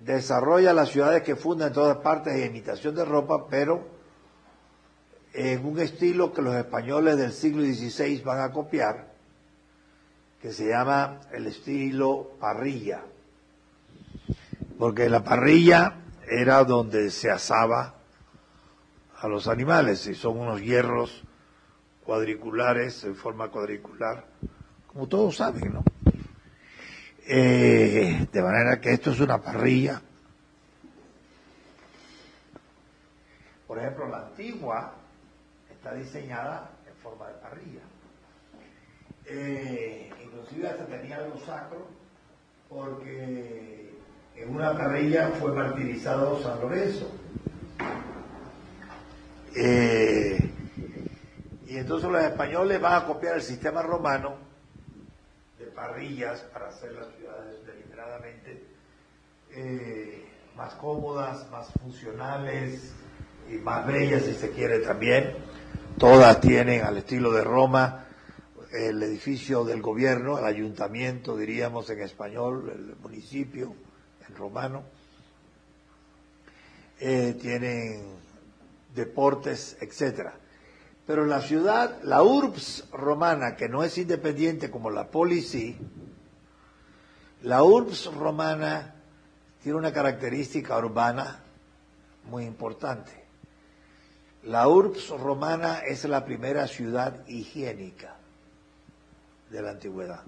desarrolla 0.05 0.73
las 0.73 0.91
ciudades 0.91 1.23
que 1.23 1.37
funda 1.37 1.67
en 1.67 1.73
todas 1.73 1.99
partes 1.99 2.35
de 2.35 2.47
imitación 2.47 2.95
de 2.95 3.05
ropa, 3.05 3.47
pero 3.49 3.87
en 5.33 5.65
un 5.65 5.79
estilo 5.79 6.33
que 6.33 6.43
los 6.43 6.55
españoles 6.55 7.17
del 7.17 7.33
siglo 7.33 7.63
XVI 7.63 8.21
van 8.23 8.41
a 8.41 8.53
copiar, 8.53 9.11
que 10.41 10.53
se 10.53 10.69
llama 10.69 11.21
el 11.33 11.47
estilo 11.47 12.33
parrilla. 12.41 13.03
Porque 14.79 15.09
la 15.09 15.23
parrilla 15.23 15.97
era 16.29 16.65
donde 16.65 17.11
se 17.11 17.31
asaba 17.31 17.95
a 19.19 19.29
los 19.29 19.49
animales, 19.49 20.07
y 20.07 20.15
son 20.15 20.39
unos 20.39 20.63
hierros 20.63 21.23
cuadriculares, 22.05 23.05
en 23.05 23.15
forma 23.15 23.51
cuadricular, 23.51 24.27
como 24.87 25.07
todos 25.07 25.37
saben, 25.37 25.75
¿no? 25.75 25.85
De 27.31 28.43
manera 28.43 28.81
que 28.81 28.93
esto 28.93 29.12
es 29.12 29.20
una 29.20 29.41
parrilla. 29.41 30.03
Por 33.68 33.78
ejemplo, 33.78 34.09
la 34.09 34.26
antigua 34.26 34.95
está 35.70 35.95
diseñada 35.95 36.70
en 36.89 36.95
forma 36.97 37.28
de 37.28 37.35
parrilla. 37.35 37.83
Eh, 39.26 40.11
inclusive 40.24 40.70
hasta 40.70 40.87
tenía 40.87 41.18
algo 41.18 41.39
sacro 41.39 41.87
porque 42.68 43.95
en 44.35 44.53
una 44.53 44.76
parrilla 44.76 45.28
fue 45.39 45.53
martirizado 45.55 46.43
San 46.43 46.61
Lorenzo. 46.61 47.12
Eh, 49.55 50.51
y 51.68 51.76
entonces 51.76 52.11
los 52.11 52.24
españoles 52.24 52.81
van 52.81 53.05
a 53.05 53.07
copiar 53.07 53.37
el 53.37 53.43
sistema 53.43 53.83
romano 53.83 54.50
parrillas 55.75 56.41
para 56.53 56.68
hacer 56.68 56.93
las 56.93 57.07
ciudades 57.16 57.64
deliberadamente 57.66 58.64
eh, 59.53 60.27
más 60.57 60.75
cómodas, 60.75 61.51
más 61.51 61.71
funcionales 61.81 62.93
y 63.51 63.55
más 63.55 63.87
bellas 63.87 64.25
si 64.25 64.35
se 64.35 64.51
quiere 64.51 64.81
también. 64.81 65.35
Todas 65.99 66.41
tienen 66.41 66.85
al 66.85 66.99
estilo 66.99 67.33
de 67.33 67.45
Roma 67.45 68.07
el 68.73 69.03
edificio 69.03 69.64
del 69.64 69.83
gobierno, 69.83 70.39
el 70.39 70.45
ayuntamiento 70.45 71.37
diríamos 71.37 71.91
en 71.91 72.03
español, 72.03 72.71
el 72.73 72.97
municipio 72.97 73.75
en 74.29 74.37
romano. 74.37 74.85
Eh, 77.01 77.37
tienen 77.41 78.18
deportes, 78.95 79.77
etcétera. 79.81 80.35
Pero 81.11 81.27
la 81.27 81.41
ciudad, 81.41 82.01
la 82.05 82.23
urbs 82.23 82.85
romana, 82.93 83.57
que 83.57 83.69
no 83.69 83.83
es 83.83 83.99
independiente 83.99 84.71
como 84.71 84.91
la 84.91 85.09
policía, 85.09 85.75
la 87.43 87.65
urbs 87.65 88.15
romana 88.15 88.95
tiene 89.61 89.77
una 89.77 89.93
característica 89.93 90.79
urbana 90.79 91.41
muy 92.27 92.45
importante. 92.45 93.11
La 94.45 94.69
urbs 94.69 95.09
romana 95.09 95.81
es 95.81 96.05
la 96.05 96.25
primera 96.25 96.69
ciudad 96.69 97.27
higiénica 97.27 98.15
de 99.51 99.63
la 99.63 99.71
antigüedad. 99.71 100.23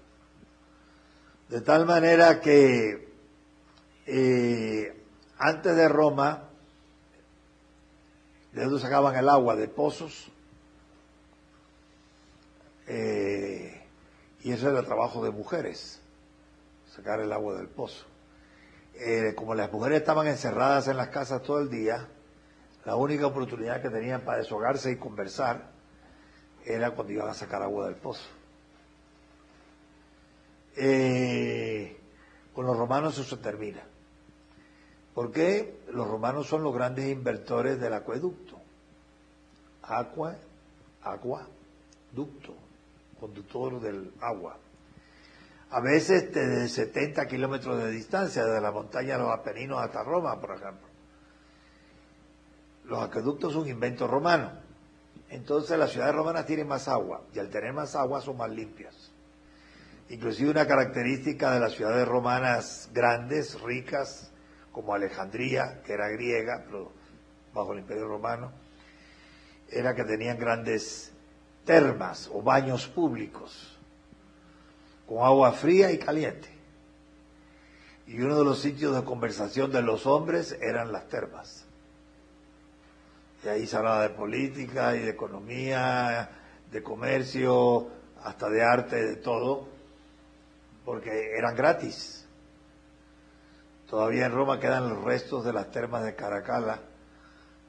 De 1.48 1.60
tal 1.60 1.86
manera 1.86 2.40
que 2.40 3.08
eh, 4.04 5.04
antes 5.38 5.76
de 5.76 5.88
Roma, 5.88 6.48
de 8.50 8.64
donde 8.64 8.80
sacaban 8.80 9.14
el 9.14 9.28
agua 9.28 9.54
de 9.54 9.68
pozos, 9.68 10.32
eh, 12.94 13.82
y 14.42 14.52
ese 14.52 14.68
era 14.68 14.80
el 14.80 14.84
trabajo 14.84 15.24
de 15.24 15.30
mujeres, 15.30 15.98
sacar 16.94 17.20
el 17.20 17.32
agua 17.32 17.54
del 17.54 17.68
pozo. 17.68 18.04
Eh, 18.94 19.32
como 19.34 19.54
las 19.54 19.72
mujeres 19.72 20.00
estaban 20.00 20.26
encerradas 20.26 20.88
en 20.88 20.98
las 20.98 21.08
casas 21.08 21.42
todo 21.42 21.60
el 21.60 21.70
día, 21.70 22.06
la 22.84 22.96
única 22.96 23.26
oportunidad 23.26 23.80
que 23.80 23.88
tenían 23.88 24.20
para 24.20 24.38
deshogarse 24.38 24.90
y 24.90 24.96
conversar 24.96 25.70
era 26.66 26.90
cuando 26.90 27.14
iban 27.14 27.30
a 27.30 27.34
sacar 27.34 27.62
agua 27.62 27.86
del 27.86 27.96
pozo. 27.96 28.28
Eh, 30.76 31.98
con 32.54 32.66
los 32.66 32.76
romanos 32.76 33.18
eso 33.18 33.38
termina. 33.38 33.82
Porque 35.14 35.80
los 35.92 36.06
romanos 36.06 36.46
son 36.46 36.62
los 36.62 36.74
grandes 36.74 37.06
inversores 37.06 37.80
del 37.80 37.94
acueducto. 37.94 38.58
Agua, 39.82 40.36
agua, 41.02 41.48
ducto 42.12 42.61
conductor 43.22 43.80
del 43.80 44.12
agua. 44.20 44.58
A 45.70 45.80
veces 45.80 46.34
desde 46.34 46.68
70 46.68 47.24
kilómetros 47.28 47.78
de 47.78 47.90
distancia, 47.92 48.44
desde 48.44 48.60
la 48.60 48.72
montaña 48.72 49.16
de 49.16 49.22
los 49.22 49.30
Apeninos 49.30 49.80
hasta 49.80 50.02
Roma, 50.02 50.40
por 50.40 50.56
ejemplo. 50.56 50.88
Los 52.84 53.00
acueductos 53.00 53.52
son 53.52 53.62
un 53.62 53.68
invento 53.68 54.08
romano. 54.08 54.50
Entonces 55.30 55.78
las 55.78 55.92
ciudades 55.92 56.16
romanas 56.16 56.46
tienen 56.46 56.66
más 56.66 56.88
agua 56.88 57.22
y 57.32 57.38
al 57.38 57.48
tener 57.48 57.72
más 57.72 57.94
agua 57.94 58.20
son 58.20 58.36
más 58.36 58.50
limpias. 58.50 59.12
Inclusive 60.08 60.50
una 60.50 60.66
característica 60.66 61.52
de 61.52 61.60
las 61.60 61.74
ciudades 61.74 62.06
romanas 62.06 62.90
grandes, 62.92 63.58
ricas, 63.60 64.32
como 64.72 64.94
Alejandría, 64.94 65.80
que 65.86 65.92
era 65.92 66.08
griega, 66.08 66.64
pero 66.66 66.90
bajo 67.54 67.72
el 67.72 67.78
imperio 67.78 68.08
romano, 68.08 68.50
era 69.70 69.94
que 69.94 70.02
tenían 70.04 70.38
grandes 70.38 71.11
termas 71.64 72.28
o 72.32 72.42
baños 72.42 72.86
públicos 72.88 73.78
con 75.06 75.24
agua 75.24 75.52
fría 75.52 75.90
y 75.92 75.98
caliente. 75.98 76.48
Y 78.06 78.20
uno 78.20 78.38
de 78.38 78.44
los 78.44 78.60
sitios 78.60 78.94
de 78.94 79.04
conversación 79.04 79.70
de 79.70 79.82
los 79.82 80.06
hombres 80.06 80.56
eran 80.60 80.92
las 80.92 81.08
termas. 81.08 81.64
Y 83.44 83.48
ahí 83.48 83.66
se 83.66 83.76
hablaba 83.76 84.02
de 84.02 84.10
política 84.10 84.94
y 84.96 85.00
de 85.00 85.10
economía, 85.10 86.30
de 86.70 86.82
comercio, 86.82 87.88
hasta 88.22 88.48
de 88.48 88.62
arte, 88.62 88.96
de 89.04 89.16
todo, 89.16 89.68
porque 90.84 91.36
eran 91.36 91.56
gratis. 91.56 92.26
Todavía 93.88 94.26
en 94.26 94.32
Roma 94.32 94.58
quedan 94.58 94.88
los 94.88 95.02
restos 95.04 95.44
de 95.44 95.52
las 95.52 95.70
termas 95.70 96.04
de 96.04 96.14
Caracalla, 96.14 96.80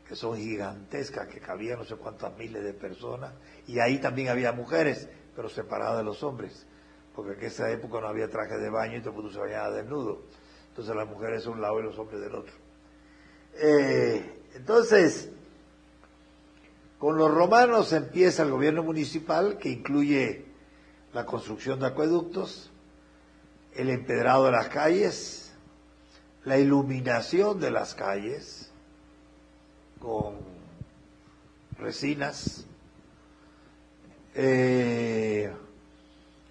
que 0.08 0.16
son 0.16 0.38
gigantescas, 0.38 1.28
que 1.28 1.40
cabían 1.40 1.80
no 1.80 1.86
sé 1.86 1.96
cuántas 1.96 2.36
miles 2.38 2.64
de 2.64 2.74
personas, 2.74 3.34
y 3.68 3.80
ahí 3.80 4.00
también 4.00 4.30
había 4.30 4.52
mujeres, 4.52 5.08
pero 5.36 5.50
separadas 5.50 5.98
de 5.98 6.04
los 6.04 6.24
hombres, 6.24 6.66
porque 7.16 7.34
en 7.34 7.46
esa 7.46 7.72
época 7.72 8.02
no 8.02 8.08
había 8.08 8.30
traje 8.30 8.58
de 8.58 8.70
baño 8.70 8.98
y 8.98 9.00
todo 9.00 9.12
el 9.12 9.16
mundo 9.16 9.32
se 9.32 9.40
bañaba 9.40 9.72
desnudo. 9.72 10.24
Entonces 10.70 10.96
las 10.96 11.08
mujeres 11.08 11.44
de 11.44 11.50
un 11.50 11.62
lado 11.62 11.80
y 11.80 11.84
los 11.84 11.98
hombres 11.98 12.20
del 12.20 12.36
otro. 12.36 12.54
Eh, 13.56 14.42
entonces, 14.56 15.30
con 16.98 17.18
los 17.18 17.32
romanos 17.32 17.94
empieza 17.94 18.44
el 18.44 18.52
gobierno 18.52 18.84
municipal, 18.84 19.58
que 19.58 19.70
incluye 19.70 20.46
la 21.14 21.26
construcción 21.26 21.80
de 21.80 21.88
acueductos, 21.88 22.72
el 23.76 23.90
empedrado 23.90 24.46
de 24.46 24.52
las 24.52 24.70
calles, 24.70 25.54
la 26.44 26.58
iluminación 26.58 27.60
de 27.60 27.72
las 27.72 27.96
calles 27.96 28.73
con 30.04 30.36
resinas, 31.80 32.66
eh, 34.36 35.50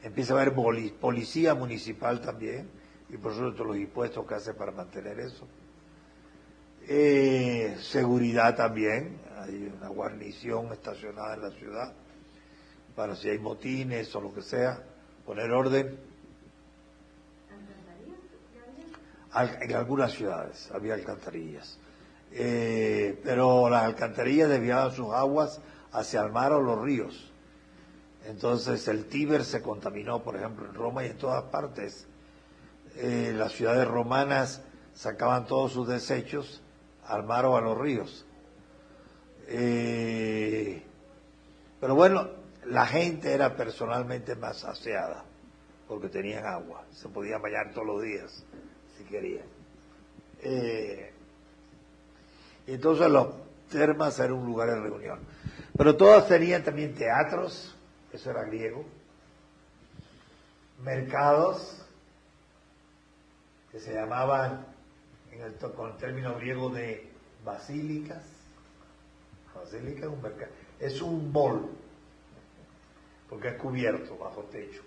empieza 0.03 0.33
a 0.33 0.41
haber 0.41 0.55
policía 0.99 1.55
municipal 1.55 2.23
también, 2.23 2.71
y 3.11 3.19
por 3.19 3.35
supuesto 3.35 3.65
los 3.65 3.77
impuestos 3.77 4.27
que 4.27 4.35
hace 4.35 4.55
para 4.55 4.73
mantener 4.73 5.21
eso. 5.21 5.47
Eh, 6.89 7.77
seguridad 7.81 8.57
también, 8.57 9.21
hay 9.39 9.71
una 9.77 9.89
guarnición 9.89 10.73
estacionada 10.73 11.35
en 11.35 11.43
la 11.43 11.51
ciudad 11.51 11.93
para 12.97 13.15
si 13.15 13.29
hay 13.29 13.39
motines 13.39 14.15
o 14.17 14.21
lo 14.23 14.35
que 14.35 14.43
sea, 14.43 14.83
poner 15.27 15.51
orden. 15.51 15.99
En 19.35 19.75
algunas 19.75 20.13
ciudades 20.13 20.71
había 20.73 20.95
alcantarillas, 20.95 21.79
eh, 22.35 23.21
pero 23.23 23.69
las 23.69 23.85
alcantarillas 23.85 24.49
desviaban 24.49 24.93
sus 24.93 25.13
aguas 25.13 25.61
hacia 25.93 26.23
el 26.23 26.33
mar 26.33 26.53
o 26.53 26.63
los 26.63 26.81
ríos. 26.81 27.31
Entonces 28.25 28.87
el 28.89 29.07
Tíber 29.07 29.45
se 29.45 29.63
contaminó, 29.63 30.23
por 30.23 30.37
ejemplo, 30.37 30.67
en 30.67 30.75
Roma 30.75 31.05
y 31.05 31.11
en 31.11 31.19
todas 31.19 31.45
partes. 31.45 32.07
Eh, 32.97 33.33
las 33.37 33.53
ciudades 33.53 33.87
romanas 33.87 34.63
sacaban 34.95 35.47
todos 35.47 35.73
sus 35.73 35.89
desechos 35.89 36.63
al 37.07 37.25
mar 37.25 37.45
o 37.47 37.57
a 37.57 37.61
los 37.61 37.77
ríos. 37.77 38.25
Eh, 39.49 40.83
pero 41.81 41.95
bueno, 41.95 42.29
la 42.67 42.87
gente 42.87 43.33
era 43.33 43.57
personalmente 43.57 44.37
más 44.37 44.65
aseada 44.65 45.25
porque 45.89 46.09
tenían 46.09 46.47
agua, 46.47 46.87
se 46.93 47.09
podían 47.09 47.43
bañar 47.43 47.73
todos 47.73 47.87
los 47.87 48.03
días 48.03 48.45
si 48.97 49.05
querían. 49.05 49.47
Entonces 52.67 53.11
los 53.11 53.29
termas 53.71 54.19
eran 54.19 54.35
un 54.35 54.47
lugar 54.47 54.69
de 54.69 54.81
reunión. 54.81 55.21
Pero 55.77 55.97
todas 55.97 56.29
tenían 56.29 56.63
también 56.63 56.95
teatros, 56.95 57.75
eso 58.13 58.31
era 58.31 58.45
griego, 58.45 58.85
mercados, 60.83 61.79
que 63.71 63.81
se 63.81 63.95
llamaban 63.95 64.67
con 65.75 65.91
el 65.91 65.97
término 65.97 66.37
griego 66.37 66.69
de 66.69 67.11
basílicas. 67.45 68.23
Basílica 69.55 70.07
es 70.07 70.13
un 70.13 70.23
mercado, 70.23 70.53
es 70.79 71.03
un 71.03 71.33
bol, 71.33 71.71
porque 73.29 73.49
es 73.49 73.55
cubierto 73.57 74.17
bajo 74.19 74.43
techo. 74.43 74.83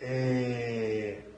Eh, 0.00 1.31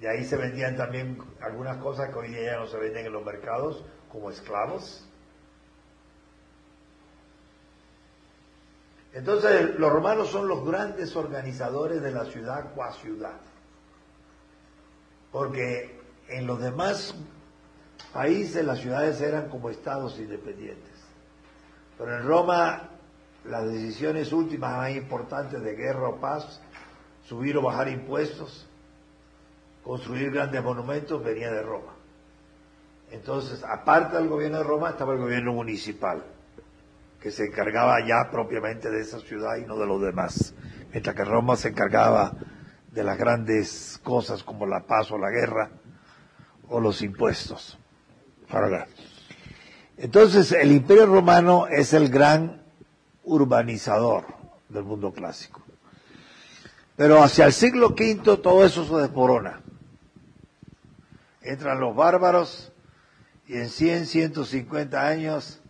y 0.00 0.06
ahí 0.06 0.24
se 0.24 0.36
vendían 0.36 0.76
también 0.76 1.18
algunas 1.40 1.78
cosas 1.78 2.10
que 2.10 2.18
hoy 2.18 2.28
día 2.28 2.52
ya 2.52 2.56
no 2.58 2.66
se 2.66 2.78
venden 2.78 3.06
en 3.06 3.12
los 3.12 3.24
mercados, 3.24 3.84
como 4.10 4.30
esclavos. 4.30 5.04
Entonces, 9.12 9.78
los 9.78 9.92
romanos 9.92 10.28
son 10.30 10.48
los 10.48 10.64
grandes 10.66 11.14
organizadores 11.14 12.02
de 12.02 12.10
la 12.10 12.24
ciudad 12.26 12.72
cuá 12.74 12.92
ciudad. 12.92 13.40
Porque 15.30 16.00
en 16.28 16.46
los 16.46 16.60
demás 16.60 17.14
países 18.12 18.64
las 18.64 18.80
ciudades 18.80 19.20
eran 19.20 19.48
como 19.48 19.70
estados 19.70 20.18
independientes. 20.18 20.92
Pero 21.96 22.16
en 22.16 22.26
Roma 22.26 22.90
las 23.44 23.70
decisiones 23.70 24.32
últimas 24.32 24.76
más 24.76 24.90
importantes 24.90 25.62
de 25.62 25.74
guerra 25.74 26.08
o 26.08 26.16
paz, 26.16 26.60
subir 27.28 27.56
o 27.56 27.62
bajar 27.62 27.88
impuestos, 27.88 28.66
construir 29.84 30.30
grandes 30.30 30.62
monumentos, 30.62 31.22
venía 31.22 31.52
de 31.52 31.62
Roma. 31.62 31.92
Entonces, 33.10 33.62
aparte 33.62 34.16
del 34.16 34.28
gobierno 34.28 34.58
de 34.58 34.64
Roma, 34.64 34.90
estaba 34.90 35.12
el 35.12 35.20
gobierno 35.20 35.52
municipal, 35.52 36.24
que 37.20 37.30
se 37.30 37.44
encargaba 37.44 37.98
ya 38.06 38.30
propiamente 38.30 38.90
de 38.90 39.00
esa 39.00 39.20
ciudad 39.20 39.56
y 39.56 39.66
no 39.66 39.78
de 39.78 39.86
los 39.86 40.00
demás. 40.00 40.54
Mientras 40.90 41.14
que 41.14 41.24
Roma 41.24 41.56
se 41.56 41.68
encargaba 41.68 42.32
de 42.90 43.04
las 43.04 43.18
grandes 43.18 44.00
cosas 44.02 44.42
como 44.42 44.66
la 44.66 44.80
paz 44.80 45.10
o 45.10 45.18
la 45.18 45.30
guerra 45.30 45.70
o 46.68 46.80
los 46.80 47.02
impuestos. 47.02 47.78
Entonces, 49.96 50.52
el 50.52 50.72
imperio 50.72 51.06
romano 51.06 51.66
es 51.66 51.92
el 51.92 52.08
gran 52.08 52.62
urbanizador 53.24 54.26
del 54.68 54.84
mundo 54.84 55.12
clásico. 55.12 55.62
Pero 56.96 57.22
hacia 57.22 57.46
el 57.46 57.52
siglo 57.52 57.88
V 57.88 58.36
todo 58.36 58.64
eso 58.64 58.84
se 58.84 59.02
desmorona. 59.02 59.63
Entran 61.44 61.78
los 61.78 61.94
bárbaros 61.94 62.72
y 63.46 63.58
en 63.58 63.68
100, 63.68 64.06
150 64.06 65.06
años 65.06 65.60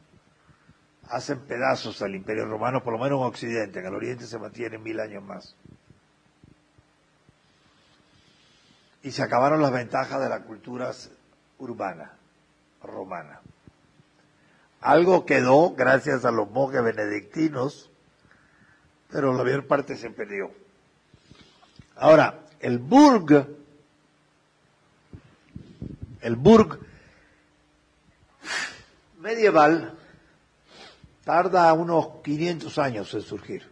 hacen 1.08 1.40
pedazos 1.40 2.00
al 2.00 2.14
imperio 2.14 2.46
romano, 2.46 2.82
por 2.82 2.92
lo 2.92 2.98
menos 3.00 3.18
en 3.18 3.26
Occidente. 3.26 3.80
En 3.80 3.86
el 3.86 3.94
Oriente 3.94 4.26
se 4.26 4.38
mantiene 4.38 4.78
mil 4.78 5.00
años 5.00 5.22
más. 5.24 5.56
Y 9.02 9.10
se 9.10 9.22
acabaron 9.22 9.60
las 9.60 9.72
ventajas 9.72 10.20
de 10.20 10.28
la 10.28 10.44
cultura 10.44 10.92
urbana, 11.58 12.12
romana. 12.82 13.40
Algo 14.80 15.26
quedó 15.26 15.74
gracias 15.74 16.24
a 16.24 16.30
los 16.30 16.50
monjes 16.50 16.84
benedictinos, 16.84 17.90
pero 19.10 19.34
la 19.34 19.42
mayor 19.42 19.66
parte 19.66 19.96
se 19.96 20.10
perdió. 20.10 20.52
Ahora, 21.96 22.40
el 22.60 22.78
burg, 22.78 23.63
el 26.24 26.36
burg 26.36 26.80
medieval 29.18 29.96
tarda 31.22 31.72
unos 31.74 32.22
500 32.22 32.78
años 32.78 33.12
en 33.12 33.20
surgir. 33.20 33.70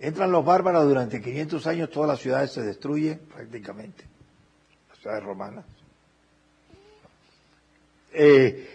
Entran 0.00 0.32
los 0.32 0.44
bárbaros 0.44 0.84
durante 0.84 1.22
500 1.22 1.66
años, 1.68 1.90
todas 1.90 2.08
las 2.08 2.20
ciudades 2.20 2.52
se 2.52 2.62
destruyen 2.62 3.18
prácticamente, 3.32 4.04
las 4.88 4.98
ciudades 4.98 5.22
romanas. 5.22 5.64
Eh, 8.12 8.68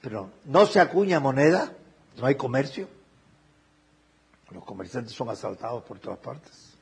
pero 0.00 0.30
no 0.46 0.66
se 0.66 0.80
acuña 0.80 1.20
moneda, 1.20 1.72
no 2.16 2.26
hay 2.26 2.34
comercio, 2.34 2.88
los 4.50 4.64
comerciantes 4.64 5.14
son 5.14 5.28
asaltados 5.30 5.84
por 5.84 6.00
todas 6.00 6.18
partes, 6.18 6.74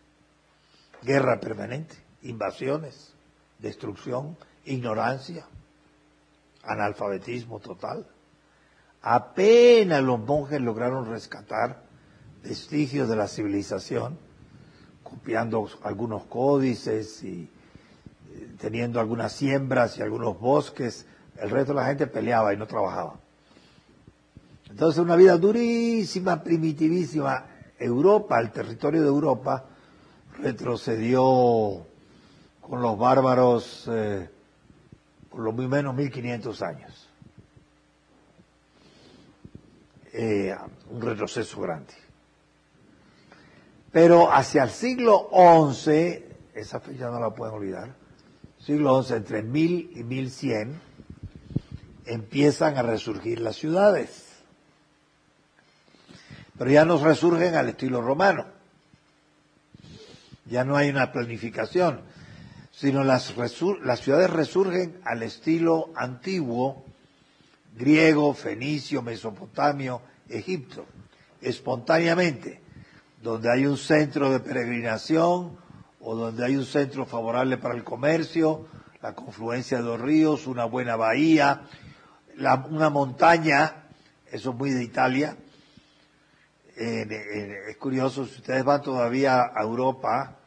guerra 1.03 1.39
permanente, 1.39 2.10
invasiones, 2.23 3.15
destrucción, 3.59 4.37
ignorancia, 4.65 5.47
analfabetismo 6.65 7.61
total. 7.61 8.07
Apenas 9.03 10.03
los 10.03 10.19
monjes 10.21 10.61
lograron 10.61 11.11
rescatar 11.11 11.83
vestigios 12.43 13.09
de 13.09 13.17
la 13.17 13.29
civilización, 13.29 14.19
copiando 15.03 15.69
algunos 15.83 16.25
códices 16.25 17.23
y 17.23 17.49
eh, 18.33 18.55
teniendo 18.59 19.01
algunas 19.01 19.33
siembras 19.33 19.99
y 19.99 20.03
algunos 20.03 20.39
bosques 20.39 21.07
el 21.41 21.51
resto 21.51 21.73
de 21.73 21.81
la 21.81 21.87
gente 21.87 22.07
peleaba 22.07 22.53
y 22.53 22.57
no 22.57 22.67
trabajaba. 22.67 23.19
Entonces 24.69 25.01
una 25.01 25.17
vida 25.17 25.37
durísima, 25.37 26.43
primitivísima. 26.43 27.47
Europa, 27.79 28.39
el 28.39 28.51
territorio 28.51 29.01
de 29.01 29.09
Europa, 29.09 29.65
retrocedió 30.39 31.87
con 32.71 32.83
los 32.83 32.97
bárbaros 32.97 33.89
eh, 33.91 34.31
por 35.29 35.41
lo 35.41 35.53
menos 35.53 35.93
1500 35.93 36.63
años. 36.63 37.09
Eh, 40.13 40.57
un 40.89 41.03
retroceso 41.03 41.61
grande. 41.61 41.93
Pero 43.91 44.33
hacia 44.33 44.63
el 44.63 44.71
siglo 44.71 45.31
XI, 45.73 46.25
esa 46.55 46.79
fecha 46.79 47.11
no 47.11 47.19
la 47.19 47.31
pueden 47.31 47.57
olvidar, 47.57 47.93
siglo 48.61 49.03
XI, 49.03 49.15
entre 49.15 49.43
1000 49.43 49.91
y 49.97 50.05
1100, 50.05 50.81
empiezan 52.07 52.79
a 52.79 52.83
resurgir 52.83 53.41
las 53.41 53.57
ciudades. 53.57 54.29
Pero 56.57 56.71
ya 56.71 56.85
no 56.85 57.03
resurgen 57.03 57.57
al 57.57 57.69
estilo 57.69 58.01
romano. 58.01 58.47
Ya 60.47 60.65
no 60.65 60.77
hay 60.77 60.91
una 60.91 61.11
planificación, 61.11 62.03
sino 62.71 63.05
las, 63.05 63.35
las 63.83 64.01
ciudades 64.01 64.31
resurgen 64.31 65.01
al 65.05 65.23
estilo 65.23 65.91
antiguo, 65.97 66.85
griego, 67.77 68.35
fenicio, 68.35 69.03
mesopotamio, 69.03 70.03
Egipto, 70.29 70.87
espontáneamente, 71.41 72.61
donde 73.23 73.53
hay 73.53 73.67
un 73.67 73.77
centro 73.77 74.31
de 74.31 74.41
peregrinación 74.41 75.59
o 76.01 76.15
donde 76.15 76.45
hay 76.45 76.57
un 76.57 76.65
centro 76.65 77.05
favorable 77.05 77.59
para 77.59 77.75
el 77.75 77.85
comercio, 77.85 78.67
la 79.03 79.15
confluencia 79.15 79.79
de 79.79 79.85
los 79.85 80.01
ríos, 80.01 80.47
una 80.47 80.65
buena 80.65 80.97
bahía, 80.97 81.63
una 82.71 82.91
montaña, 82.91 83.89
eso 84.31 84.51
es 84.51 84.57
muy 84.57 84.71
de 84.71 84.85
Italia. 84.85 85.37
es 86.77 87.77
curioso, 87.79 88.25
si 88.27 88.37
ustedes 88.37 88.65
van 88.65 88.81
todavía 88.83 89.51
a 89.55 89.63
Europa, 89.63 90.40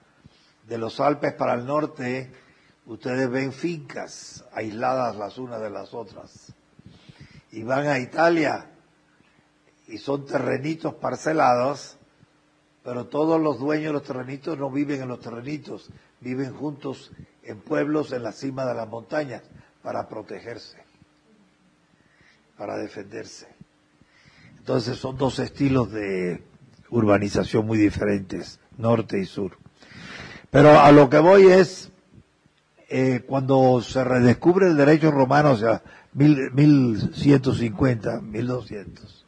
de 0.68 0.78
los 0.78 1.00
Alpes 1.00 1.34
para 1.34 1.54
el 1.54 1.66
norte, 1.66 2.32
ustedes 2.86 3.30
ven 3.30 3.52
fincas 3.52 4.46
aisladas 4.54 5.16
las 5.16 5.38
unas 5.38 5.62
de 5.62 5.70
las 5.70 5.94
otras. 5.94 6.54
Y 7.52 7.64
van 7.64 7.88
a 7.88 8.00
Italia 8.00 8.70
y 9.88 9.98
son 9.98 10.26
terrenitos 10.26 10.96
parcelados, 10.96 11.98
pero 12.84 13.08
todos 13.08 13.40
los 13.40 13.60
dueños 13.60 13.88
de 13.88 13.94
los 13.94 14.04
terrenitos 14.04 14.58
no 14.58 14.70
viven 14.72 15.02
en 15.02 15.08
los 15.08 15.20
terrenitos, 15.20 15.90
viven 16.20 16.54
juntos 16.54 17.12
en 17.44 17.60
pueblos 17.60 18.12
en 18.12 18.24
la 18.24 18.32
cima 18.32 18.66
de 18.66 18.74
las 18.74 18.88
montañas 18.88 19.44
para 19.82 20.08
protegerse, 20.08 20.78
para 22.58 22.78
defenderse. 22.78 23.48
Entonces 24.58 24.98
son 24.98 25.18
dos 25.18 25.40
estilos 25.40 25.92
de 25.92 26.42
urbanización 26.90 27.66
muy 27.66 27.78
diferentes, 27.78 28.60
norte 28.78 29.20
y 29.20 29.26
sur. 29.26 29.58
Pero 30.54 30.80
a 30.80 30.92
lo 30.92 31.10
que 31.10 31.18
voy 31.18 31.48
es, 31.48 31.92
eh, 32.88 33.24
cuando 33.26 33.82
se 33.82 34.04
redescubre 34.04 34.68
el 34.68 34.78
derecho 34.78 35.10
romano, 35.10 35.54
o 35.54 35.58
sea, 35.58 35.82
mil, 36.14 36.52
1150, 36.54 38.22
1200, 38.22 39.26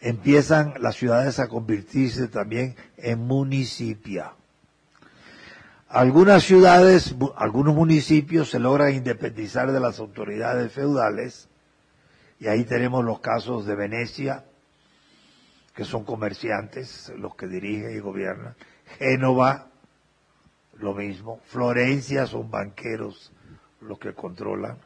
empiezan 0.00 0.74
las 0.80 0.96
ciudades 0.96 1.38
a 1.38 1.46
convertirse 1.46 2.26
también 2.26 2.74
en 2.96 3.20
municipia. 3.20 4.32
Algunas 5.88 6.42
ciudades, 6.42 7.14
algunos 7.36 7.76
municipios 7.76 8.50
se 8.50 8.58
logran 8.58 8.92
independizar 8.92 9.70
de 9.70 9.78
las 9.78 10.00
autoridades 10.00 10.72
feudales, 10.72 11.48
y 12.40 12.48
ahí 12.48 12.64
tenemos 12.64 13.04
los 13.04 13.20
casos 13.20 13.66
de 13.66 13.76
Venecia, 13.76 14.46
que 15.76 15.84
son 15.84 16.02
comerciantes, 16.02 17.12
los 17.16 17.36
que 17.36 17.46
dirigen 17.46 17.94
y 17.94 18.00
gobiernan, 18.00 18.56
Génova, 18.98 19.66
lo 20.78 20.94
mismo. 20.94 21.40
Florencia 21.46 22.26
son 22.26 22.50
banqueros 22.50 23.32
los 23.80 23.98
que 23.98 24.14
controlan. 24.14 24.78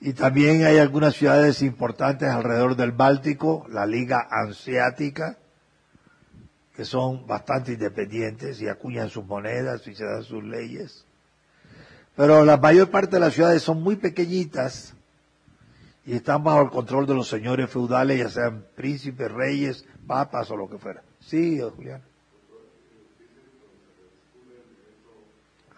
Y 0.00 0.14
también 0.14 0.64
hay 0.64 0.78
algunas 0.78 1.14
ciudades 1.14 1.62
importantes 1.62 2.28
alrededor 2.28 2.74
del 2.74 2.92
Báltico, 2.92 3.66
la 3.68 3.86
Liga 3.86 4.26
Anseática, 4.30 5.38
que 6.74 6.84
son 6.84 7.26
bastante 7.26 7.74
independientes 7.74 8.60
y 8.60 8.68
acuñan 8.68 9.10
sus 9.10 9.24
monedas 9.24 9.86
y 9.86 9.94
se 9.94 10.04
dan 10.04 10.24
sus 10.24 10.42
leyes. 10.42 11.04
Pero 12.16 12.44
la 12.44 12.56
mayor 12.56 12.90
parte 12.90 13.16
de 13.16 13.20
las 13.20 13.34
ciudades 13.34 13.62
son 13.62 13.82
muy 13.82 13.96
pequeñitas 13.96 14.94
y 16.04 16.14
están 16.14 16.42
bajo 16.42 16.62
el 16.62 16.70
control 16.70 17.06
de 17.06 17.14
los 17.14 17.28
señores 17.28 17.70
feudales, 17.70 18.18
ya 18.18 18.28
sean 18.28 18.66
príncipes, 18.74 19.30
reyes, 19.30 19.86
papas 20.06 20.50
o 20.50 20.56
lo 20.56 20.68
que 20.68 20.78
fuera. 20.78 21.02
Sí, 21.20 21.60
Julián. 21.60 22.02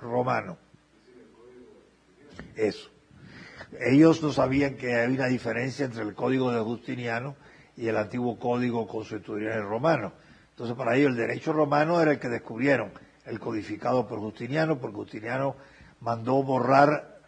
Romano. 0.04 0.58
Eso. 2.54 2.90
Ellos 3.80 4.22
no 4.22 4.32
sabían 4.32 4.76
que 4.76 4.94
había 4.94 5.16
una 5.16 5.26
diferencia 5.26 5.84
entre 5.84 6.02
el 6.02 6.14
código 6.14 6.52
de 6.52 6.60
Justiniano 6.60 7.34
y 7.76 7.88
el 7.88 7.96
antiguo 7.96 8.38
código 8.38 8.86
constitucional 8.86 9.64
romano. 9.64 10.12
Entonces 10.50 10.76
para 10.76 10.96
ellos 10.96 11.10
el 11.10 11.16
derecho 11.16 11.52
romano 11.52 12.00
era 12.00 12.12
el 12.12 12.20
que 12.20 12.28
descubrieron, 12.28 12.92
el 13.24 13.40
codificado 13.40 14.06
por 14.06 14.20
Justiniano, 14.20 14.78
porque 14.78 14.96
Justiniano 14.96 15.56
mandó 16.00 16.42
borrar 16.42 17.18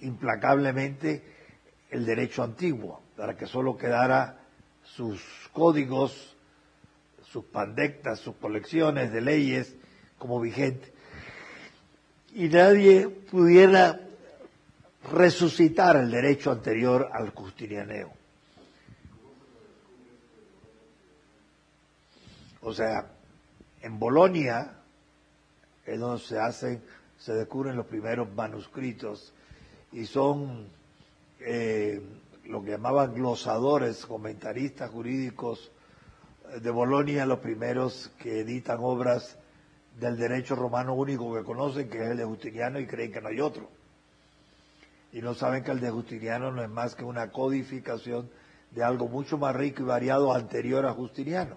implacablemente 0.00 1.22
el 1.90 2.06
derecho 2.06 2.42
antiguo, 2.42 3.02
para 3.16 3.36
que 3.36 3.46
solo 3.46 3.76
quedara 3.76 4.38
sus 4.82 5.20
códigos, 5.52 6.36
sus 7.22 7.44
pandectas, 7.44 8.20
sus 8.20 8.36
colecciones 8.36 9.12
de 9.12 9.20
leyes 9.20 9.76
como 10.18 10.40
vigentes 10.40 10.92
y 12.38 12.48
nadie 12.48 13.08
pudiera 13.08 13.98
resucitar 15.10 15.96
el 15.96 16.08
derecho 16.08 16.52
anterior 16.52 17.10
al 17.12 17.30
justinianeo. 17.30 18.12
O 22.62 22.72
sea, 22.72 23.10
en 23.82 23.98
Bolonia 23.98 24.72
es 25.84 25.98
donde 25.98 26.22
se 26.22 26.38
hacen, 26.38 26.80
se 27.18 27.32
descubren 27.32 27.74
los 27.74 27.86
primeros 27.86 28.32
manuscritos 28.32 29.34
y 29.90 30.06
son 30.06 30.68
eh, 31.40 32.00
lo 32.44 32.62
que 32.62 32.70
llamaban 32.70 33.14
glosadores, 33.14 34.06
comentaristas 34.06 34.92
jurídicos 34.92 35.72
de 36.62 36.70
Bolonia, 36.70 37.26
los 37.26 37.40
primeros 37.40 38.12
que 38.16 38.38
editan 38.42 38.78
obras 38.80 39.36
del 39.98 40.16
derecho 40.16 40.54
romano 40.54 40.94
único 40.94 41.34
que 41.34 41.42
conocen, 41.42 41.88
que 41.88 41.98
es 42.02 42.10
el 42.10 42.18
de 42.18 42.24
Justiniano, 42.24 42.78
y 42.78 42.86
creen 42.86 43.12
que 43.12 43.20
no 43.20 43.28
hay 43.28 43.40
otro. 43.40 43.68
Y 45.12 45.20
no 45.20 45.34
saben 45.34 45.64
que 45.64 45.72
el 45.72 45.80
de 45.80 45.90
Justiniano 45.90 46.52
no 46.52 46.62
es 46.62 46.68
más 46.68 46.94
que 46.94 47.04
una 47.04 47.30
codificación 47.30 48.30
de 48.70 48.84
algo 48.84 49.08
mucho 49.08 49.38
más 49.38 49.56
rico 49.56 49.82
y 49.82 49.86
variado 49.86 50.32
anterior 50.32 50.86
a 50.86 50.92
Justiniano, 50.92 51.56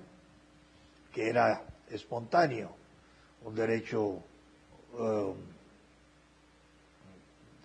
que 1.14 1.30
era 1.30 1.64
espontáneo, 1.90 2.72
un 3.44 3.54
derecho 3.54 4.24
um, 4.98 5.36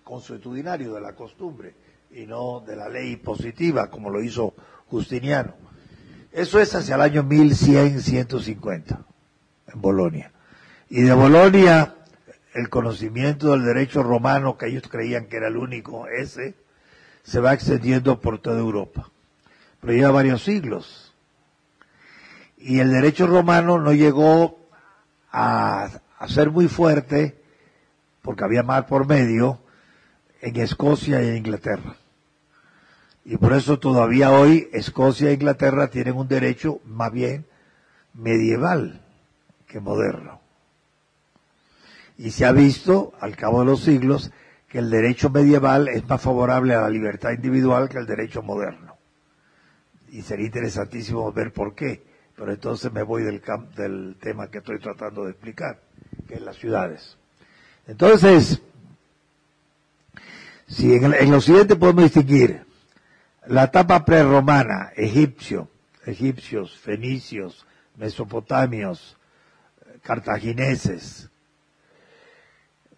consuetudinario 0.03 0.93
de 0.93 1.01
la 1.01 1.13
costumbre 1.13 1.73
y 2.11 2.25
no 2.25 2.59
de 2.59 2.75
la 2.75 2.89
ley 2.89 3.15
positiva 3.17 3.89
como 3.89 4.09
lo 4.09 4.21
hizo 4.21 4.53
Justiniano. 4.89 5.53
Eso 6.31 6.59
es 6.59 6.75
hacia 6.75 6.95
el 6.95 7.01
año 7.01 7.23
1100-150 7.23 9.05
en 9.73 9.81
Bolonia. 9.81 10.31
Y 10.89 11.01
de 11.01 11.13
Bolonia, 11.13 11.95
el 12.53 12.69
conocimiento 12.69 13.51
del 13.51 13.65
derecho 13.65 14.03
romano, 14.03 14.57
que 14.57 14.67
ellos 14.67 14.87
creían 14.89 15.25
que 15.25 15.37
era 15.37 15.47
el 15.47 15.57
único 15.57 16.07
ese, 16.07 16.55
se 17.23 17.39
va 17.41 17.53
extendiendo 17.53 18.21
por 18.21 18.39
toda 18.39 18.59
Europa. 18.59 19.09
Pero 19.81 19.93
lleva 19.93 20.11
varios 20.11 20.43
siglos. 20.43 21.13
Y 22.57 22.79
el 22.79 22.91
derecho 22.91 23.27
romano 23.27 23.79
no 23.79 23.93
llegó 23.93 24.59
a, 25.31 25.89
ser 26.27 26.51
muy 26.51 26.67
fuerte, 26.67 27.37
porque 28.21 28.45
había 28.45 28.63
mar 28.63 28.87
por 28.87 29.05
medio, 29.07 29.59
en 30.41 30.55
Escocia 30.55 31.21
y 31.21 31.27
en 31.27 31.37
Inglaterra. 31.37 31.97
Y 33.25 33.35
por 33.37 33.53
eso 33.53 33.77
todavía 33.77 34.31
hoy 34.31 34.69
Escocia 34.71 35.29
e 35.29 35.33
Inglaterra 35.33 35.89
tienen 35.89 36.15
un 36.15 36.29
derecho 36.29 36.79
más 36.85 37.11
bien 37.11 37.45
medieval 38.13 39.01
que 39.67 39.81
moderno. 39.81 40.36
Y 42.17 42.31
se 42.31 42.45
ha 42.45 42.51
visto, 42.51 43.13
al 43.19 43.35
cabo 43.35 43.59
de 43.59 43.65
los 43.67 43.81
siglos, 43.81 44.31
que 44.67 44.79
el 44.79 44.89
derecho 44.89 45.29
medieval 45.29 45.87
es 45.87 46.07
más 46.07 46.21
favorable 46.21 46.73
a 46.73 46.81
la 46.81 46.89
libertad 46.89 47.31
individual 47.31 47.89
que 47.89 47.99
el 47.99 48.05
derecho 48.05 48.41
moderno. 48.41 48.97
Y 50.09 50.21
sería 50.21 50.47
interesantísimo 50.47 51.31
ver 51.31 51.53
por 51.53 51.75
qué. 51.75 52.03
Pero 52.35 52.51
entonces 52.51 52.91
me 52.91 53.03
voy 53.03 53.23
del, 53.23 53.41
del 53.75 54.17
tema 54.19 54.49
que 54.49 54.59
estoy 54.59 54.79
tratando 54.79 55.25
de 55.25 55.31
explicar, 55.31 55.79
que 56.27 56.35
es 56.35 56.41
las 56.41 56.55
ciudades. 56.55 57.17
Entonces, 57.87 58.61
si 60.67 60.93
en, 60.93 61.13
en 61.13 61.31
lo 61.31 61.41
siguiente 61.41 61.75
podemos 61.75 62.03
distinguir 62.03 62.65
la 63.47 63.65
etapa 63.65 64.03
prerromana, 64.03 64.91
egipcio, 64.95 65.69
egipcios, 66.05 66.77
fenicios, 66.77 67.65
mesopotamios, 67.95 69.17
cartagineses, 70.03 71.29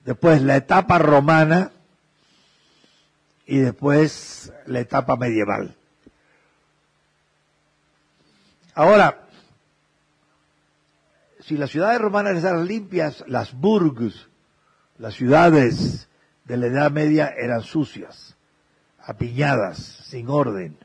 después 0.10 0.42
la 0.42 0.56
etapa 0.56 0.98
romana 0.98 1.72
y 3.46 3.60
después 3.60 4.52
la 4.66 4.80
etapa 4.80 5.18
medieval. 5.18 5.76
Ahora, 8.74 9.28
si 11.42 11.58
las 11.58 11.70
ciudades 11.70 12.02
romanas 12.02 12.44
eran 12.44 12.66
limpias, 12.66 13.24
las 13.28 13.54
burgs, 13.54 14.28
las 14.98 15.14
ciudades 15.14 16.10
de 16.46 16.58
la 16.58 16.66
Edad 16.66 16.90
Media 16.90 17.32
eran 17.38 17.62
sucias, 17.62 18.36
apiñadas, 19.04 19.78
sin 19.78 20.28
orden. 20.28 20.76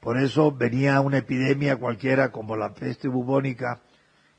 Por 0.00 0.16
eso 0.16 0.50
venía 0.50 0.98
una 1.02 1.18
epidemia 1.18 1.76
cualquiera 1.76 2.32
como 2.32 2.56
la 2.56 2.72
peste 2.72 3.08
bubónica 3.08 3.82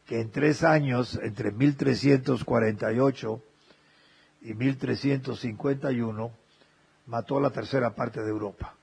que 0.06 0.20
en 0.20 0.32
tres 0.32 0.64
años, 0.64 1.20
entre 1.22 1.52
1348 1.52 3.42
y 4.42 4.54
1351, 4.54 6.32
mató 7.08 7.40
la 7.40 7.50
tercera 7.50 7.96
parte 7.96 8.22
de 8.22 8.30
Europa. 8.30 8.76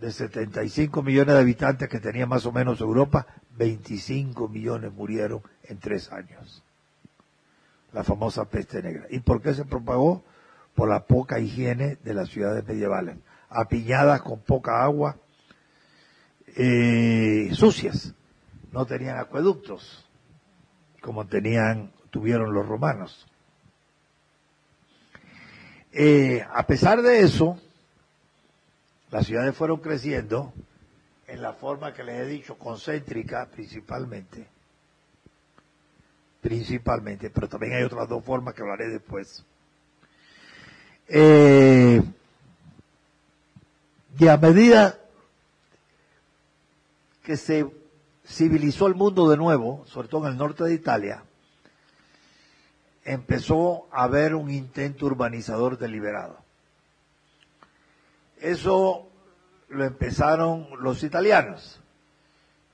De 0.00 0.10
75 0.10 1.02
millones 1.02 1.34
de 1.34 1.40
habitantes 1.40 1.88
que 1.88 2.00
tenía 2.00 2.26
más 2.26 2.46
o 2.46 2.52
menos 2.52 2.80
Europa, 2.80 3.26
25 3.56 4.48
millones 4.48 4.92
murieron 4.92 5.42
en 5.64 5.78
tres 5.78 6.10
años. 6.10 6.62
La 7.92 8.02
famosa 8.02 8.46
peste 8.46 8.82
negra. 8.82 9.06
¿Y 9.10 9.20
por 9.20 9.42
qué 9.42 9.52
se 9.52 9.64
propagó? 9.64 10.24
Por 10.74 10.88
la 10.88 11.04
poca 11.04 11.38
higiene 11.38 11.98
de 12.02 12.14
las 12.14 12.30
ciudades 12.30 12.66
medievales. 12.66 13.16
Apiñadas 13.50 14.22
con 14.22 14.40
poca 14.40 14.82
agua, 14.82 15.16
eh, 16.56 17.50
sucias. 17.52 18.14
No 18.72 18.86
tenían 18.86 19.18
acueductos, 19.18 20.08
como 21.00 21.26
tenían, 21.26 21.92
tuvieron 22.10 22.52
los 22.52 22.66
romanos. 22.66 23.26
Eh, 25.92 26.44
a 26.52 26.66
pesar 26.66 27.02
de 27.02 27.20
eso, 27.20 27.58
las 29.10 29.26
ciudades 29.26 29.56
fueron 29.56 29.78
creciendo 29.78 30.52
en 31.26 31.42
la 31.42 31.52
forma 31.52 31.92
que 31.92 32.04
les 32.04 32.20
he 32.20 32.26
dicho, 32.26 32.58
concéntrica 32.58 33.46
principalmente. 33.46 34.46
Principalmente, 36.40 37.30
pero 37.30 37.48
también 37.48 37.74
hay 37.74 37.82
otras 37.82 38.08
dos 38.08 38.24
formas 38.24 38.54
que 38.54 38.62
hablaré 38.62 38.88
después. 38.88 39.44
Eh, 41.08 42.02
y 44.18 44.28
a 44.28 44.36
medida 44.36 44.98
que 47.22 47.36
se 47.36 47.66
civilizó 48.30 48.86
el 48.86 48.94
mundo 48.94 49.28
de 49.28 49.36
nuevo, 49.36 49.84
sobre 49.86 50.08
todo 50.08 50.26
en 50.26 50.32
el 50.32 50.38
norte 50.38 50.64
de 50.64 50.74
Italia, 50.74 51.24
empezó 53.04 53.88
a 53.92 54.04
haber 54.04 54.34
un 54.34 54.50
intento 54.50 55.06
urbanizador 55.06 55.78
deliberado. 55.78 56.38
Eso 58.40 59.08
lo 59.68 59.84
empezaron 59.84 60.68
los 60.80 61.02
italianos, 61.02 61.80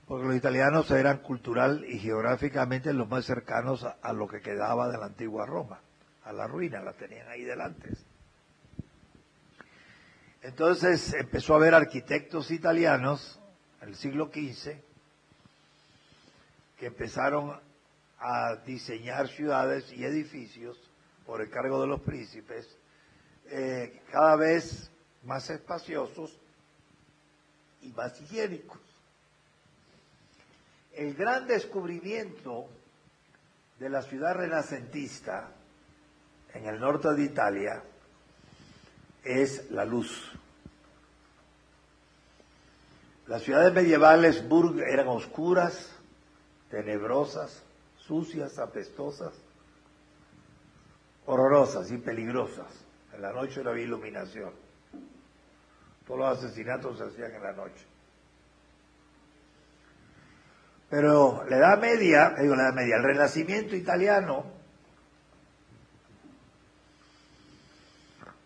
porque 0.07 0.27
los 0.27 0.37
italianos 0.37 0.91
eran 0.91 1.19
cultural 1.19 1.85
y 1.89 1.99
geográficamente 1.99 2.93
los 2.93 3.09
más 3.09 3.25
cercanos 3.25 3.85
a, 3.85 4.13
lo 4.13 4.29
que 4.29 4.41
quedaba 4.41 4.89
de 4.89 4.99
la 4.99 5.07
antigua 5.07 5.47
Roma, 5.47 5.81
a 6.25 6.33
la 6.33 6.47
ruina, 6.47 6.83
la 6.83 6.93
tenían 6.93 7.29
ahí 7.29 7.43
delante. 7.43 7.91
Entonces 10.43 11.15
empezó 11.15 11.55
a 11.55 11.57
haber 11.57 11.75
arquitectos 11.75 12.51
italianos 12.51 13.41
en 13.81 13.89
el 13.89 13.97
siglo 13.97 14.31
XV 14.33 14.86
que 16.77 16.87
empezaron 16.87 17.59
a 18.19 18.57
diseñar 18.67 19.29
ciudades 19.29 19.93
y 19.93 20.05
edificios 20.05 20.79
por 21.25 21.41
el 21.41 21.51
cargo 21.51 21.81
de 21.81 21.87
los 21.87 22.01
príncipes, 22.01 22.77
eh, 23.47 24.03
cada 24.11 24.37
vez 24.37 24.91
más 25.25 25.51
espaciosos 25.51 26.39
y 27.83 27.89
más 27.93 28.21
higiénicos. 28.21 28.81
El 30.93 31.15
gran 31.15 31.47
descubrimiento 31.47 32.69
de 33.79 33.91
la 33.91 34.03
ciudad 34.03 34.35
renacentista 34.35 35.51
en 36.55 36.67
el 36.67 36.81
norte 36.81 37.13
de 37.13 37.25
Italia 37.25 37.83
es 39.23 39.71
la 39.71 39.85
luz. 39.85 40.33
Las 43.27 43.43
ciudades 43.43 43.75
medievales 43.75 44.43
eran 44.87 45.09
oscuras, 45.09 45.96
tenebrosas, 46.71 47.63
sucias, 47.99 48.59
apestosas, 48.59 49.33
horrorosas 51.27 51.91
y 51.91 51.99
peligrosas. 51.99 52.67
En 53.15 53.23
la 53.23 53.33
noche 53.33 53.63
no 53.63 53.71
había 53.71 53.85
iluminación. 53.85 54.53
Todos 56.07 56.21
los 56.21 56.39
asesinatos 56.39 56.99
se 56.99 57.05
hacían 57.05 57.35
en 57.35 57.43
la 57.43 57.53
noche. 57.53 57.85
Pero 60.89 61.45
la 61.49 61.57
Edad 61.57 61.81
Media, 61.81 62.35
digo 62.39 62.55
la 62.55 62.65
Edad 62.65 62.75
Media, 62.75 62.97
el 62.97 63.03
Renacimiento 63.03 63.75
italiano 63.75 64.45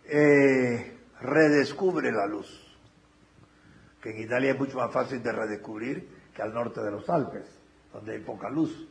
eh, 0.06 0.96
redescubre 1.20 2.10
la 2.10 2.26
luz, 2.26 2.48
que 4.00 4.10
en 4.10 4.22
Italia 4.22 4.52
es 4.52 4.58
mucho 4.58 4.78
más 4.78 4.90
fácil 4.90 5.22
de 5.22 5.32
redescubrir 5.32 6.08
que 6.34 6.40
al 6.40 6.54
norte 6.54 6.80
de 6.80 6.90
los 6.90 7.08
Alpes, 7.10 7.59
donde 7.92 8.12
hay 8.12 8.20
poca 8.20 8.48
luz. 8.48 8.88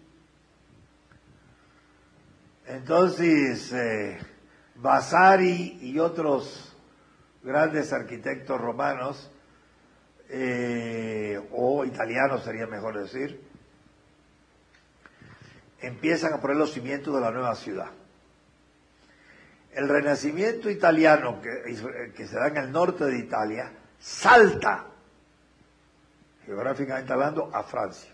Entonces, 2.68 3.72
eh, 3.74 4.20
Vasari 4.76 5.80
y 5.82 5.98
otros 6.00 6.76
grandes 7.42 7.92
arquitectos 7.94 8.60
romanos, 8.60 9.32
eh, 10.30 11.40
o 11.52 11.84
italianos 11.84 12.44
sería 12.44 12.68
mejor 12.68 13.00
decir, 13.00 13.42
empiezan 15.82 16.34
a 16.34 16.42
poner 16.42 16.58
los 16.58 16.72
cimientos 16.72 17.14
de 17.14 17.22
la 17.22 17.32
nueva 17.32 17.56
ciudad. 17.56 17.90
El 19.72 19.88
renacimiento 19.88 20.70
italiano 20.70 21.42
que, 21.42 22.12
que 22.16 22.28
se 22.28 22.36
da 22.36 22.48
en 22.48 22.58
el 22.58 22.72
norte 22.72 23.06
de 23.06 23.18
Italia 23.18 23.72
salta, 24.00 24.86
geográficamente 26.46 27.14
hablando, 27.14 27.50
a 27.54 27.64
Francia. 27.64 28.12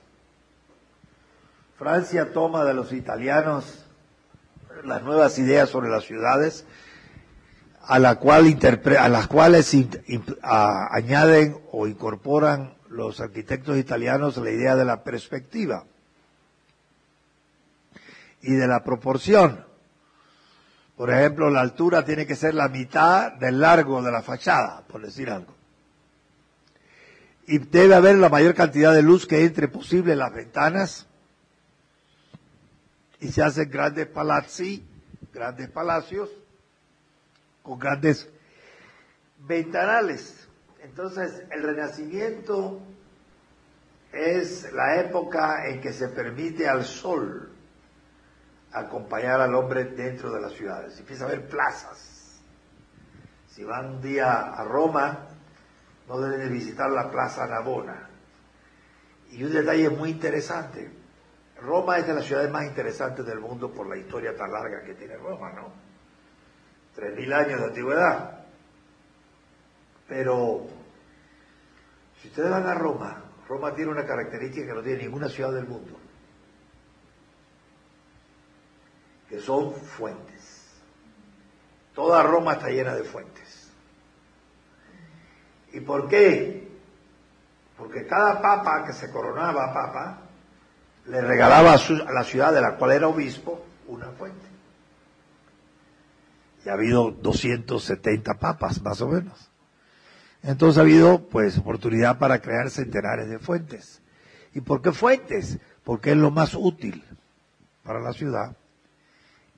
Francia 1.77 2.31
toma 2.31 2.63
de 2.63 2.73
los 2.73 2.93
italianos 2.93 3.85
las 4.85 5.03
nuevas 5.03 5.37
ideas 5.39 5.69
sobre 5.69 5.89
las 5.89 6.05
ciudades, 6.05 6.65
a, 7.81 7.99
la 7.99 8.15
cual 8.15 8.57
a 8.97 9.09
las 9.09 9.27
cuales 9.27 9.75
añaden 10.41 11.57
o 11.71 11.87
incorporan 11.87 12.75
los 12.89 13.19
arquitectos 13.19 13.77
italianos 13.77 14.37
la 14.37 14.51
idea 14.51 14.75
de 14.75 14.85
la 14.85 15.03
perspectiva 15.03 15.83
y 18.41 18.53
de 18.53 18.67
la 18.67 18.83
proporción. 18.83 19.65
Por 20.95 21.11
ejemplo, 21.11 21.49
la 21.49 21.59
altura 21.59 22.05
tiene 22.05 22.25
que 22.25 22.37
ser 22.37 22.53
la 22.53 22.69
mitad 22.69 23.33
del 23.33 23.59
largo 23.59 24.01
de 24.01 24.11
la 24.13 24.21
fachada, 24.21 24.83
por 24.87 25.01
decir 25.01 25.29
algo. 25.29 25.53
Y 27.47 27.57
debe 27.57 27.95
haber 27.95 28.15
la 28.15 28.29
mayor 28.29 28.55
cantidad 28.55 28.93
de 28.93 29.01
luz 29.01 29.27
que 29.27 29.43
entre 29.43 29.67
posible 29.67 30.13
en 30.13 30.19
las 30.19 30.33
ventanas 30.33 31.07
y 33.25 33.31
se 33.31 33.41
hacen 33.41 33.71
grandes 33.71 34.05
palazzi, 34.05 34.87
grandes 35.33 35.67
palacios, 35.71 36.29
con 37.63 37.79
grandes 37.79 38.29
ventanales. 39.39 40.47
Entonces, 40.83 41.41
el 41.49 41.63
renacimiento 41.63 42.79
es 44.13 44.71
la 44.73 45.01
época 45.01 45.67
en 45.67 45.81
que 45.81 45.91
se 45.91 46.09
permite 46.09 46.69
al 46.69 46.85
sol 46.85 47.49
acompañar 48.71 49.41
al 49.41 49.55
hombre 49.55 49.85
dentro 49.85 50.31
de 50.31 50.41
las 50.41 50.53
ciudades. 50.53 50.99
Empieza 50.99 51.23
a 51.23 51.27
haber 51.27 51.47
plazas. 51.47 52.39
Si 53.49 53.63
van 53.63 53.87
un 53.87 54.01
día 54.03 54.53
a 54.53 54.63
Roma, 54.65 55.29
no 56.07 56.19
deben 56.21 56.41
de 56.41 56.49
visitar 56.49 56.91
la 56.91 57.09
Plaza 57.09 57.47
Navona. 57.47 58.07
Y 59.31 59.43
un 59.43 59.51
detalle 59.51 59.89
muy 59.89 60.11
interesante, 60.11 61.04
Roma 61.61 61.97
es 61.97 62.07
de 62.07 62.13
las 62.13 62.25
ciudades 62.25 62.51
más 62.51 62.65
interesantes 62.65 63.25
del 63.25 63.39
mundo 63.39 63.71
por 63.71 63.87
la 63.87 63.97
historia 63.97 64.35
tan 64.35 64.51
larga 64.51 64.83
que 64.83 64.93
tiene 64.93 65.15
Roma, 65.17 65.51
¿no? 65.53 65.71
Tres 66.93 67.15
mil 67.15 67.31
años 67.31 67.59
de 67.59 67.67
antigüedad. 67.67 68.45
Pero, 70.07 70.67
si 72.21 72.27
ustedes 72.27 72.49
van 72.49 72.67
a 72.67 72.73
Roma, 72.73 73.23
Roma 73.47 73.73
tiene 73.73 73.91
una 73.91 74.05
característica 74.05 74.67
que 74.67 74.73
no 74.73 74.81
tiene 74.81 75.03
ninguna 75.03 75.29
ciudad 75.29 75.53
del 75.53 75.67
mundo, 75.67 75.97
que 79.29 79.39
son 79.39 79.73
fuentes. 79.73 80.81
Toda 81.93 82.21
Roma 82.23 82.53
está 82.53 82.69
llena 82.69 82.93
de 82.93 83.03
fuentes. 83.03 83.71
¿Y 85.71 85.79
por 85.79 86.07
qué? 86.07 86.67
Porque 87.77 88.05
cada 88.05 88.41
papa 88.41 88.85
que 88.85 88.93
se 88.93 89.11
coronaba 89.11 89.73
papa, 89.73 90.24
le 91.07 91.21
regalaba 91.21 91.73
a, 91.73 92.11
la 92.11 92.23
ciudad 92.23 92.53
de 92.53 92.61
la 92.61 92.75
cual 92.75 92.91
era 92.91 93.07
obispo 93.07 93.65
una 93.87 94.07
fuente. 94.11 94.45
Y 96.65 96.69
ha 96.69 96.73
habido 96.73 97.11
270 97.11 98.33
papas, 98.35 98.81
más 98.81 99.01
o 99.01 99.07
menos. 99.07 99.51
Entonces 100.41 100.77
ha 100.77 100.81
habido, 100.81 101.27
pues, 101.27 101.57
oportunidad 101.57 102.17
para 102.17 102.41
crear 102.41 102.69
centenares 102.69 103.29
de 103.29 103.39
fuentes. 103.39 104.01
¿Y 104.53 104.61
por 104.61 104.81
qué 104.81 104.91
fuentes? 104.91 105.59
Porque 105.83 106.11
es 106.11 106.17
lo 106.17 106.31
más 106.31 106.55
útil 106.55 107.03
para 107.83 107.99
la 107.99 108.13
ciudad. 108.13 108.55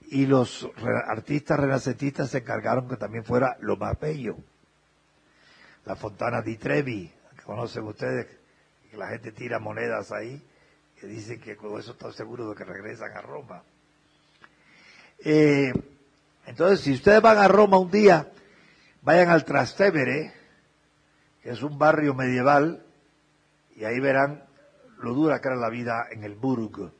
Y 0.09 0.25
los 0.25 0.69
artistas 1.07 1.59
renacentistas 1.59 2.29
se 2.29 2.39
encargaron 2.39 2.87
que 2.87 2.97
también 2.97 3.23
fuera 3.23 3.57
lo 3.61 3.77
más 3.77 3.97
bello. 3.99 4.37
La 5.85 5.95
Fontana 5.95 6.41
di 6.41 6.57
Trevi, 6.57 7.11
que 7.37 7.43
conocen 7.43 7.83
ustedes, 7.83 8.27
que 8.89 8.97
la 8.97 9.07
gente 9.07 9.31
tira 9.31 9.59
monedas 9.59 10.11
ahí, 10.11 10.41
que 10.99 11.07
dicen 11.07 11.39
que 11.39 11.55
con 11.55 11.79
eso 11.79 11.91
están 11.91 12.13
seguros 12.13 12.49
de 12.49 12.55
que 12.55 12.63
regresan 12.63 13.15
a 13.15 13.21
Roma. 13.21 13.63
Eh, 15.23 15.71
entonces, 16.45 16.81
si 16.81 16.93
ustedes 16.93 17.21
van 17.21 17.37
a 17.37 17.47
Roma 17.47 17.77
un 17.77 17.91
día, 17.91 18.31
vayan 19.01 19.29
al 19.29 19.45
Trastevere, 19.45 20.33
que 21.41 21.49
es 21.51 21.61
un 21.61 21.77
barrio 21.77 22.13
medieval, 22.13 22.83
y 23.75 23.85
ahí 23.85 23.99
verán 23.99 24.43
lo 24.99 25.13
dura 25.13 25.39
que 25.39 25.49
era 25.49 25.57
la 25.57 25.69
vida 25.69 26.07
en 26.09 26.23
el 26.23 26.35
Burg, 26.35 26.91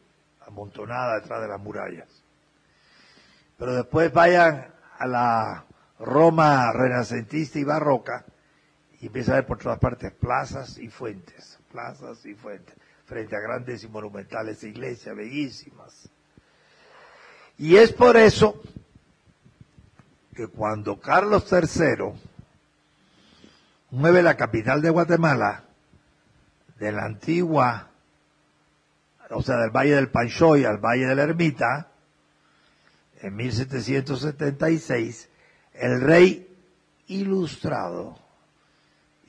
amontonada 0.45 1.19
detrás 1.19 1.41
de 1.41 1.47
las 1.47 1.59
murallas. 1.59 2.07
Pero 3.57 3.73
después 3.73 4.13
vayan 4.13 4.73
a 4.99 5.07
la 5.07 5.65
Roma 5.99 6.71
renacentista 6.71 7.57
y 7.57 7.63
barroca 7.63 8.25
y 8.99 9.07
empiezan 9.07 9.33
a 9.33 9.37
ver 9.37 9.47
por 9.47 9.57
todas 9.57 9.79
partes 9.79 10.11
plazas 10.13 10.77
y 10.77 10.89
fuentes, 10.89 11.59
plazas 11.71 12.25
y 12.25 12.35
fuentes, 12.35 12.75
frente 13.07 13.37
a 13.37 13.39
grandes 13.39 13.83
y 13.83 13.87
monumentales 13.87 14.63
iglesias 14.63 15.15
bellísimas. 15.15 16.09
Y 17.57 17.77
es 17.77 17.93
por 17.93 18.17
eso 18.17 18.61
que 20.35 20.47
cuando 20.47 20.99
Carlos 20.99 21.51
III 21.51 22.11
mueve 23.91 24.21
la 24.21 24.35
capital 24.35 24.81
de 24.81 24.89
Guatemala 24.89 25.63
de 26.77 26.91
la 26.91 27.05
antigua, 27.05 27.89
o 29.29 29.41
sea, 29.41 29.55
del 29.57 29.71
Valle 29.71 29.95
del 29.95 30.09
Panchoy 30.09 30.65
al 30.65 30.77
Valle 30.77 31.07
de 31.07 31.15
la 31.15 31.23
Ermita, 31.23 31.87
en 33.21 33.35
1776, 33.35 35.29
el 35.73 36.01
rey 36.01 36.55
ilustrado, 37.07 38.19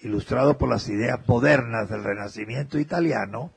ilustrado 0.02 0.58
por 0.58 0.68
las 0.68 0.88
ideas 0.88 1.20
modernas 1.28 1.88
del 1.88 2.02
Renacimiento 2.02 2.78
italiano, 2.78 3.52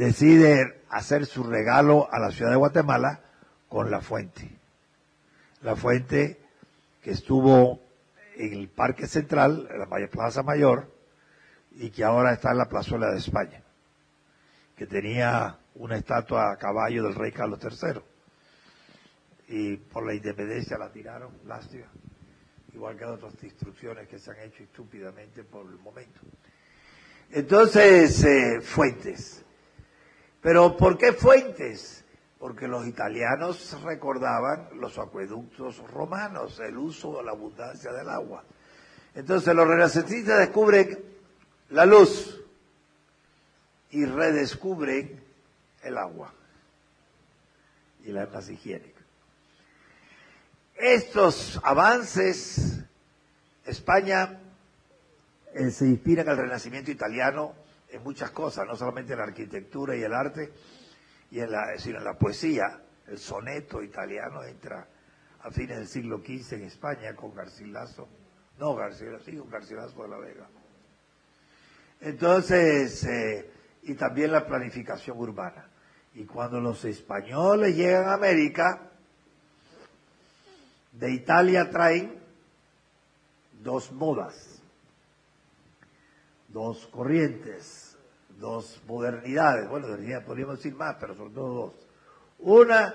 decide 0.00 0.80
hacer 0.88 1.26
su 1.26 1.44
regalo 1.44 2.08
a 2.10 2.18
la 2.18 2.30
ciudad 2.30 2.50
de 2.50 2.56
Guatemala 2.56 3.20
con 3.68 3.90
la 3.90 4.00
fuente. 4.00 4.50
La 5.60 5.76
fuente 5.76 6.40
que 7.02 7.10
estuvo 7.10 7.80
en 8.36 8.54
el 8.54 8.68
Parque 8.68 9.06
Central, 9.06 9.68
en 9.70 9.78
la 9.78 10.08
Plaza 10.08 10.42
Mayor, 10.42 10.90
y 11.72 11.90
que 11.90 12.02
ahora 12.02 12.32
está 12.32 12.52
en 12.52 12.56
la 12.56 12.68
plazuela 12.68 13.10
de 13.10 13.18
España, 13.18 13.62
que 14.74 14.86
tenía 14.86 15.58
una 15.74 15.96
estatua 15.96 16.50
a 16.50 16.56
caballo 16.56 17.02
del 17.02 17.14
rey 17.14 17.30
Carlos 17.30 17.60
III. 17.62 18.00
Y 19.48 19.76
por 19.76 20.06
la 20.06 20.14
independencia 20.14 20.78
la 20.78 20.90
tiraron, 20.90 21.30
lástima, 21.46 21.86
igual 22.72 22.96
que 22.96 23.04
otras 23.04 23.34
instrucciones 23.42 24.08
que 24.08 24.18
se 24.18 24.30
han 24.30 24.40
hecho 24.40 24.62
estúpidamente 24.62 25.44
por 25.44 25.66
el 25.66 25.76
momento. 25.76 26.20
Entonces, 27.30 28.24
eh, 28.24 28.62
fuentes. 28.62 29.44
Pero 30.40 30.76
¿por 30.76 30.96
qué 30.96 31.12
fuentes? 31.12 32.04
Porque 32.38 32.66
los 32.66 32.86
italianos 32.86 33.80
recordaban 33.82 34.68
los 34.74 34.98
acueductos 34.98 35.78
romanos, 35.90 36.58
el 36.60 36.78
uso 36.78 37.18
de 37.18 37.24
la 37.24 37.32
abundancia 37.32 37.92
del 37.92 38.08
agua. 38.08 38.44
Entonces 39.14 39.54
los 39.54 39.66
renacentistas 39.66 40.38
descubren 40.38 40.98
la 41.70 41.84
luz 41.84 42.40
y 43.90 44.04
redescubren 44.04 45.22
el 45.82 45.98
agua 45.98 46.32
y 48.04 48.12
la 48.12 48.26
más 48.26 48.48
higiénica. 48.48 49.00
Estos 50.76 51.60
avances, 51.62 52.80
España 53.66 54.40
eh, 55.52 55.70
se 55.70 55.86
inspira 55.86 56.22
en 56.22 56.28
el 56.28 56.36
Renacimiento 56.38 56.90
italiano 56.90 57.54
en 57.92 58.02
muchas 58.02 58.30
cosas, 58.30 58.66
no 58.66 58.76
solamente 58.76 59.12
en 59.12 59.18
la 59.18 59.24
arquitectura 59.24 59.96
y 59.96 60.02
el 60.02 60.12
arte, 60.12 60.52
y 61.30 61.40
en 61.40 61.50
la, 61.50 61.76
sino 61.78 61.98
en 61.98 62.04
la 62.04 62.18
poesía. 62.18 62.80
El 63.06 63.18
soneto 63.18 63.82
italiano 63.82 64.44
entra 64.44 64.86
a 65.42 65.50
fines 65.50 65.78
del 65.78 65.88
siglo 65.88 66.18
XV 66.18 66.54
en 66.54 66.64
España 66.64 67.14
con 67.14 67.34
Garcilaso, 67.34 68.08
no 68.58 68.74
Garcilaso, 68.74 69.24
sí, 69.24 69.36
con 69.36 69.50
Garcilaso 69.50 70.02
de 70.02 70.08
la 70.08 70.18
Vega. 70.18 70.48
Entonces, 72.00 73.04
eh, 73.04 73.50
y 73.82 73.94
también 73.94 74.32
la 74.32 74.46
planificación 74.46 75.18
urbana. 75.18 75.68
Y 76.14 76.24
cuando 76.24 76.60
los 76.60 76.84
españoles 76.84 77.76
llegan 77.76 78.08
a 78.08 78.14
América, 78.14 78.90
de 80.92 81.12
Italia 81.12 81.70
traen 81.70 82.18
dos 83.62 83.92
modas, 83.92 84.59
dos 86.52 86.86
corrientes, 86.88 87.98
dos 88.38 88.82
modernidades. 88.86 89.68
Bueno, 89.68 89.88
podríamos 90.24 90.56
decir 90.56 90.74
más, 90.74 90.96
pero 91.00 91.14
son 91.14 91.32
todo 91.32 91.54
dos. 91.54 91.88
Una, 92.38 92.94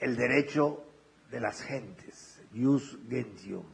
el 0.00 0.16
derecho 0.16 0.84
de 1.30 1.40
las 1.40 1.62
gentes, 1.62 2.42
jus 2.52 2.98
gentium 3.08 3.64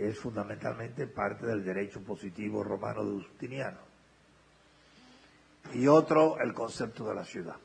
que 0.00 0.08
es 0.08 0.18
fundamentalmente 0.18 1.06
parte 1.06 1.44
del 1.44 1.62
derecho 1.62 2.00
positivo 2.00 2.64
romano 2.64 3.04
de 3.04 3.22
Justiniano. 3.22 3.80
Y 5.74 5.86
otro, 5.86 6.38
el 6.40 6.54
concepto 6.54 7.04
de 7.04 7.14
la 7.14 7.24
ciudad. 7.24 7.56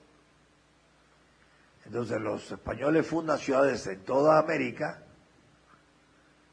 Entonces 1.86 2.20
los 2.20 2.52
españoles 2.52 3.08
fundan 3.08 3.40
ciudades 3.40 3.88
en 3.88 4.04
toda 4.04 4.38
América 4.38 5.05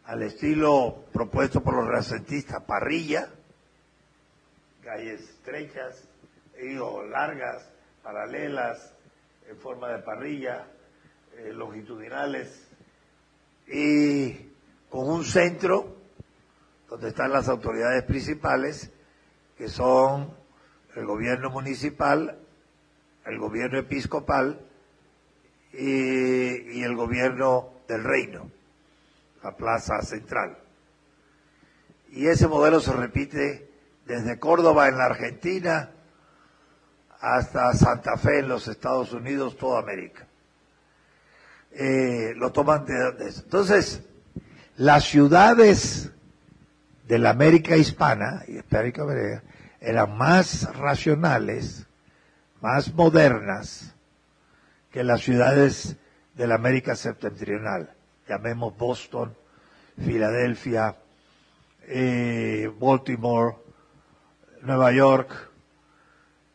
al 0.04 0.22
estilo 0.22 1.04
propuesto 1.12 1.62
por 1.62 1.74
los 1.74 1.86
renacentistas, 1.86 2.62
parrilla, 2.64 3.28
calles 4.82 5.20
estrechas, 5.20 6.08
digo, 6.60 7.04
largas, 7.04 7.68
paralelas, 8.02 8.94
en 9.48 9.56
forma 9.58 9.88
de 9.88 10.02
parrilla, 10.02 10.66
eh, 11.36 11.52
longitudinales, 11.52 12.68
y 13.66 14.32
con 14.90 15.08
un 15.08 15.24
centro 15.24 15.96
donde 16.88 17.08
están 17.08 17.32
las 17.32 17.48
autoridades 17.48 18.02
principales, 18.04 18.90
que 19.56 19.68
son 19.68 20.34
el 20.94 21.06
gobierno 21.06 21.50
municipal, 21.50 22.38
el 23.24 23.38
gobierno 23.38 23.78
episcopal 23.78 24.60
y, 25.72 26.82
el 26.82 26.94
gobierno 26.96 27.70
del 27.88 28.04
reino, 28.04 28.50
la 29.42 29.56
plaza 29.56 30.02
central. 30.02 30.58
Y 32.10 32.26
ese 32.26 32.46
modelo 32.46 32.80
se 32.80 32.92
repite 32.92 33.70
desde 34.06 34.38
Córdoba 34.38 34.88
en 34.88 34.98
la 34.98 35.06
Argentina 35.06 35.90
hasta 37.20 37.72
Santa 37.74 38.16
Fe 38.16 38.40
en 38.40 38.48
los 38.48 38.68
Estados 38.68 39.12
Unidos, 39.12 39.56
toda 39.56 39.80
América. 39.80 40.26
Eh, 41.70 42.34
lo 42.36 42.52
toman 42.52 42.84
de, 42.84 43.28
eso. 43.28 43.42
Entonces, 43.44 44.02
las 44.76 45.04
ciudades 45.04 46.12
de 47.06 47.18
la 47.18 47.30
América 47.30 47.76
hispana 47.76 48.42
y 48.46 48.58
América 48.58 49.04
eran 49.80 50.16
más 50.16 50.74
racionales, 50.76 51.86
más 52.60 52.92
modernas 52.92 53.94
que 54.90 55.02
las 55.04 55.22
ciudades 55.22 55.96
de 56.34 56.46
la 56.46 56.56
América 56.56 56.94
septentrional. 56.94 57.94
Llamemos 58.28 58.76
Boston, 58.76 59.36
Filadelfia, 59.98 60.96
eh, 61.82 62.70
Baltimore, 62.78 63.56
Nueva 64.62 64.92
York, 64.92 65.50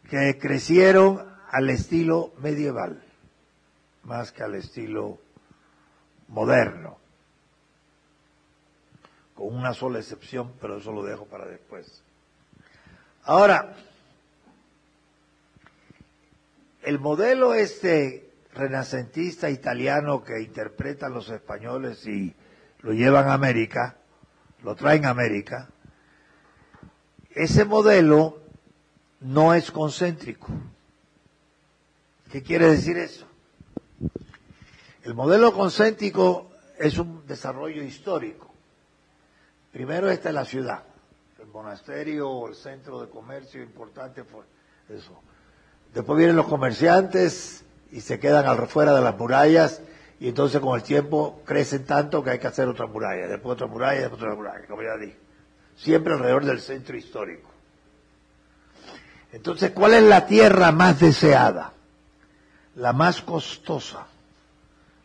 que 0.09 0.37
crecieron 0.37 1.25
al 1.51 1.69
estilo 1.69 2.33
medieval, 2.39 3.03
más 4.03 4.31
que 4.31 4.43
al 4.43 4.55
estilo 4.55 5.19
moderno 6.27 6.97
con 9.37 9.55
una 9.55 9.73
sola 9.75 9.99
excepción, 9.99 10.53
pero 10.59 10.77
eso 10.77 10.91
lo 10.91 11.03
dejo 11.03 11.25
para 11.25 11.45
después. 11.45 12.01
Ahora, 13.23 13.75
el 16.81 16.99
modelo 16.99 17.53
este 17.53 18.31
renacentista 18.55 19.51
italiano 19.51 20.23
que 20.23 20.41
interpretan 20.41 21.13
los 21.13 21.29
españoles 21.29 22.07
y 22.07 22.33
lo 22.87 22.93
llevan 22.93 23.27
a 23.27 23.33
América, 23.33 23.97
lo 24.63 24.73
traen 24.73 25.03
a 25.03 25.09
América, 25.09 25.67
ese 27.31 27.65
modelo 27.65 28.39
no 29.19 29.53
es 29.53 29.71
concéntrico. 29.71 30.47
¿Qué 32.31 32.41
quiere 32.41 32.69
decir 32.69 32.97
eso? 32.97 33.27
El 35.03 35.15
modelo 35.15 35.51
concéntrico 35.51 36.49
es 36.79 36.97
un 36.97 37.27
desarrollo 37.27 37.83
histórico. 37.83 38.53
Primero 39.73 40.09
está 40.09 40.31
la 40.31 40.45
ciudad, 40.45 40.83
el 41.41 41.47
monasterio 41.47 42.29
o 42.29 42.47
el 42.47 42.55
centro 42.55 43.01
de 43.01 43.09
comercio 43.09 43.61
importante 43.61 44.23
fue 44.23 44.45
eso. 44.87 45.21
Después 45.93 46.17
vienen 46.17 46.37
los 46.37 46.47
comerciantes 46.47 47.65
y 47.91 47.99
se 47.99 48.17
quedan 48.17 48.45
al 48.45 48.65
fuera 48.67 48.95
de 48.95 49.01
las 49.01 49.17
murallas 49.17 49.81
y 50.19 50.29
entonces 50.29 50.59
con 50.59 50.75
el 50.75 50.83
tiempo 50.83 51.41
crecen 51.45 51.85
tanto 51.85 52.23
que 52.23 52.31
hay 52.31 52.39
que 52.39 52.47
hacer 52.47 52.67
otra 52.67 52.87
muralla, 52.87 53.27
después 53.27 53.53
otra 53.53 53.67
muralla, 53.67 54.01
después 54.01 54.21
otra 54.21 54.35
muralla, 54.35 54.65
como 54.67 54.81
ya 54.81 54.97
dije. 54.97 55.17
Siempre 55.75 56.13
alrededor 56.13 56.45
del 56.45 56.59
centro 56.59 56.97
histórico. 56.97 57.49
Entonces, 59.31 59.71
¿cuál 59.71 59.93
es 59.93 60.03
la 60.03 60.25
tierra 60.25 60.71
más 60.71 60.99
deseada? 60.99 61.73
La 62.75 62.93
más 62.93 63.21
costosa, 63.21 64.07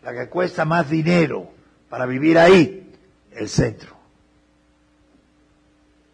la 0.03 0.13
que 0.13 0.29
cuesta 0.29 0.65
más 0.65 0.89
dinero 0.89 1.51
para 1.91 2.07
vivir 2.07 2.39
ahí, 2.39 2.91
el 3.33 3.49
centro. 3.49 3.95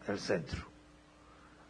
El 0.08 0.18
centro. 0.18 0.64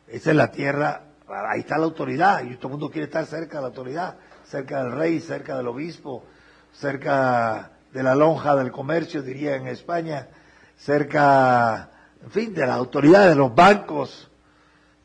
Esa 0.06 0.30
es 0.30 0.36
la 0.36 0.50
tierra, 0.50 1.02
ahí 1.28 1.60
está 1.60 1.76
la 1.76 1.84
autoridad, 1.84 2.42
y 2.44 2.56
todo 2.56 2.68
el 2.68 2.72
mundo 2.72 2.90
quiere 2.90 3.06
estar 3.06 3.26
cerca 3.26 3.58
de 3.58 3.62
la 3.62 3.68
autoridad, 3.68 4.16
cerca 4.46 4.82
del 4.82 4.92
rey, 4.92 5.20
cerca 5.20 5.56
del 5.56 5.66
obispo, 5.66 6.24
cerca 6.72 7.72
de 7.92 8.02
la 8.02 8.14
lonja 8.14 8.54
del 8.56 8.70
comercio, 8.70 9.22
diría 9.22 9.56
en 9.56 9.66
España, 9.66 10.28
cerca, 10.76 11.90
en 12.22 12.30
fin, 12.30 12.54
de 12.54 12.66
la 12.66 12.74
autoridad 12.74 13.28
de 13.28 13.34
los 13.34 13.54
bancos, 13.54 14.30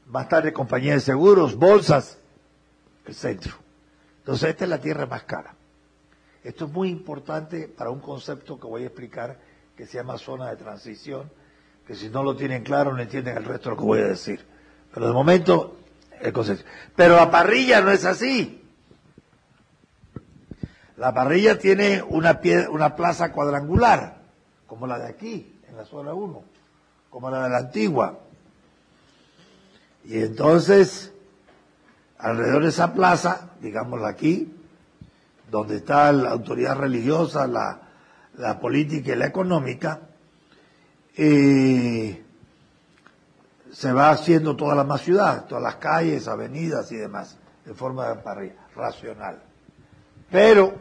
más 0.07 0.29
tarde 0.29 0.53
compañías 0.53 0.95
de 0.95 1.01
seguros, 1.01 1.55
bolsas, 1.55 2.17
el 3.05 3.15
centro. 3.15 3.53
Entonces 4.19 4.49
esta 4.49 4.65
es 4.65 4.69
la 4.69 4.79
tierra 4.79 5.05
más 5.05 5.23
cara. 5.23 5.55
Esto 6.43 6.65
es 6.65 6.71
muy 6.71 6.89
importante 6.89 7.67
para 7.67 7.89
un 7.89 7.99
concepto 7.99 8.59
que 8.59 8.67
voy 8.67 8.83
a 8.83 8.87
explicar 8.87 9.37
que 9.75 9.85
se 9.85 9.97
llama 9.97 10.17
zona 10.17 10.49
de 10.49 10.57
transición, 10.57 11.31
que 11.87 11.95
si 11.95 12.09
no 12.09 12.23
lo 12.23 12.35
tienen 12.35 12.63
claro 12.63 12.93
no 12.93 13.01
entienden 13.01 13.37
el 13.37 13.45
resto 13.45 13.69
de 13.69 13.75
lo 13.75 13.81
que 13.81 13.87
voy 13.87 13.99
a 14.01 14.07
decir. 14.07 14.45
Pero 14.93 15.07
de 15.07 15.13
momento, 15.13 15.77
el 16.21 16.31
concepto. 16.31 16.65
Pero 16.95 17.15
la 17.15 17.31
parrilla 17.31 17.81
no 17.81 17.91
es 17.91 18.05
así. 18.05 18.62
La 20.97 21.13
parrilla 21.13 21.57
tiene 21.57 22.03
una, 22.03 22.39
una 22.69 22.95
plaza 22.95 23.31
cuadrangular, 23.31 24.17
como 24.67 24.85
la 24.85 24.99
de 24.99 25.07
aquí, 25.07 25.59
en 25.67 25.77
la 25.77 25.85
zona 25.85 26.13
1, 26.13 26.43
como 27.09 27.29
la 27.31 27.43
de 27.43 27.49
la 27.49 27.57
antigua. 27.57 28.19
Y 30.05 30.19
entonces, 30.19 31.11
alrededor 32.19 32.63
de 32.63 32.69
esa 32.69 32.93
plaza, 32.93 33.49
digámosla 33.59 34.09
aquí, 34.09 34.53
donde 35.49 35.77
está 35.77 36.11
la 36.11 36.31
autoridad 36.31 36.77
religiosa, 36.77 37.47
la, 37.47 37.79
política 38.59 39.13
y 39.13 39.15
la 39.15 39.27
económica, 39.27 40.01
eh, 41.15 42.23
se 43.71 43.91
va 43.93 44.11
haciendo 44.11 44.55
toda 44.55 44.75
la 44.75 44.83
más 44.83 45.01
ciudad, 45.01 45.45
todas 45.45 45.63
las 45.63 45.75
calles, 45.75 46.27
avenidas 46.27 46.91
y 46.91 46.97
demás, 46.97 47.37
de 47.65 47.73
forma 47.73 48.09
de 48.09 48.15
parrilla, 48.15 48.55
racional. 48.75 49.52
Pero, 50.33 50.73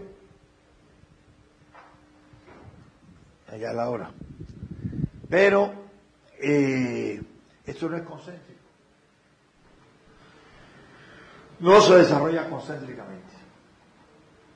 allá 3.49 3.73
la 3.75 3.91
hora, 3.91 4.11
pero 5.29 5.75
eh, 6.41 7.23
esto 7.67 7.91
no 7.91 7.99
es 7.99 8.03
concéntrico. 8.03 8.63
No 11.61 11.83
se 11.83 11.97
desarrolla 11.97 12.49
concéntricamente. 12.49 13.35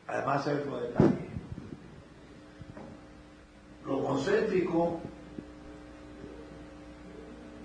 Además, 0.06 0.46
hay 0.46 0.54
otro 0.54 0.80
detalle. 0.80 1.28
Lo 3.84 4.02
concéntrico, 4.02 4.98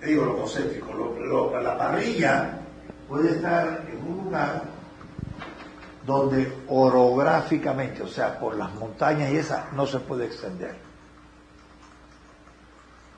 digo 0.06 0.26
lo 0.26 0.38
concéntrico, 0.38 1.16
la 1.64 1.78
parrilla 1.78 2.60
puede 3.08 3.38
estar 3.38 3.88
en 3.90 4.06
un 4.06 4.26
lugar 4.26 4.70
donde 6.06 6.52
orográficamente, 6.68 8.02
o 8.02 8.07
sea, 8.07 8.40
por 8.40 8.56
las 8.56 8.73
montañas 8.76 9.32
y 9.32 9.38
esa, 9.38 9.68
no 9.73 9.86
se 9.86 9.99
puede 9.99 10.26
extender. 10.26 10.76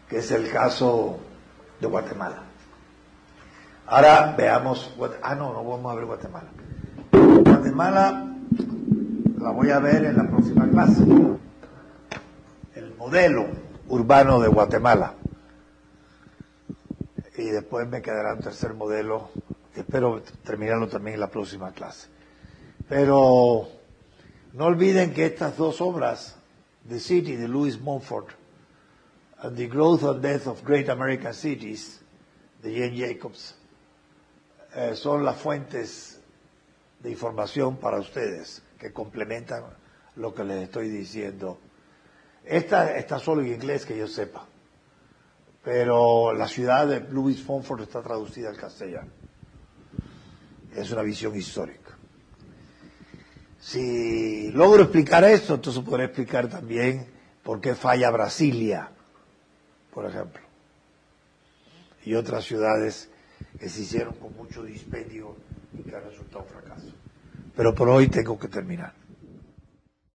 Que 0.10 0.18
es 0.18 0.32
el 0.32 0.52
caso 0.52 1.18
de 1.80 1.88
Guatemala. 1.88 2.44
Ahora 3.88 4.34
veamos, 4.38 4.94
ah 5.22 5.36
no, 5.36 5.54
no 5.54 5.64
vamos 5.64 5.92
a 5.92 5.96
ver 5.96 6.06
Guatemala. 6.06 6.50
Guatemala 7.12 8.26
la 9.40 9.52
voy 9.52 9.70
a 9.72 9.80
ver 9.80 10.06
en 10.06 10.18
la 10.18 10.24
próxima 10.24 10.70
clase. 10.70 11.04
El 12.76 12.96
modelo 12.96 13.48
urbano 13.90 14.40
de 14.40 14.48
Guatemala. 14.48 15.14
Y 17.38 17.50
después 17.50 17.88
me 17.88 18.02
quedará 18.02 18.34
un 18.34 18.40
tercer 18.40 18.74
modelo, 18.74 19.30
espero 19.76 20.22
terminarlo 20.44 20.88
también 20.88 21.16
en 21.16 21.20
la 21.20 21.30
próxima 21.30 21.72
clase. 21.72 22.08
Pero 22.94 23.70
no 24.54 24.66
olviden 24.66 25.16
que 25.16 25.26
estas 25.26 25.58
dos 25.58 25.82
obras, 25.82 26.36
The 26.88 27.00
City 27.00 27.36
de 27.36 27.48
Louis 27.48 27.82
Montfort 27.82 28.28
and 29.40 29.58
The 29.58 29.66
Growth 29.66 30.04
and 30.04 30.22
Death 30.22 30.46
of 30.46 30.64
Great 30.64 30.90
American 30.90 31.34
Cities 31.34 32.02
de 32.62 32.72
Jane 32.72 32.96
Jacobs, 32.96 33.56
eh, 34.76 34.96
son 34.96 35.26
las 35.26 35.38
fuentes 35.38 36.22
de 37.00 37.10
información 37.10 37.78
para 37.78 37.98
ustedes 37.98 38.62
que 38.78 38.94
complementan 38.94 39.64
lo 40.18 40.32
que 40.36 40.44
les 40.44 40.62
estoy 40.62 40.90
diciendo. 40.90 41.58
Esta 42.46 42.96
está 42.96 43.18
solo 43.18 43.42
en 43.42 43.54
inglés 43.54 43.88
que 43.88 43.98
yo 43.98 44.08
sepa, 44.08 44.46
pero 45.64 46.32
la 46.32 46.48
ciudad 46.48 46.86
de 46.86 47.00
Louis 47.00 47.44
Montfort 47.44 47.82
está 47.82 48.04
traducida 48.04 48.50
al 48.50 48.58
castellano. 48.58 49.10
Es 50.76 50.92
una 50.92 51.02
visión 51.02 51.36
histórica. 51.36 51.83
Si 53.64 54.52
logro 54.52 54.84
explicar 54.84 55.24
esto, 55.24 55.56
entonces 55.56 55.82
podré 55.84 56.04
explicar 56.06 56.50
también 56.50 57.08
por 57.42 57.62
qué 57.62 57.76
falla 57.76 58.12
Brasilia, 58.12 58.90
por 59.94 60.06
ejemplo, 60.06 60.42
y 62.04 62.14
otras 62.14 62.44
ciudades 62.44 63.10
que 63.58 63.70
se 63.70 63.84
hicieron 63.84 64.16
con 64.16 64.36
mucho 64.36 64.64
dispendio 64.64 65.38
y 65.72 65.82
que 65.82 65.96
ha 65.96 66.02
resultado 66.02 66.44
un 66.44 66.50
fracaso. 66.50 66.88
Pero 67.56 67.74
por 67.74 67.88
hoy 67.88 68.10
tengo 68.10 68.38
que 68.38 68.50
terminar. 68.50 68.94